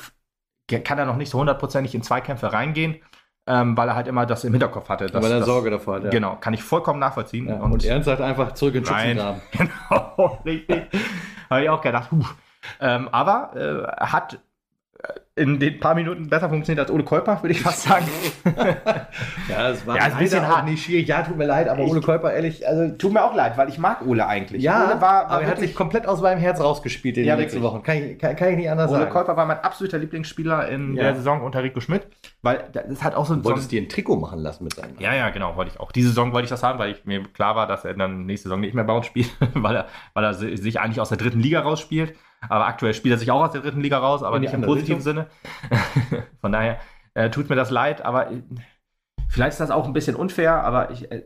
kann 0.83 0.97
er 0.97 1.05
noch 1.05 1.17
nicht 1.17 1.29
so 1.29 1.39
hundertprozentig 1.39 1.93
in 1.95 2.03
Zweikämpfe 2.03 2.51
reingehen, 2.53 2.97
ähm, 3.47 3.75
weil 3.75 3.89
er 3.89 3.95
halt 3.95 4.07
immer 4.07 4.25
das 4.25 4.43
im 4.43 4.53
Hinterkopf 4.53 4.89
hatte. 4.89 5.07
Dass, 5.07 5.23
weil 5.23 5.31
er 5.31 5.43
Sorge 5.43 5.69
davor 5.69 5.95
hat. 5.95 6.05
Ja. 6.05 6.09
Genau, 6.09 6.35
kann 6.37 6.53
ich 6.53 6.63
vollkommen 6.63 6.99
nachvollziehen. 6.99 7.49
Ja, 7.49 7.55
und, 7.55 7.73
und 7.73 7.85
Ernst 7.85 8.05
sagt 8.05 8.21
einfach 8.21 8.53
zurück 8.53 8.75
in 8.75 8.85
Schützengraben. 8.85 9.41
Genau, 9.51 10.39
richtig. 10.45 10.83
Habe 11.49 11.63
ich 11.63 11.69
auch 11.69 11.81
gedacht, 11.81 12.11
huh. 12.11 12.25
Ähm, 12.79 13.09
aber 13.11 13.51
äh, 13.55 13.83
er 13.99 14.13
hat 14.13 14.39
in 15.35 15.59
den 15.59 15.79
paar 15.79 15.95
Minuten 15.95 16.29
besser 16.29 16.47
funktioniert 16.47 16.85
als 16.85 16.91
Ole 16.91 17.03
Kolper, 17.03 17.41
würde 17.41 17.53
ich 17.53 17.61
fast 17.61 17.83
sagen. 17.83 18.05
ja, 19.49 19.69
es 19.71 19.85
war 19.87 19.97
ja, 19.97 20.03
ein 20.03 20.17
bisschen 20.19 20.47
hart. 20.47 20.65
nicht 20.65 20.85
schwierig. 20.85 21.07
Ja, 21.07 21.23
tut 21.23 21.37
mir 21.37 21.47
leid, 21.47 21.67
aber 21.67 21.81
ich, 21.81 21.89
Ole 21.89 22.01
Kolper, 22.01 22.31
ehrlich, 22.31 22.67
also. 22.67 22.95
Tut 22.95 23.13
mir 23.13 23.23
auch 23.23 23.33
leid, 23.33 23.57
weil 23.57 23.67
ich 23.67 23.79
mag 23.79 24.05
Ole 24.05 24.27
eigentlich. 24.27 24.61
Ja, 24.61 24.85
Ole 24.85 25.01
war, 25.01 25.01
war 25.01 25.31
aber 25.31 25.41
er 25.41 25.49
hat 25.49 25.59
sich 25.59 25.73
komplett 25.73 26.05
aus 26.05 26.21
meinem 26.21 26.37
Herz 26.37 26.59
rausgespielt 26.59 27.17
in 27.17 27.25
ja, 27.25 27.35
den 27.35 27.45
letzten 27.45 27.63
Wochen. 27.63 27.81
Kann 27.81 27.97
ich, 27.97 28.19
kann, 28.19 28.35
kann 28.35 28.49
ich 28.49 28.57
nicht 28.57 28.69
anders 28.69 28.91
Ole 28.91 28.99
sagen. 28.99 29.11
Ole 29.11 29.13
Kolper 29.13 29.35
war 29.35 29.47
mein 29.47 29.57
absoluter 29.57 29.97
Lieblingsspieler 29.97 30.69
in 30.69 30.95
ja. 30.95 31.03
der 31.03 31.15
Saison 31.15 31.41
unter 31.41 31.63
Rico 31.63 31.79
Schmidt, 31.79 32.07
weil 32.43 32.65
das 32.71 33.03
hat 33.03 33.15
auch 33.15 33.25
so 33.25 33.33
ein. 33.33 33.43
Wolltest 33.43 33.65
so 33.65 33.69
dir 33.71 33.81
ein 33.81 33.89
Trikot 33.89 34.17
machen 34.17 34.37
lassen 34.37 34.63
mit 34.65 34.75
seinem 34.75 34.99
Ja, 34.99 35.15
ja, 35.15 35.31
genau, 35.31 35.55
wollte 35.55 35.71
ich 35.73 35.79
auch. 35.79 35.91
Diese 35.91 36.09
Saison 36.09 36.31
wollte 36.31 36.43
ich 36.43 36.51
das 36.51 36.61
haben, 36.61 36.77
weil 36.77 36.91
ich, 36.91 37.05
mir 37.05 37.23
klar 37.23 37.55
war, 37.55 37.65
dass 37.65 37.85
er 37.85 37.95
dann 37.95 38.27
nächste 38.27 38.49
Saison 38.49 38.59
nicht 38.59 38.75
mehr 38.75 38.83
bei 38.83 38.93
uns 38.93 39.07
spielt, 39.07 39.31
weil 39.55 39.77
er, 39.77 39.87
weil 40.13 40.25
er 40.25 40.35
sich 40.35 40.79
eigentlich 40.79 41.01
aus 41.01 41.09
der 41.09 41.17
dritten 41.17 41.39
Liga 41.39 41.61
rausspielt. 41.61 42.13
Aber 42.49 42.67
aktuell 42.67 42.93
spielt 42.93 43.15
er 43.15 43.17
sich 43.17 43.31
auch 43.31 43.43
aus 43.43 43.51
der 43.51 43.61
dritten 43.61 43.81
Liga 43.81 43.97
raus, 43.97 44.23
aber 44.23 44.39
nicht 44.39 44.53
im 44.53 44.61
positiven 44.61 45.01
Sinne. 45.01 45.27
Von 46.41 46.51
daher 46.51 46.79
äh, 47.13 47.29
tut 47.29 47.49
mir 47.49 47.55
das 47.55 47.69
leid, 47.69 48.03
aber 48.03 48.31
äh, 48.31 48.41
vielleicht 49.29 49.53
ist 49.53 49.61
das 49.61 49.71
auch 49.71 49.85
ein 49.85 49.93
bisschen 49.93 50.15
unfair, 50.15 50.63
aber 50.63 50.91
ich, 50.91 51.11
äh, 51.11 51.23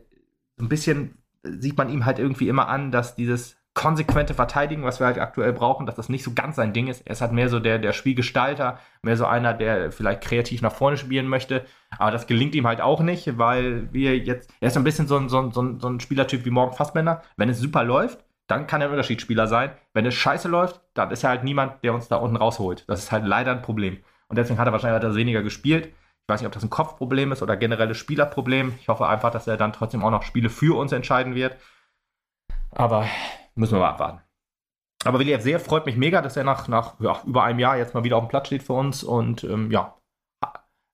ein 0.60 0.68
bisschen 0.68 1.18
sieht 1.42 1.76
man 1.76 1.88
ihm 1.88 2.04
halt 2.04 2.18
irgendwie 2.18 2.48
immer 2.48 2.68
an, 2.68 2.90
dass 2.90 3.14
dieses 3.14 3.58
konsequente 3.78 4.34
Verteidigen, 4.34 4.82
was 4.82 4.98
wir 4.98 5.06
halt 5.06 5.20
aktuell 5.20 5.52
brauchen, 5.52 5.86
dass 5.86 5.94
das 5.94 6.08
nicht 6.08 6.24
so 6.24 6.32
ganz 6.34 6.56
sein 6.56 6.72
Ding 6.72 6.88
ist. 6.88 7.06
Er 7.06 7.12
ist 7.12 7.20
halt 7.20 7.30
mehr 7.30 7.48
so 7.48 7.60
der, 7.60 7.78
der 7.78 7.92
Spielgestalter, 7.92 8.80
mehr 9.02 9.16
so 9.16 9.24
einer, 9.24 9.54
der 9.54 9.92
vielleicht 9.92 10.22
kreativ 10.22 10.62
nach 10.62 10.72
vorne 10.72 10.96
spielen 10.96 11.28
möchte. 11.28 11.64
Aber 11.96 12.10
das 12.10 12.26
gelingt 12.26 12.56
ihm 12.56 12.66
halt 12.66 12.80
auch 12.80 13.02
nicht, 13.02 13.38
weil 13.38 13.92
wir 13.92 14.18
jetzt, 14.18 14.50
er 14.58 14.68
ist 14.68 14.76
ein 14.76 14.82
bisschen 14.82 15.06
so 15.06 15.16
ein, 15.16 15.28
so 15.28 15.40
ein, 15.40 15.52
so 15.52 15.88
ein, 15.88 16.00
Spielertyp 16.00 16.44
wie 16.44 16.50
Morgen 16.50 16.74
Fassbender. 16.74 17.22
Wenn 17.36 17.50
es 17.50 17.60
super 17.60 17.84
läuft, 17.84 18.24
dann 18.48 18.66
kann 18.66 18.80
er 18.80 18.88
ein 18.88 18.92
Unterschiedsspieler 18.92 19.46
sein. 19.46 19.70
Wenn 19.92 20.06
es 20.06 20.14
scheiße 20.14 20.48
läuft, 20.48 20.80
dann 20.94 21.10
ist 21.10 21.22
er 21.22 21.30
halt 21.30 21.44
niemand, 21.44 21.84
der 21.84 21.94
uns 21.94 22.08
da 22.08 22.16
unten 22.16 22.36
rausholt. 22.36 22.84
Das 22.88 22.98
ist 22.98 23.12
halt 23.12 23.24
leider 23.24 23.52
ein 23.52 23.62
Problem. 23.62 23.98
Und 24.28 24.36
deswegen 24.36 24.58
hat 24.58 24.66
er 24.66 24.72
wahrscheinlich 24.72 25.00
etwas 25.02 25.16
weniger 25.16 25.42
gespielt. 25.42 25.86
Ich 25.86 26.28
weiß 26.28 26.40
nicht, 26.40 26.46
ob 26.46 26.52
das 26.52 26.64
ein 26.64 26.70
Kopfproblem 26.70 27.32
ist 27.32 27.42
oder 27.42 27.56
generelles 27.56 27.98
Spielerproblem. 27.98 28.74
Ich 28.80 28.88
hoffe 28.88 29.06
einfach, 29.06 29.30
dass 29.30 29.46
er 29.46 29.56
dann 29.56 29.72
trotzdem 29.72 30.02
auch 30.02 30.10
noch 30.10 30.22
Spiele 30.22 30.50
für 30.50 30.76
uns 30.78 30.92
entscheiden 30.92 31.34
wird. 31.34 31.56
Aber 32.70 33.06
müssen 33.54 33.74
wir 33.74 33.80
mal 33.80 33.90
abwarten. 33.90 34.20
Aber 35.04 35.18
Willi 35.18 35.38
sehr 35.40 35.60
freut 35.60 35.86
mich 35.86 35.96
mega, 35.96 36.22
dass 36.22 36.36
er 36.36 36.44
nach, 36.44 36.68
nach 36.68 36.98
ja, 37.00 37.20
über 37.24 37.44
einem 37.44 37.58
Jahr 37.58 37.76
jetzt 37.76 37.94
mal 37.94 38.04
wieder 38.04 38.16
auf 38.16 38.24
dem 38.24 38.28
Platz 38.28 38.48
steht 38.48 38.62
für 38.62 38.72
uns. 38.72 39.04
Und 39.04 39.44
ähm, 39.44 39.70
ja, 39.70 39.94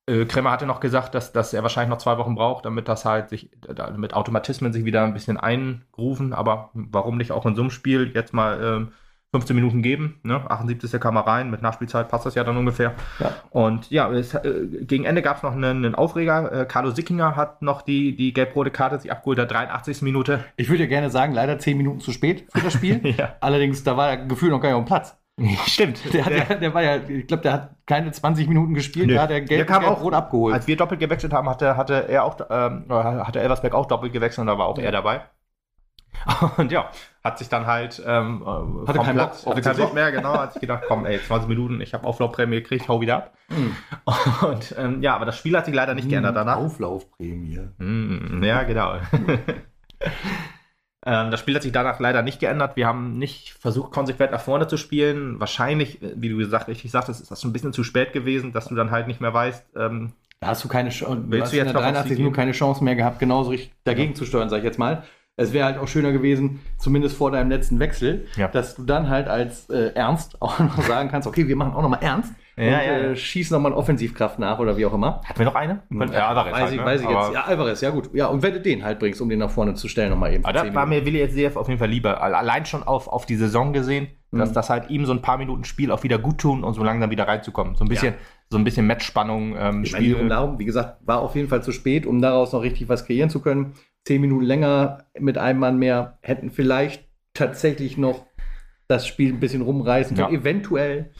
äh, 0.06 0.26
Kremer 0.26 0.50
hatte 0.50 0.66
noch 0.66 0.80
gesagt, 0.80 1.14
dass, 1.14 1.32
dass 1.32 1.52
er 1.52 1.62
wahrscheinlich 1.62 1.90
noch 1.90 1.98
zwei 1.98 2.18
Wochen 2.18 2.34
braucht, 2.34 2.66
damit 2.66 2.88
das 2.88 3.04
halt 3.04 3.30
sich, 3.30 3.50
damit 3.74 4.14
Automatismen 4.14 4.72
sich 4.72 4.84
wieder 4.84 5.04
ein 5.04 5.14
bisschen 5.14 5.36
eingrufen. 5.36 6.32
Aber 6.32 6.70
warum 6.74 7.16
nicht 7.16 7.32
auch 7.32 7.46
in 7.46 7.54
so 7.54 7.62
einem 7.62 7.70
Spiel 7.70 8.10
jetzt 8.14 8.34
mal 8.34 8.62
ähm, 8.62 8.92
15 9.32 9.56
Minuten 9.56 9.82
geben? 9.82 10.20
Ne? 10.22 10.48
78. 10.48 11.00
kam 11.00 11.16
er 11.16 11.26
rein, 11.26 11.50
mit 11.50 11.62
Nachspielzeit 11.62 12.08
passt 12.08 12.26
das 12.26 12.34
ja 12.34 12.44
dann 12.44 12.56
ungefähr. 12.56 12.92
Ja. 13.18 13.34
Und 13.50 13.90
ja, 13.90 14.10
es, 14.12 14.34
äh, 14.34 14.66
gegen 14.82 15.04
Ende 15.04 15.22
gab 15.22 15.38
es 15.38 15.42
noch 15.42 15.52
einen, 15.52 15.84
einen 15.84 15.94
Aufreger. 15.94 16.52
Äh, 16.52 16.66
Carlo 16.66 16.90
Sickinger 16.90 17.34
hat 17.34 17.62
noch 17.62 17.80
die, 17.80 18.14
die 18.14 18.34
gelb-rote 18.34 18.70
Karte 18.70 18.98
sich 18.98 19.10
abgeholt, 19.10 19.38
der 19.38 19.46
83. 19.46 20.02
Minute. 20.02 20.44
Ich 20.56 20.68
würde 20.68 20.82
ja 20.82 20.88
gerne 20.88 21.10
sagen, 21.10 21.32
leider 21.32 21.58
10 21.58 21.78
Minuten 21.78 22.00
zu 22.00 22.12
spät 22.12 22.46
für 22.52 22.60
das 22.60 22.74
Spiel. 22.74 23.00
ja. 23.18 23.36
Allerdings, 23.40 23.82
da 23.82 23.96
war 23.96 24.18
gefühlt 24.18 24.52
noch 24.52 24.60
gar 24.60 24.68
nicht 24.68 24.76
auf 24.76 24.84
dem 24.84 24.88
Platz. 24.88 25.16
Stimmt. 25.66 26.12
Der, 26.12 26.24
der, 26.24 26.44
der, 26.44 26.56
der, 26.56 26.74
war 26.74 26.82
ja, 26.82 26.96
ich 26.96 27.26
glaube, 27.26 27.42
der 27.42 27.52
hat 27.52 27.76
keine 27.86 28.12
20 28.12 28.48
Minuten 28.48 28.74
gespielt, 28.74 29.08
Nö. 29.08 29.14
da 29.14 29.22
hat 29.22 29.30
er 29.30 29.40
Geld, 29.40 29.58
der 29.58 29.66
kam 29.66 29.84
auch 29.84 30.02
rot 30.02 30.14
abgeholt. 30.14 30.54
Als 30.54 30.66
wir 30.66 30.76
doppelt 30.76 31.00
gewechselt 31.00 31.32
haben, 31.32 31.48
hatte, 31.48 31.76
hatte 31.76 32.08
er 32.08 32.24
auch, 32.24 32.38
ähm, 32.48 32.86
hatte 32.88 33.40
Elversberg 33.40 33.74
auch 33.74 33.86
doppelt 33.86 34.12
gewechselt 34.12 34.42
und 34.42 34.46
da 34.46 34.58
war 34.58 34.66
auch 34.66 34.78
ja. 34.78 34.84
er 34.84 34.92
dabei. 34.92 35.22
Und 36.56 36.70
ja, 36.70 36.90
hat 37.22 37.38
sich 37.38 37.48
dann 37.48 37.66
halt 37.66 38.02
ähm, 38.06 38.42
äh, 38.42 38.88
Hatte 38.88 38.98
keinen 39.00 39.16
Platz, 39.16 39.42
Bock, 39.42 39.52
hatte 39.52 39.62
keinen 39.62 39.78
Bock 39.78 39.94
mehr, 39.94 40.12
genau, 40.12 40.38
hat 40.38 40.52
sich 40.52 40.60
gedacht, 40.60 40.84
komm, 40.86 41.06
ey, 41.06 41.20
20 41.20 41.48
Minuten, 41.48 41.80
ich 41.80 41.92
habe 41.92 42.06
Auflaufprämie 42.06 42.62
gekriegt, 42.62 42.88
hau 42.88 43.00
wieder 43.00 43.16
ab. 43.16 43.34
Mhm. 43.48 43.76
Und 44.46 44.74
ähm, 44.78 45.02
ja, 45.02 45.16
aber 45.16 45.26
das 45.26 45.36
Spiel 45.36 45.56
hat 45.56 45.66
sich 45.66 45.74
leider 45.74 45.94
nicht 45.94 46.08
geändert 46.08 46.36
danach. 46.36 46.56
Auflaufprämie. 46.58 47.60
Mm, 47.78 48.42
Ja, 48.42 48.62
genau. 48.62 48.98
Ähm, 51.06 51.30
das 51.30 51.40
Spiel 51.40 51.54
hat 51.54 51.62
sich 51.62 51.72
danach 51.72 52.00
leider 52.00 52.22
nicht 52.22 52.40
geändert. 52.40 52.76
Wir 52.76 52.86
haben 52.86 53.18
nicht 53.18 53.50
versucht, 53.60 53.92
konsequent 53.92 54.32
nach 54.32 54.40
vorne 54.40 54.66
zu 54.66 54.76
spielen. 54.76 55.38
Wahrscheinlich, 55.40 56.02
äh, 56.02 56.12
wie 56.16 56.28
du 56.28 56.36
gesagt, 56.36 56.68
richtig 56.68 56.90
sagtest, 56.90 57.20
ist 57.20 57.30
das 57.30 57.40
schon 57.42 57.50
ein 57.50 57.52
bisschen 57.52 57.72
zu 57.72 57.84
spät 57.84 58.12
gewesen, 58.12 58.52
dass 58.52 58.66
du 58.68 58.74
dann 58.74 58.90
halt 58.90 59.06
nicht 59.06 59.20
mehr 59.20 59.34
weißt. 59.34 59.64
Ähm, 59.76 60.12
Da 60.40 60.48
hast 60.48 60.64
du 60.64 60.68
keine 60.68 60.90
Chance. 60.90 61.22
Willst 61.28 61.52
du 61.52 61.56
jetzt 61.56 61.66
in 61.68 61.72
der 61.72 61.74
noch 61.74 61.80
auf 61.80 61.92
83 61.92 62.08
sie 62.10 62.14
Minuten 62.16 62.32
gehen? 62.34 62.40
keine 62.40 62.52
Chance 62.52 62.82
mehr 62.84 62.96
gehabt, 62.96 63.18
genauso 63.18 63.50
richtig 63.50 63.72
dagegen 63.84 64.14
zu 64.14 64.24
steuern, 64.24 64.48
sag 64.48 64.58
ich 64.58 64.64
jetzt 64.64 64.78
mal. 64.78 65.02
Es 65.36 65.52
wäre 65.52 65.64
halt 65.66 65.78
auch 65.78 65.88
schöner 65.88 66.12
gewesen, 66.12 66.60
zumindest 66.78 67.16
vor 67.16 67.32
deinem 67.32 67.50
letzten 67.50 67.80
Wechsel, 67.80 68.26
Ja. 68.36 68.46
dass 68.48 68.76
du 68.76 68.84
dann 68.84 69.08
halt 69.08 69.26
als 69.26 69.68
äh, 69.68 69.90
Ernst 69.94 70.36
auch 70.40 70.58
noch 70.60 70.80
sagen 70.82 71.08
kannst, 71.10 71.26
okay, 71.26 71.48
wir 71.48 71.56
machen 71.56 71.72
auch 71.74 71.82
noch 71.82 71.88
mal 71.88 71.98
Ernst 72.02 72.32
Ja, 72.56 72.64
und 72.64 72.70
ja, 72.70 72.78
äh, 72.80 73.08
ja. 73.08 73.16
schießen 73.16 73.54
noch 73.54 73.60
mal 73.62 73.68
eine 73.70 73.76
Offensivkraft 73.76 74.38
nach 74.38 74.58
oder 74.60 74.76
wie 74.76 74.86
auch 74.86 74.94
immer. 74.94 75.20
hatten 75.24 75.38
wir 75.38 75.46
noch 75.46 75.54
eine? 75.56 75.82
Ja, 75.90 76.28
Alvarez 76.28 76.52
weiß 76.52 76.60
halt, 76.62 76.72
ich, 76.72 76.78
ne? 76.78 76.84
weiß 76.86 77.00
ich 77.02 77.08
jetzt. 77.08 77.32
Ja, 77.32 77.44
Alvarez, 77.44 77.80
ja 77.80 77.90
gut. 77.90 78.10
Ja, 78.14 78.26
und 78.28 78.42
wenn 78.42 78.52
du 78.54 78.60
den 78.60 78.84
halt 78.84 78.98
bringst, 79.00 79.20
um 79.20 79.28
den 79.28 79.40
nach 79.40 79.50
vorne 79.50 79.74
zu 79.74 79.88
stellen, 79.88 80.10
noch 80.10 80.18
mal 80.18 80.32
eben. 80.32 80.44
Aber 80.44 80.52
da 80.52 80.62
10 80.62 80.74
war 80.74 80.86
mir 80.86 81.04
Willi 81.04 81.18
jetzt 81.18 81.34
sehr 81.34 81.56
auf 81.56 81.66
jeden 81.68 81.78
Fall 81.80 81.88
lieber. 81.90 82.22
Allein 82.22 82.64
schon 82.66 82.82
auf, 82.84 83.08
auf 83.08 83.26
die 83.26 83.36
Saison 83.36 83.72
gesehen, 83.72 84.06
dass 84.30 84.50
Mhm. 84.50 84.54
das 84.54 84.70
halt 84.70 84.90
ihm 84.90 85.04
so 85.04 85.12
ein 85.12 85.22
paar 85.22 85.38
Minuten 85.38 85.64
Spiel 85.64 85.90
auch 85.90 86.02
wieder 86.04 86.18
gut 86.18 86.38
tun 86.38 86.62
und 86.64 86.74
so 86.74 86.82
langsam 86.84 87.10
wieder 87.10 87.26
reinzukommen. 87.26 87.74
So 87.76 87.84
ein 87.84 87.88
bisschen, 87.88 88.14
so 88.50 88.58
ein 88.58 88.64
bisschen 88.64 88.86
Matchspannung, 88.86 89.56
ähm, 89.58 89.82
Ich 89.84 89.92
meine, 89.92 90.04
hier 90.04 90.14
Spiel. 90.14 90.22
und 90.24 90.28
darum, 90.28 90.58
wie 90.58 90.64
gesagt, 90.64 90.98
war 91.06 91.20
auf 91.20 91.34
jeden 91.34 91.48
Fall 91.48 91.62
zu 91.62 91.72
spät, 91.72 92.06
um 92.06 92.20
daraus 92.22 92.52
noch 92.52 92.62
richtig 92.62 92.88
was 92.88 93.04
kreieren 93.06 93.30
zu 93.30 93.40
können. 93.40 93.74
Zehn 94.04 94.20
Minuten 94.20 94.44
länger 94.44 95.04
mit 95.18 95.38
einem 95.38 95.58
Mann 95.60 95.78
mehr 95.78 96.18
hätten 96.22 96.50
vielleicht 96.50 97.04
tatsächlich 97.32 97.96
noch 97.98 98.26
das 98.86 99.06
Spiel 99.06 99.32
ein 99.32 99.40
bisschen 99.40 99.62
rumreißen 99.62 100.16
können, 100.16 100.32
Ja. 100.34 100.38
eventuell. 100.40 101.10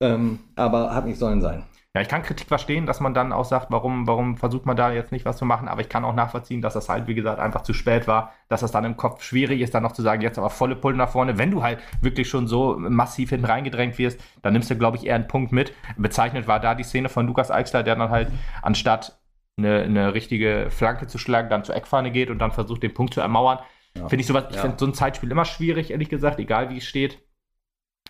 Ähm, 0.00 0.40
aber 0.56 0.94
hat 0.94 1.06
nicht 1.06 1.18
sollen 1.18 1.40
sein. 1.40 1.64
Ja, 1.94 2.02
ich 2.02 2.08
kann 2.08 2.22
Kritik 2.22 2.48
verstehen, 2.48 2.84
dass 2.84 3.00
man 3.00 3.14
dann 3.14 3.32
auch 3.32 3.46
sagt, 3.46 3.68
warum, 3.70 4.06
warum 4.06 4.36
versucht 4.36 4.66
man 4.66 4.76
da 4.76 4.92
jetzt 4.92 5.12
nicht 5.12 5.24
was 5.24 5.38
zu 5.38 5.46
machen, 5.46 5.66
aber 5.66 5.80
ich 5.80 5.88
kann 5.88 6.04
auch 6.04 6.14
nachvollziehen, 6.14 6.60
dass 6.60 6.74
das 6.74 6.90
halt, 6.90 7.06
wie 7.06 7.14
gesagt, 7.14 7.40
einfach 7.40 7.62
zu 7.62 7.72
spät 7.72 8.06
war, 8.06 8.34
dass 8.50 8.60
das 8.60 8.70
dann 8.70 8.84
im 8.84 8.98
Kopf 8.98 9.22
schwierig 9.22 9.62
ist, 9.62 9.74
dann 9.74 9.82
noch 9.82 9.92
zu 9.92 10.02
sagen, 10.02 10.20
jetzt 10.20 10.36
aber 10.36 10.50
volle 10.50 10.76
Pulle 10.76 10.94
nach 10.98 11.08
vorne. 11.08 11.38
Wenn 11.38 11.50
du 11.50 11.62
halt 11.62 11.78
wirklich 12.02 12.28
schon 12.28 12.48
so 12.48 12.76
massiv 12.78 13.30
hinten 13.30 13.46
reingedrängt 13.46 13.96
wirst, 13.96 14.20
dann 14.42 14.52
nimmst 14.52 14.68
du, 14.70 14.76
glaube 14.76 14.98
ich, 14.98 15.06
eher 15.06 15.14
einen 15.14 15.26
Punkt 15.26 15.52
mit. 15.52 15.72
Bezeichnet 15.96 16.46
war 16.46 16.60
da 16.60 16.74
die 16.74 16.84
Szene 16.84 17.08
von 17.08 17.26
Lukas 17.26 17.50
Eichsler, 17.50 17.82
der 17.82 17.96
dann 17.96 18.10
halt 18.10 18.30
anstatt 18.60 19.18
eine, 19.56 19.80
eine 19.84 20.12
richtige 20.12 20.66
Flanke 20.68 21.06
zu 21.06 21.16
schlagen, 21.16 21.48
dann 21.48 21.64
zur 21.64 21.76
Eckfahne 21.76 22.10
geht 22.10 22.28
und 22.28 22.38
dann 22.40 22.52
versucht, 22.52 22.82
den 22.82 22.92
Punkt 22.92 23.14
zu 23.14 23.22
ermauern. 23.22 23.60
Ja. 23.96 24.06
Finde 24.10 24.20
ich 24.20 24.26
sowas, 24.26 24.44
ich 24.50 24.56
Ja. 24.56 24.60
finde 24.60 24.76
so 24.78 24.84
ein 24.84 24.92
Zeitspiel 24.92 25.30
immer 25.30 25.46
schwierig, 25.46 25.92
ehrlich 25.92 26.10
gesagt, 26.10 26.38
egal 26.40 26.68
wie 26.68 26.76
es 26.76 26.84
steht. 26.84 27.22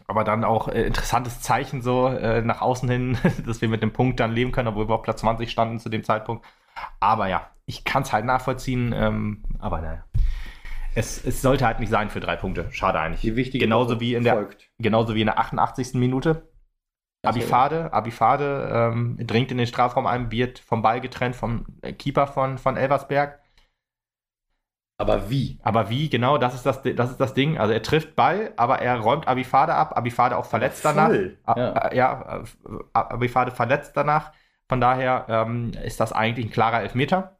Aber 0.08 0.24
dann 0.24 0.44
auch 0.44 0.68
äh, 0.68 0.82
interessantes 0.82 1.40
Zeichen 1.40 1.82
so 1.82 2.08
äh, 2.08 2.42
nach 2.42 2.60
außen 2.60 2.88
hin, 2.88 3.18
dass 3.46 3.60
wir 3.60 3.68
mit 3.68 3.82
dem 3.82 3.92
Punkt 3.92 4.20
dann 4.20 4.32
leben 4.32 4.52
können, 4.52 4.68
obwohl 4.68 4.88
wir 4.88 4.94
auf 4.94 5.02
Platz 5.02 5.20
20 5.20 5.50
standen 5.50 5.78
zu 5.78 5.88
dem 5.88 6.04
Zeitpunkt. 6.04 6.44
Aber 7.00 7.26
ja, 7.28 7.50
ich 7.66 7.84
kann 7.84 8.02
es 8.02 8.12
halt 8.12 8.24
nachvollziehen. 8.24 8.92
Ähm, 8.96 9.42
aber 9.58 9.80
naja. 9.80 10.04
Es, 10.94 11.22
es 11.24 11.42
sollte 11.42 11.66
halt 11.66 11.80
nicht 11.80 11.90
sein 11.90 12.08
für 12.08 12.20
drei 12.20 12.36
Punkte. 12.36 12.68
Schade 12.70 12.98
eigentlich. 12.98 13.20
Die 13.20 13.36
wichtige 13.36 13.64
genauso 13.64 14.00
wie 14.00 14.14
in 14.14 14.24
der 14.24 14.34
folgt. 14.34 14.70
genauso 14.78 15.14
wie 15.14 15.20
in 15.20 15.26
der 15.26 15.38
88. 15.38 15.94
Minute. 15.94 16.48
Abifade, 17.22 17.92
Abifade 17.92 18.70
ähm, 18.72 19.16
dringt 19.26 19.50
in 19.50 19.58
den 19.58 19.66
Strafraum 19.66 20.06
ein, 20.06 20.30
wird 20.30 20.60
vom 20.60 20.82
Ball 20.82 21.00
getrennt 21.00 21.34
vom 21.34 21.66
äh, 21.82 21.92
Keeper 21.92 22.26
von, 22.26 22.56
von 22.56 22.76
Elversberg. 22.76 23.40
Aber 24.98 25.28
wie? 25.28 25.58
Aber 25.62 25.90
wie, 25.90 26.08
genau, 26.08 26.38
das 26.38 26.54
ist 26.54 26.64
das, 26.64 26.80
das 26.82 27.10
ist 27.10 27.20
das 27.20 27.34
Ding. 27.34 27.58
Also 27.58 27.72
er 27.74 27.82
trifft 27.82 28.16
Ball, 28.16 28.52
aber 28.56 28.80
er 28.80 28.98
räumt 28.98 29.28
Abifade 29.28 29.74
ab. 29.74 29.96
Abifade 29.96 30.36
auch 30.36 30.46
verletzt 30.46 30.84
danach. 30.84 31.08
Voll. 31.08 31.38
Ja. 31.46 31.72
a- 31.74 31.94
ja, 31.94 32.42
äh, 32.42 32.70
Abifade 32.94 33.50
verletzt 33.50 33.92
danach. 33.94 34.32
Von 34.68 34.80
daher 34.80 35.26
ähm, 35.28 35.72
ist 35.84 36.00
das 36.00 36.12
eigentlich 36.12 36.46
ein 36.46 36.50
klarer 36.50 36.80
Elfmeter. 36.80 37.38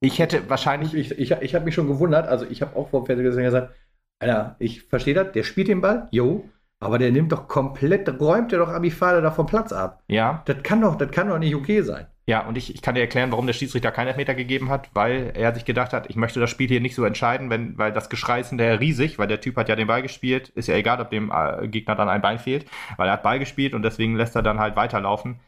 Ich 0.00 0.18
hätte 0.20 0.48
wahrscheinlich. 0.48 0.94
Ich, 0.94 1.10
ich, 1.18 1.30
ich 1.32 1.54
habe 1.54 1.64
mich 1.64 1.74
schon 1.74 1.88
gewundert, 1.88 2.28
also 2.28 2.46
ich 2.46 2.62
habe 2.62 2.76
auch 2.76 2.88
vor 2.90 3.02
dem 3.02 3.06
Fernsehen 3.06 3.42
gesagt, 3.44 3.74
Alter, 4.20 4.56
ich 4.58 4.84
verstehe 4.84 5.14
das, 5.14 5.32
der 5.32 5.42
spielt 5.42 5.68
den 5.68 5.80
Ball, 5.80 6.08
jo, 6.12 6.48
aber 6.80 6.98
der 6.98 7.10
nimmt 7.10 7.32
doch 7.32 7.48
komplett, 7.48 8.08
räumt 8.20 8.52
der 8.52 8.60
doch 8.60 8.68
Abifade 8.68 9.20
da 9.22 9.30
vom 9.32 9.46
Platz 9.46 9.72
ab. 9.72 10.02
Ja, 10.08 10.42
Das 10.46 10.62
kann 10.62 10.80
doch, 10.80 10.96
das 10.96 11.10
kann 11.10 11.28
doch 11.28 11.38
nicht 11.38 11.54
okay 11.54 11.82
sein. 11.82 12.06
Ja, 12.28 12.46
und 12.46 12.58
ich, 12.58 12.74
ich 12.74 12.82
kann 12.82 12.94
dir 12.94 13.00
erklären, 13.00 13.32
warum 13.32 13.46
der 13.46 13.54
Schiedsrichter 13.54 13.90
keinen 13.90 14.08
Elfmeter 14.08 14.34
gegeben 14.34 14.68
hat, 14.68 14.90
weil 14.92 15.32
er 15.34 15.54
sich 15.54 15.64
gedacht 15.64 15.94
hat, 15.94 16.10
ich 16.10 16.16
möchte 16.16 16.40
das 16.40 16.50
Spiel 16.50 16.68
hier 16.68 16.82
nicht 16.82 16.94
so 16.94 17.06
entscheiden, 17.06 17.48
wenn, 17.48 17.78
weil 17.78 17.90
das 17.90 18.10
Geschrei 18.10 18.40
ist 18.40 18.50
hinterher 18.50 18.80
riesig, 18.80 19.18
weil 19.18 19.28
der 19.28 19.40
Typ 19.40 19.56
hat 19.56 19.70
ja 19.70 19.76
den 19.76 19.86
Ball 19.86 20.02
gespielt. 20.02 20.50
Ist 20.50 20.68
ja 20.68 20.74
egal, 20.74 21.00
ob 21.00 21.08
dem 21.08 21.32
äh, 21.32 21.66
Gegner 21.68 21.94
dann 21.94 22.10
ein 22.10 22.20
Bein 22.20 22.38
fehlt, 22.38 22.66
weil 22.98 23.08
er 23.08 23.14
hat 23.14 23.22
Ball 23.22 23.38
gespielt 23.38 23.72
und 23.72 23.80
deswegen 23.80 24.14
lässt 24.14 24.36
er 24.36 24.42
dann 24.42 24.58
halt 24.58 24.76
weiterlaufen. 24.76 25.40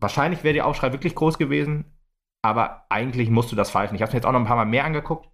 Wahrscheinlich 0.00 0.42
wäre 0.42 0.54
der 0.54 0.66
Aufschrei 0.66 0.90
wirklich 0.90 1.14
groß 1.14 1.38
gewesen, 1.38 1.84
aber 2.42 2.84
eigentlich 2.88 3.30
musst 3.30 3.52
du 3.52 3.56
das 3.56 3.70
pfeifen. 3.70 3.94
Ich 3.94 4.02
habe 4.02 4.08
es 4.08 4.14
mir 4.14 4.18
jetzt 4.18 4.26
auch 4.26 4.32
noch 4.32 4.40
ein 4.40 4.46
paar 4.46 4.56
Mal 4.56 4.64
mehr 4.64 4.84
angeguckt 4.84 5.28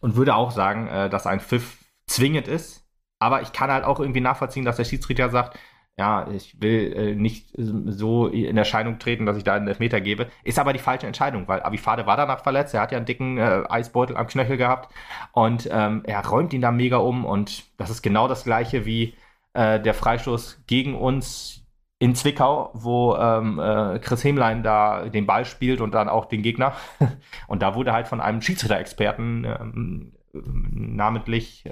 und 0.00 0.14
würde 0.14 0.34
auch 0.34 0.50
sagen, 0.50 0.88
äh, 0.88 1.08
dass 1.08 1.26
ein 1.26 1.40
Pfiff 1.40 1.78
zwingend 2.06 2.48
ist. 2.48 2.86
Aber 3.18 3.40
ich 3.40 3.54
kann 3.54 3.70
halt 3.70 3.84
auch 3.84 3.98
irgendwie 3.98 4.20
nachvollziehen, 4.20 4.66
dass 4.66 4.76
der 4.76 4.84
Schiedsrichter 4.84 5.30
sagt, 5.30 5.58
ja, 5.98 6.28
ich 6.30 6.60
will 6.60 6.92
äh, 6.92 7.14
nicht 7.16 7.48
so 7.56 8.28
in 8.28 8.56
Erscheinung 8.56 9.00
treten, 9.00 9.26
dass 9.26 9.36
ich 9.36 9.42
da 9.42 9.54
einen 9.54 9.66
Elfmeter 9.66 10.00
gebe. 10.00 10.28
Ist 10.44 10.60
aber 10.60 10.72
die 10.72 10.78
falsche 10.78 11.08
Entscheidung, 11.08 11.48
weil 11.48 11.60
Abifade 11.60 12.06
war 12.06 12.16
danach 12.16 12.44
verletzt. 12.44 12.72
Er 12.72 12.82
hat 12.82 12.92
ja 12.92 12.98
einen 12.98 13.06
dicken 13.06 13.36
äh, 13.36 13.64
Eisbeutel 13.68 14.16
am 14.16 14.28
Knöchel 14.28 14.56
gehabt 14.56 14.94
und 15.32 15.68
ähm, 15.72 16.02
er 16.06 16.24
räumt 16.24 16.52
ihn 16.52 16.60
da 16.60 16.70
mega 16.70 16.98
um. 16.98 17.24
Und 17.24 17.64
das 17.78 17.90
ist 17.90 18.02
genau 18.02 18.28
das 18.28 18.44
gleiche 18.44 18.86
wie 18.86 19.14
äh, 19.54 19.80
der 19.80 19.92
Freistoß 19.92 20.62
gegen 20.68 20.94
uns 20.94 21.66
in 21.98 22.14
Zwickau, 22.14 22.70
wo 22.74 23.16
ähm, 23.16 23.58
äh, 23.58 23.98
Chris 23.98 24.22
Hemlein 24.22 24.62
da 24.62 25.08
den 25.08 25.26
Ball 25.26 25.44
spielt 25.44 25.80
und 25.80 25.94
dann 25.94 26.08
auch 26.08 26.26
den 26.26 26.42
Gegner. 26.42 26.74
Und 27.48 27.60
da 27.60 27.74
wurde 27.74 27.92
halt 27.92 28.06
von 28.06 28.20
einem 28.20 28.40
Schiedsrichter-Experten 28.40 29.44
ähm, 29.44 30.12
namentlich 30.32 31.64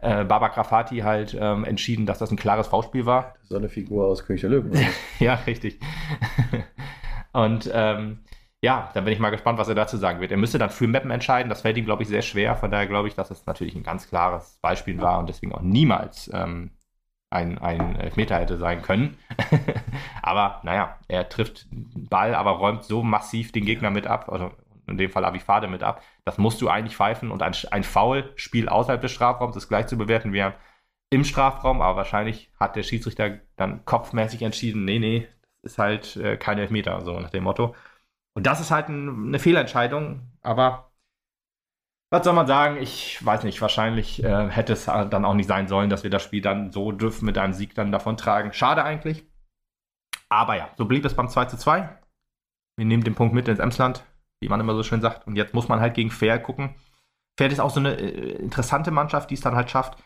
äh, 0.00 0.24
Baba 0.24 0.48
Grafati 0.48 0.98
halt 0.98 1.36
ähm, 1.38 1.64
entschieden, 1.64 2.06
dass 2.06 2.18
das 2.18 2.30
ein 2.30 2.36
klares 2.36 2.68
Foulspiel 2.68 3.06
war. 3.06 3.34
So 3.42 3.56
eine 3.56 3.68
Figur 3.68 4.06
aus 4.06 4.24
König 4.24 4.40
der 4.40 4.50
Löwen. 4.50 4.72
Ja, 5.18 5.34
richtig. 5.46 5.78
und 7.32 7.70
ähm, 7.72 8.20
ja, 8.62 8.90
dann 8.94 9.04
bin 9.04 9.12
ich 9.12 9.18
mal 9.18 9.30
gespannt, 9.30 9.58
was 9.58 9.68
er 9.68 9.74
dazu 9.74 9.96
sagen 9.96 10.20
wird. 10.20 10.30
Er 10.30 10.36
müsste 10.36 10.58
dann 10.58 10.70
für 10.70 10.86
Mappen 10.86 11.10
entscheiden. 11.10 11.48
Das 11.48 11.62
fällt 11.62 11.78
ihm, 11.78 11.86
glaube 11.86 12.02
ich, 12.02 12.08
sehr 12.08 12.22
schwer. 12.22 12.56
Von 12.56 12.70
daher 12.70 12.86
glaube 12.86 13.08
ich, 13.08 13.14
dass 13.14 13.30
es 13.30 13.46
natürlich 13.46 13.74
ein 13.74 13.82
ganz 13.82 14.08
klares 14.08 14.58
Beispiel 14.60 15.00
war 15.00 15.18
und 15.18 15.28
deswegen 15.28 15.52
auch 15.54 15.62
niemals 15.62 16.30
ähm, 16.32 16.70
ein, 17.30 17.58
ein 17.58 17.96
Elfmeter 17.96 18.38
hätte 18.38 18.58
sein 18.58 18.82
können. 18.82 19.16
aber 20.22 20.60
naja, 20.64 20.98
er 21.08 21.28
trifft 21.28 21.70
den 21.72 22.08
Ball, 22.08 22.34
aber 22.34 22.52
räumt 22.52 22.84
so 22.84 23.02
massiv 23.02 23.52
den 23.52 23.64
Gegner 23.64 23.90
mit 23.90 24.06
ab, 24.06 24.28
also 24.30 24.50
in 24.90 24.98
dem 24.98 25.10
Fall 25.10 25.24
Avifade 25.24 25.68
mit 25.68 25.82
ab. 25.82 26.02
Das 26.24 26.38
musst 26.38 26.60
du 26.60 26.68
eigentlich 26.68 26.96
pfeifen 26.96 27.30
und 27.30 27.42
ein, 27.42 27.54
ein 27.70 27.84
Foul-Spiel 27.84 28.68
außerhalb 28.68 29.00
des 29.00 29.12
Strafraums 29.12 29.56
ist 29.56 29.68
gleich 29.68 29.86
zu 29.86 29.96
bewerten 29.96 30.32
wie 30.32 30.44
im 31.10 31.24
Strafraum, 31.24 31.82
aber 31.82 31.96
wahrscheinlich 31.96 32.50
hat 32.58 32.76
der 32.76 32.84
Schiedsrichter 32.84 33.40
dann 33.56 33.84
kopfmäßig 33.84 34.42
entschieden, 34.42 34.84
nee, 34.84 34.98
nee, 34.98 35.28
das 35.62 35.72
ist 35.72 35.78
halt 35.78 36.16
äh, 36.16 36.36
kein 36.36 36.58
Elfmeter, 36.58 37.00
so 37.02 37.18
nach 37.18 37.30
dem 37.30 37.44
Motto. 37.44 37.74
Und 38.34 38.46
das 38.46 38.60
ist 38.60 38.70
halt 38.70 38.88
ein, 38.88 39.26
eine 39.26 39.38
Fehlentscheidung, 39.40 40.30
aber 40.42 40.90
was 42.12 42.24
soll 42.24 42.34
man 42.34 42.46
sagen? 42.46 42.76
Ich 42.78 43.24
weiß 43.24 43.44
nicht, 43.44 43.60
wahrscheinlich 43.60 44.22
äh, 44.24 44.48
hätte 44.48 44.72
es 44.72 44.86
dann 44.86 45.24
auch 45.24 45.34
nicht 45.34 45.46
sein 45.46 45.68
sollen, 45.68 45.90
dass 45.90 46.02
wir 46.02 46.10
das 46.10 46.24
Spiel 46.24 46.40
dann 46.42 46.72
so 46.72 46.90
dürfen 46.90 47.24
mit 47.24 47.38
einem 47.38 47.52
Sieg 47.52 47.74
dann 47.74 47.92
davon 47.92 48.16
tragen. 48.16 48.52
Schade 48.52 48.82
eigentlich. 48.82 49.24
Aber 50.28 50.56
ja, 50.56 50.70
so 50.76 50.86
blieb 50.86 51.04
es 51.04 51.14
beim 51.14 51.28
2 51.28 51.44
zu 51.46 51.56
2. 51.56 51.88
Wir 52.76 52.84
nehmen 52.84 53.04
den 53.04 53.14
Punkt 53.14 53.34
mit 53.34 53.46
ins 53.46 53.58
Emsland, 53.60 54.04
wie 54.40 54.48
man 54.48 54.60
immer 54.60 54.74
so 54.74 54.82
schön 54.82 55.00
sagt. 55.00 55.26
Und 55.26 55.36
jetzt 55.36 55.54
muss 55.54 55.68
man 55.68 55.80
halt 55.80 55.94
gegen 55.94 56.10
Fair 56.10 56.38
gucken. 56.38 56.74
Fair 57.38 57.50
ist 57.50 57.60
auch 57.60 57.70
so 57.70 57.80
eine 57.80 57.94
äh, 57.94 58.36
interessante 58.36 58.90
Mannschaft, 58.90 59.30
die 59.30 59.34
es 59.34 59.40
dann 59.40 59.54
halt 59.54 59.70
schafft, 59.70 60.02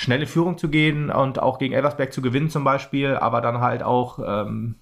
schnelle 0.00 0.26
Führung 0.26 0.58
zu 0.58 0.68
gehen 0.68 1.10
und 1.10 1.38
auch 1.38 1.58
gegen 1.58 1.74
Elversberg 1.74 2.12
zu 2.12 2.22
gewinnen 2.22 2.50
zum 2.50 2.64
Beispiel, 2.64 3.16
aber 3.16 3.40
dann 3.40 3.60
halt 3.60 3.82
auch 3.82 4.18
ähm, 4.24 4.76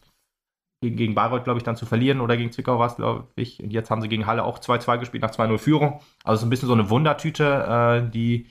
gegen, 0.82 0.97
gegen 0.97 1.14
Bayreuth, 1.14 1.45
glaube 1.45 1.59
ich, 1.59 1.64
dann 1.64 1.76
zu 1.76 1.86
verlieren 1.86 2.20
oder 2.20 2.36
gegen 2.36 2.53
Zwickau 2.53 2.78
war 2.78 2.88
es, 2.88 2.97
glaube 2.97 3.28
ich. 3.36 3.62
Und 3.62 3.72
jetzt 3.72 3.90
haben 3.90 4.03
sie 4.03 4.09
gegen 4.09 4.26
Halle 4.26 4.45
auch 4.45 4.59
2-2 4.59 4.99
gespielt 4.99 5.22
nach 5.22 5.30
2-0 5.30 5.59
Führung. 5.59 6.01
Also 6.24 6.40
so 6.40 6.47
ein 6.47 6.51
bisschen 6.51 6.68
so 6.68 6.74
eine 6.74 6.90
Wundertüte, 6.90 8.05
äh, 8.07 8.11
die 8.11 8.51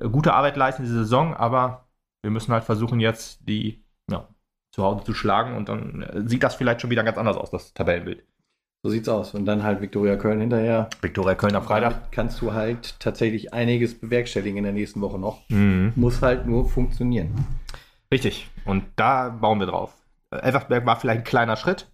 äh, 0.00 0.08
gute 0.08 0.34
Arbeit 0.34 0.56
leisten 0.56 0.82
diese 0.82 0.98
Saison, 0.98 1.34
aber 1.34 1.88
wir 2.22 2.30
müssen 2.30 2.52
halt 2.52 2.64
versuchen 2.64 3.00
jetzt 3.00 3.48
die 3.48 3.84
ja, 4.10 4.28
zu 4.74 4.82
Hause 4.82 5.04
zu 5.04 5.14
schlagen 5.14 5.56
und 5.56 5.68
dann 5.68 6.02
äh, 6.02 6.28
sieht 6.28 6.42
das 6.42 6.54
vielleicht 6.54 6.80
schon 6.80 6.90
wieder 6.90 7.04
ganz 7.04 7.18
anders 7.18 7.36
aus, 7.36 7.50
das 7.50 7.74
Tabellenbild. 7.74 8.26
So 8.88 8.92
sieht's 8.92 9.08
aus. 9.10 9.34
Und 9.34 9.44
dann 9.44 9.64
halt 9.64 9.82
Viktoria 9.82 10.16
Köln 10.16 10.40
hinterher. 10.40 10.88
Viktoria 11.02 11.34
Köln 11.34 11.54
am 11.54 11.62
Freitag. 11.62 11.90
Damit 11.90 12.10
kannst 12.10 12.40
du 12.40 12.54
halt 12.54 12.98
tatsächlich 12.98 13.52
einiges 13.52 14.00
bewerkstelligen 14.00 14.56
in 14.56 14.64
der 14.64 14.72
nächsten 14.72 15.02
Woche 15.02 15.18
noch. 15.18 15.46
Mhm. 15.50 15.92
Muss 15.94 16.22
halt 16.22 16.46
nur 16.46 16.66
funktionieren. 16.66 17.34
Richtig. 18.10 18.48
Und 18.64 18.84
da 18.96 19.28
bauen 19.28 19.60
wir 19.60 19.66
drauf. 19.66 19.92
Äh, 20.30 20.36
Elversberg 20.38 20.86
war 20.86 20.96
vielleicht 20.96 21.18
ein 21.18 21.24
kleiner 21.24 21.56
Schritt 21.56 21.86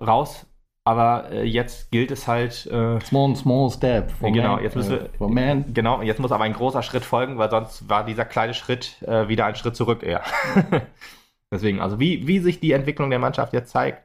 raus 0.00 0.46
Aber 0.84 1.32
äh, 1.32 1.42
jetzt 1.42 1.90
gilt 1.90 2.12
es 2.12 2.28
halt. 2.28 2.64
Äh, 2.66 3.00
Small, 3.00 3.34
small 3.34 3.68
step. 3.70 4.12
for 4.12 4.30
genau, 4.30 4.60
jetzt 4.60 4.76
müssen 4.76 5.00
wir. 5.18 5.28
Man. 5.28 5.74
Genau, 5.74 6.00
jetzt 6.00 6.20
muss 6.20 6.30
aber 6.30 6.44
ein 6.44 6.52
großer 6.52 6.84
Schritt 6.84 7.04
folgen, 7.04 7.38
weil 7.38 7.50
sonst 7.50 7.88
war 7.88 8.04
dieser 8.06 8.24
kleine 8.24 8.54
Schritt 8.54 9.02
äh, 9.02 9.26
wieder 9.26 9.46
ein 9.46 9.56
Schritt 9.56 9.74
zurück 9.74 10.04
eher. 10.04 10.22
Deswegen, 11.50 11.80
also 11.80 11.98
wie, 11.98 12.28
wie 12.28 12.38
sich 12.38 12.60
die 12.60 12.70
Entwicklung 12.70 13.10
der 13.10 13.18
Mannschaft 13.18 13.52
jetzt 13.52 13.70
zeigt 13.70 14.03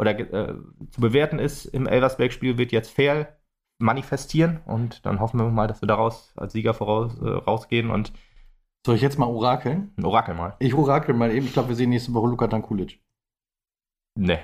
oder 0.00 0.18
äh, 0.18 0.54
zu 0.90 1.00
bewerten 1.00 1.38
ist 1.38 1.66
im 1.66 1.86
Elversberg-Spiel, 1.86 2.58
wird 2.58 2.72
jetzt 2.72 2.90
fair 2.90 3.36
manifestieren 3.78 4.60
und 4.66 5.04
dann 5.06 5.20
hoffen 5.20 5.38
wir 5.38 5.48
mal, 5.48 5.66
dass 5.66 5.82
wir 5.82 5.86
daraus 5.86 6.32
als 6.36 6.52
Sieger 6.52 6.74
voraus, 6.74 7.18
äh, 7.20 7.28
rausgehen 7.28 7.90
und 7.90 8.12
Soll 8.84 8.96
ich 8.96 9.02
jetzt 9.02 9.18
mal 9.18 9.26
orakeln? 9.26 9.92
ein 9.96 10.04
Orakel 10.04 10.34
mal. 10.34 10.56
Ich 10.58 10.74
orakel 10.74 11.14
mal 11.14 11.30
eben. 11.30 11.46
Ich 11.46 11.52
glaube, 11.52 11.68
wir 11.68 11.76
sehen 11.76 11.90
nächste 11.90 12.14
Woche 12.14 12.28
Luka 12.28 12.48
Tankulic. 12.48 12.98
Ne, 14.18 14.40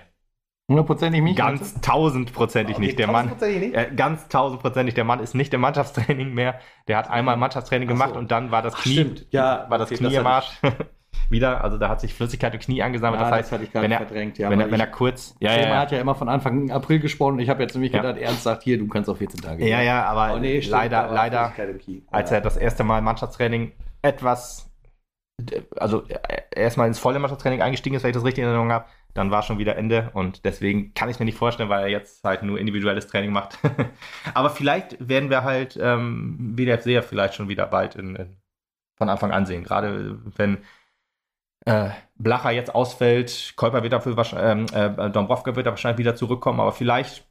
Hundertprozentig 0.68 1.22
nicht? 1.22 1.36
ganz 1.36 1.80
tausendprozentig 1.80 2.78
nicht. 2.78 2.98
Der 2.98 3.07
Mann, 3.07 3.30
nicht? 3.40 3.74
äh, 3.74 3.92
ganz 3.94 4.26
tausendprozentig, 4.28 4.94
der 4.94 5.04
Mann 5.04 5.20
ist 5.20 5.34
nicht 5.34 5.54
im 5.54 5.61
Mannschaftstraining 5.61 6.34
mehr. 6.34 6.59
Der 6.88 6.96
hat 6.98 7.09
einmal 7.09 7.36
Mannschaftstraining 7.36 7.88
Ach 7.88 7.92
so. 7.92 8.02
gemacht 8.02 8.16
und 8.16 8.32
dann 8.32 8.50
war 8.50 8.62
das 8.62 8.74
Ach, 8.74 8.82
Knie, 8.82 8.94
stimmt. 8.94 9.26
Ja, 9.30 9.66
war 9.70 9.78
das 9.78 9.90
okay, 9.90 9.98
Knie 9.98 10.11
das 10.11 10.20
im 10.20 10.26
Arsch. 10.26 10.61
Wieder, 11.30 11.62
also 11.64 11.78
da 11.78 11.88
hat 11.88 12.00
sich 12.00 12.14
Flüssigkeit 12.14 12.54
im 12.54 12.60
Knie 12.60 12.82
angesammelt. 12.82 13.20
Ja, 13.20 13.28
das 13.28 13.38
heißt, 13.38 13.48
das 13.48 13.52
hatte 13.52 13.64
ich 13.64 13.72
gerade 13.72 13.84
wenn 13.84 13.92
er, 13.92 13.98
verdrängt. 13.98 14.38
Ja, 14.38 14.50
wenn, 14.50 14.60
er, 14.60 14.70
wenn 14.70 14.80
er 14.80 14.86
kurz. 14.86 15.34
Ja, 15.40 15.50
Schema 15.50 15.62
ja, 15.66 15.74
ja. 15.74 15.80
hat 15.80 15.92
ja 15.92 16.00
immer 16.00 16.14
von 16.14 16.28
Anfang 16.28 16.70
April 16.70 17.00
gesprochen. 17.00 17.38
Ich 17.38 17.48
habe 17.48 17.62
jetzt 17.62 17.74
nämlich 17.74 17.92
Ja. 17.92 18.00
gedacht, 18.02 18.18
Ernst 18.18 18.42
sagt 18.42 18.62
hier, 18.62 18.78
du 18.78 18.86
kannst 18.88 19.08
auf 19.10 19.18
14 19.18 19.40
Tage. 19.40 19.66
Ja, 19.68 19.80
ja, 19.82 20.04
aber 20.04 20.34
Oh, 20.34 20.38
nee, 20.38 20.60
stimmt, 20.60 20.72
leider, 20.72 21.10
leider, 21.12 21.52
als 22.10 22.30
er 22.30 22.40
das 22.40 22.56
erste 22.56 22.84
Mal 22.84 23.02
Mannschaftstraining 23.02 23.72
etwas, 24.02 24.70
also 25.76 26.04
erstmal 26.54 26.88
ins 26.88 26.98
volle 26.98 27.18
Mannschaftstraining 27.18 27.62
eingestiegen 27.62 27.96
ist, 27.96 28.02
wenn 28.02 28.10
ich 28.10 28.16
das 28.16 28.24
richtig 28.24 28.42
in 28.42 28.48
Erinnerung 28.48 28.72
habe, 28.72 28.86
dann 29.14 29.30
war 29.30 29.42
schon 29.42 29.58
wieder 29.58 29.76
Ende 29.76 30.10
und 30.12 30.44
deswegen 30.44 30.92
kann 30.94 31.08
ich 31.08 31.18
mir 31.18 31.24
nicht 31.24 31.38
vorstellen, 31.38 31.68
weil 31.68 31.82
er 31.82 31.88
jetzt 31.88 32.22
halt 32.22 32.42
nur 32.42 32.58
individuelles 32.58 33.06
Training 33.06 33.32
macht. 33.32 33.58
aber 34.34 34.50
vielleicht 34.50 34.96
werden 35.08 35.30
wir 35.30 35.42
halt 35.42 35.78
ähm, 35.80 36.36
WDFC 36.56 36.86
ja 36.88 37.02
vielleicht 37.02 37.34
schon 37.34 37.48
wieder 37.48 37.66
bald 37.66 37.94
in, 37.96 38.16
in, 38.16 38.36
von 38.96 39.08
Anfang 39.08 39.30
an 39.30 39.46
sehen, 39.46 39.64
gerade 39.64 40.18
wenn 40.36 40.58
äh, 41.66 41.90
Blacher 42.16 42.50
jetzt 42.50 42.74
ausfällt, 42.74 43.52
Kolper 43.56 43.82
wird 43.82 43.92
dafür 43.92 44.16
wahrscheinlich, 44.16 44.70
ähm, 44.74 44.98
äh, 44.98 45.10
Dombrovka 45.10 45.54
wird 45.54 45.66
da 45.66 45.70
wahrscheinlich 45.70 45.98
wieder 45.98 46.16
zurückkommen, 46.16 46.60
aber 46.60 46.72
vielleicht 46.72 47.26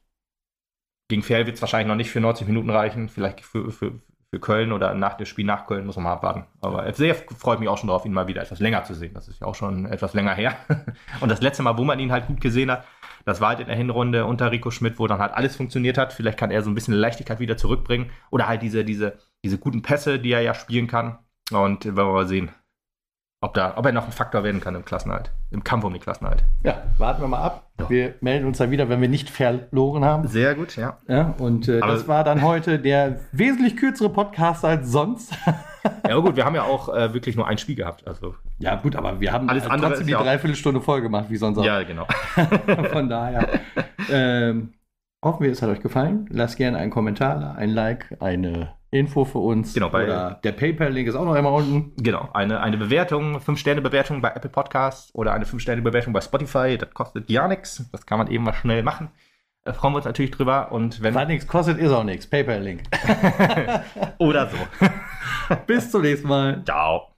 gegen 1.08 1.22
Ferl 1.22 1.46
wird 1.46 1.56
es 1.56 1.62
wahrscheinlich 1.62 1.88
noch 1.88 1.96
nicht 1.96 2.10
für 2.10 2.20
90 2.20 2.46
Minuten 2.46 2.70
reichen, 2.70 3.08
vielleicht 3.08 3.40
für, 3.40 3.70
für, 3.70 4.00
für 4.30 4.40
Köln 4.40 4.72
oder 4.72 4.94
nach 4.94 5.14
dem 5.14 5.26
Spiel 5.26 5.44
nach 5.44 5.66
Köln 5.66 5.86
muss 5.86 5.96
man 5.96 6.04
mal 6.04 6.12
abwarten. 6.14 6.46
Aber 6.60 6.92
FCF 6.92 7.24
freut 7.38 7.60
mich 7.60 7.68
auch 7.68 7.78
schon 7.78 7.88
darauf, 7.88 8.04
ihn 8.04 8.12
mal 8.12 8.26
wieder 8.26 8.42
etwas 8.42 8.60
länger 8.60 8.84
zu 8.84 8.94
sehen. 8.94 9.14
Das 9.14 9.28
ist 9.28 9.40
ja 9.40 9.46
auch 9.46 9.54
schon 9.54 9.86
etwas 9.86 10.14
länger 10.14 10.34
her. 10.34 10.56
Und 11.20 11.30
das 11.30 11.40
letzte 11.40 11.62
Mal, 11.62 11.78
wo 11.78 11.84
man 11.84 12.00
ihn 12.00 12.12
halt 12.12 12.26
gut 12.26 12.40
gesehen 12.40 12.70
hat, 12.70 12.84
das 13.24 13.40
war 13.40 13.50
halt 13.50 13.60
in 13.60 13.66
der 13.66 13.76
Hinrunde 13.76 14.24
unter 14.24 14.50
Rico 14.50 14.70
Schmidt, 14.70 14.98
wo 14.98 15.06
dann 15.06 15.20
halt 15.20 15.32
alles 15.32 15.56
funktioniert 15.56 15.96
hat. 15.96 16.12
Vielleicht 16.12 16.38
kann 16.38 16.50
er 16.50 16.62
so 16.62 16.70
ein 16.70 16.74
bisschen 16.74 16.94
Leichtigkeit 16.94 17.40
wieder 17.40 17.56
zurückbringen. 17.56 18.10
Oder 18.30 18.48
halt 18.48 18.62
diese, 18.62 18.84
diese, 18.84 19.18
diese 19.44 19.58
guten 19.58 19.82
Pässe, 19.82 20.18
die 20.18 20.32
er 20.32 20.42
ja 20.42 20.54
spielen 20.54 20.86
kann. 20.88 21.18
Und 21.52 21.84
werden 21.84 21.96
wir 21.96 22.12
mal 22.12 22.26
sehen, 22.26 22.50
ob, 23.46 23.54
da, 23.54 23.74
ob 23.76 23.86
er 23.86 23.92
noch 23.92 24.06
ein 24.06 24.12
Faktor 24.12 24.42
werden 24.42 24.60
kann 24.60 24.74
im 24.74 24.84
Klassenhalt, 24.84 25.30
im 25.50 25.62
Kampf 25.62 25.84
um 25.84 25.92
den 25.92 26.02
Klassenhalt. 26.02 26.42
ja, 26.64 26.82
warten 26.98 27.22
wir 27.22 27.28
mal 27.28 27.42
ab. 27.42 27.70
Wir 27.88 28.14
melden 28.20 28.46
uns 28.46 28.58
dann 28.58 28.70
wieder, 28.70 28.88
wenn 28.88 29.00
wir 29.00 29.08
nicht 29.08 29.30
verloren 29.30 30.04
haben. 30.04 30.26
Sehr 30.26 30.54
gut, 30.54 30.76
ja. 30.76 30.98
Ja, 31.06 31.34
und 31.38 31.68
äh, 31.68 31.80
das 31.80 32.08
war 32.08 32.24
dann 32.24 32.42
heute 32.42 32.78
der 32.80 33.20
wesentlich 33.32 33.76
kürzere 33.76 34.08
Podcast 34.08 34.64
als 34.64 34.90
sonst. 34.90 35.32
Ja, 36.08 36.16
gut, 36.18 36.34
wir 36.34 36.44
haben 36.44 36.56
ja 36.56 36.64
auch 36.64 36.92
äh, 36.92 37.14
wirklich 37.14 37.36
nur 37.36 37.46
ein 37.46 37.58
Spiel 37.58 37.76
gehabt. 37.76 38.08
Also, 38.08 38.34
ja, 38.58 38.74
gut, 38.74 38.96
aber 38.96 39.20
wir 39.20 39.32
haben 39.32 39.48
Alles 39.48 39.66
andere 39.68 39.90
trotzdem 39.90 40.08
die 40.08 40.14
ja 40.14 40.22
Dreiviertelstunde 40.22 40.80
voll 40.80 41.00
gemacht, 41.00 41.26
wie 41.28 41.36
sonst 41.36 41.58
auch. 41.58 41.64
ja, 41.64 41.82
genau. 41.84 42.06
Von 42.92 43.08
daher. 43.08 43.60
ähm, 44.10 44.72
hoffen 45.24 45.44
wir, 45.44 45.52
es 45.52 45.62
hat 45.62 45.68
euch 45.68 45.80
gefallen. 45.80 46.26
Lasst 46.30 46.56
gerne 46.56 46.78
einen 46.78 46.90
Kommentar, 46.90 47.54
ein 47.56 47.70
Like, 47.70 48.16
eine 48.18 48.72
Info 48.98 49.24
für 49.24 49.38
uns. 49.38 49.74
Genau, 49.74 49.88
bei- 49.90 50.04
Oder 50.04 50.40
der 50.42 50.52
PayPal-Link 50.52 51.08
ist 51.08 51.14
auch 51.14 51.24
noch 51.24 51.34
einmal 51.34 51.52
unten. 51.52 51.92
Genau, 52.02 52.28
eine, 52.34 52.60
eine 52.60 52.76
Bewertung, 52.76 53.38
5-Sterne-Bewertung 53.38 54.20
bei 54.22 54.30
Apple 54.30 54.50
Podcasts 54.50 55.14
oder 55.14 55.32
eine 55.32 55.44
5-Sterne-Bewertung 55.44 56.12
bei 56.12 56.20
Spotify. 56.20 56.76
Das 56.78 56.92
kostet 56.94 57.28
ja 57.30 57.46
nichts. 57.48 57.88
Das 57.92 58.06
kann 58.06 58.18
man 58.18 58.28
eben 58.28 58.44
mal 58.44 58.54
schnell 58.54 58.82
machen. 58.82 59.10
Da 59.64 59.72
freuen 59.72 59.94
wir 59.94 59.96
uns 59.96 60.06
natürlich 60.06 60.30
drüber. 60.30 60.70
Und 60.72 61.02
wenn. 61.02 61.14
Was 61.14 61.26
nichts 61.26 61.46
kostet, 61.46 61.78
ist 61.78 61.90
auch 61.90 62.04
nichts. 62.04 62.26
PayPal-Link. 62.28 62.82
oder 64.18 64.48
so. 64.48 64.56
Bis 65.66 65.90
zum 65.90 66.02
nächsten 66.02 66.28
Mal. 66.28 66.62
Ciao. 66.64 67.15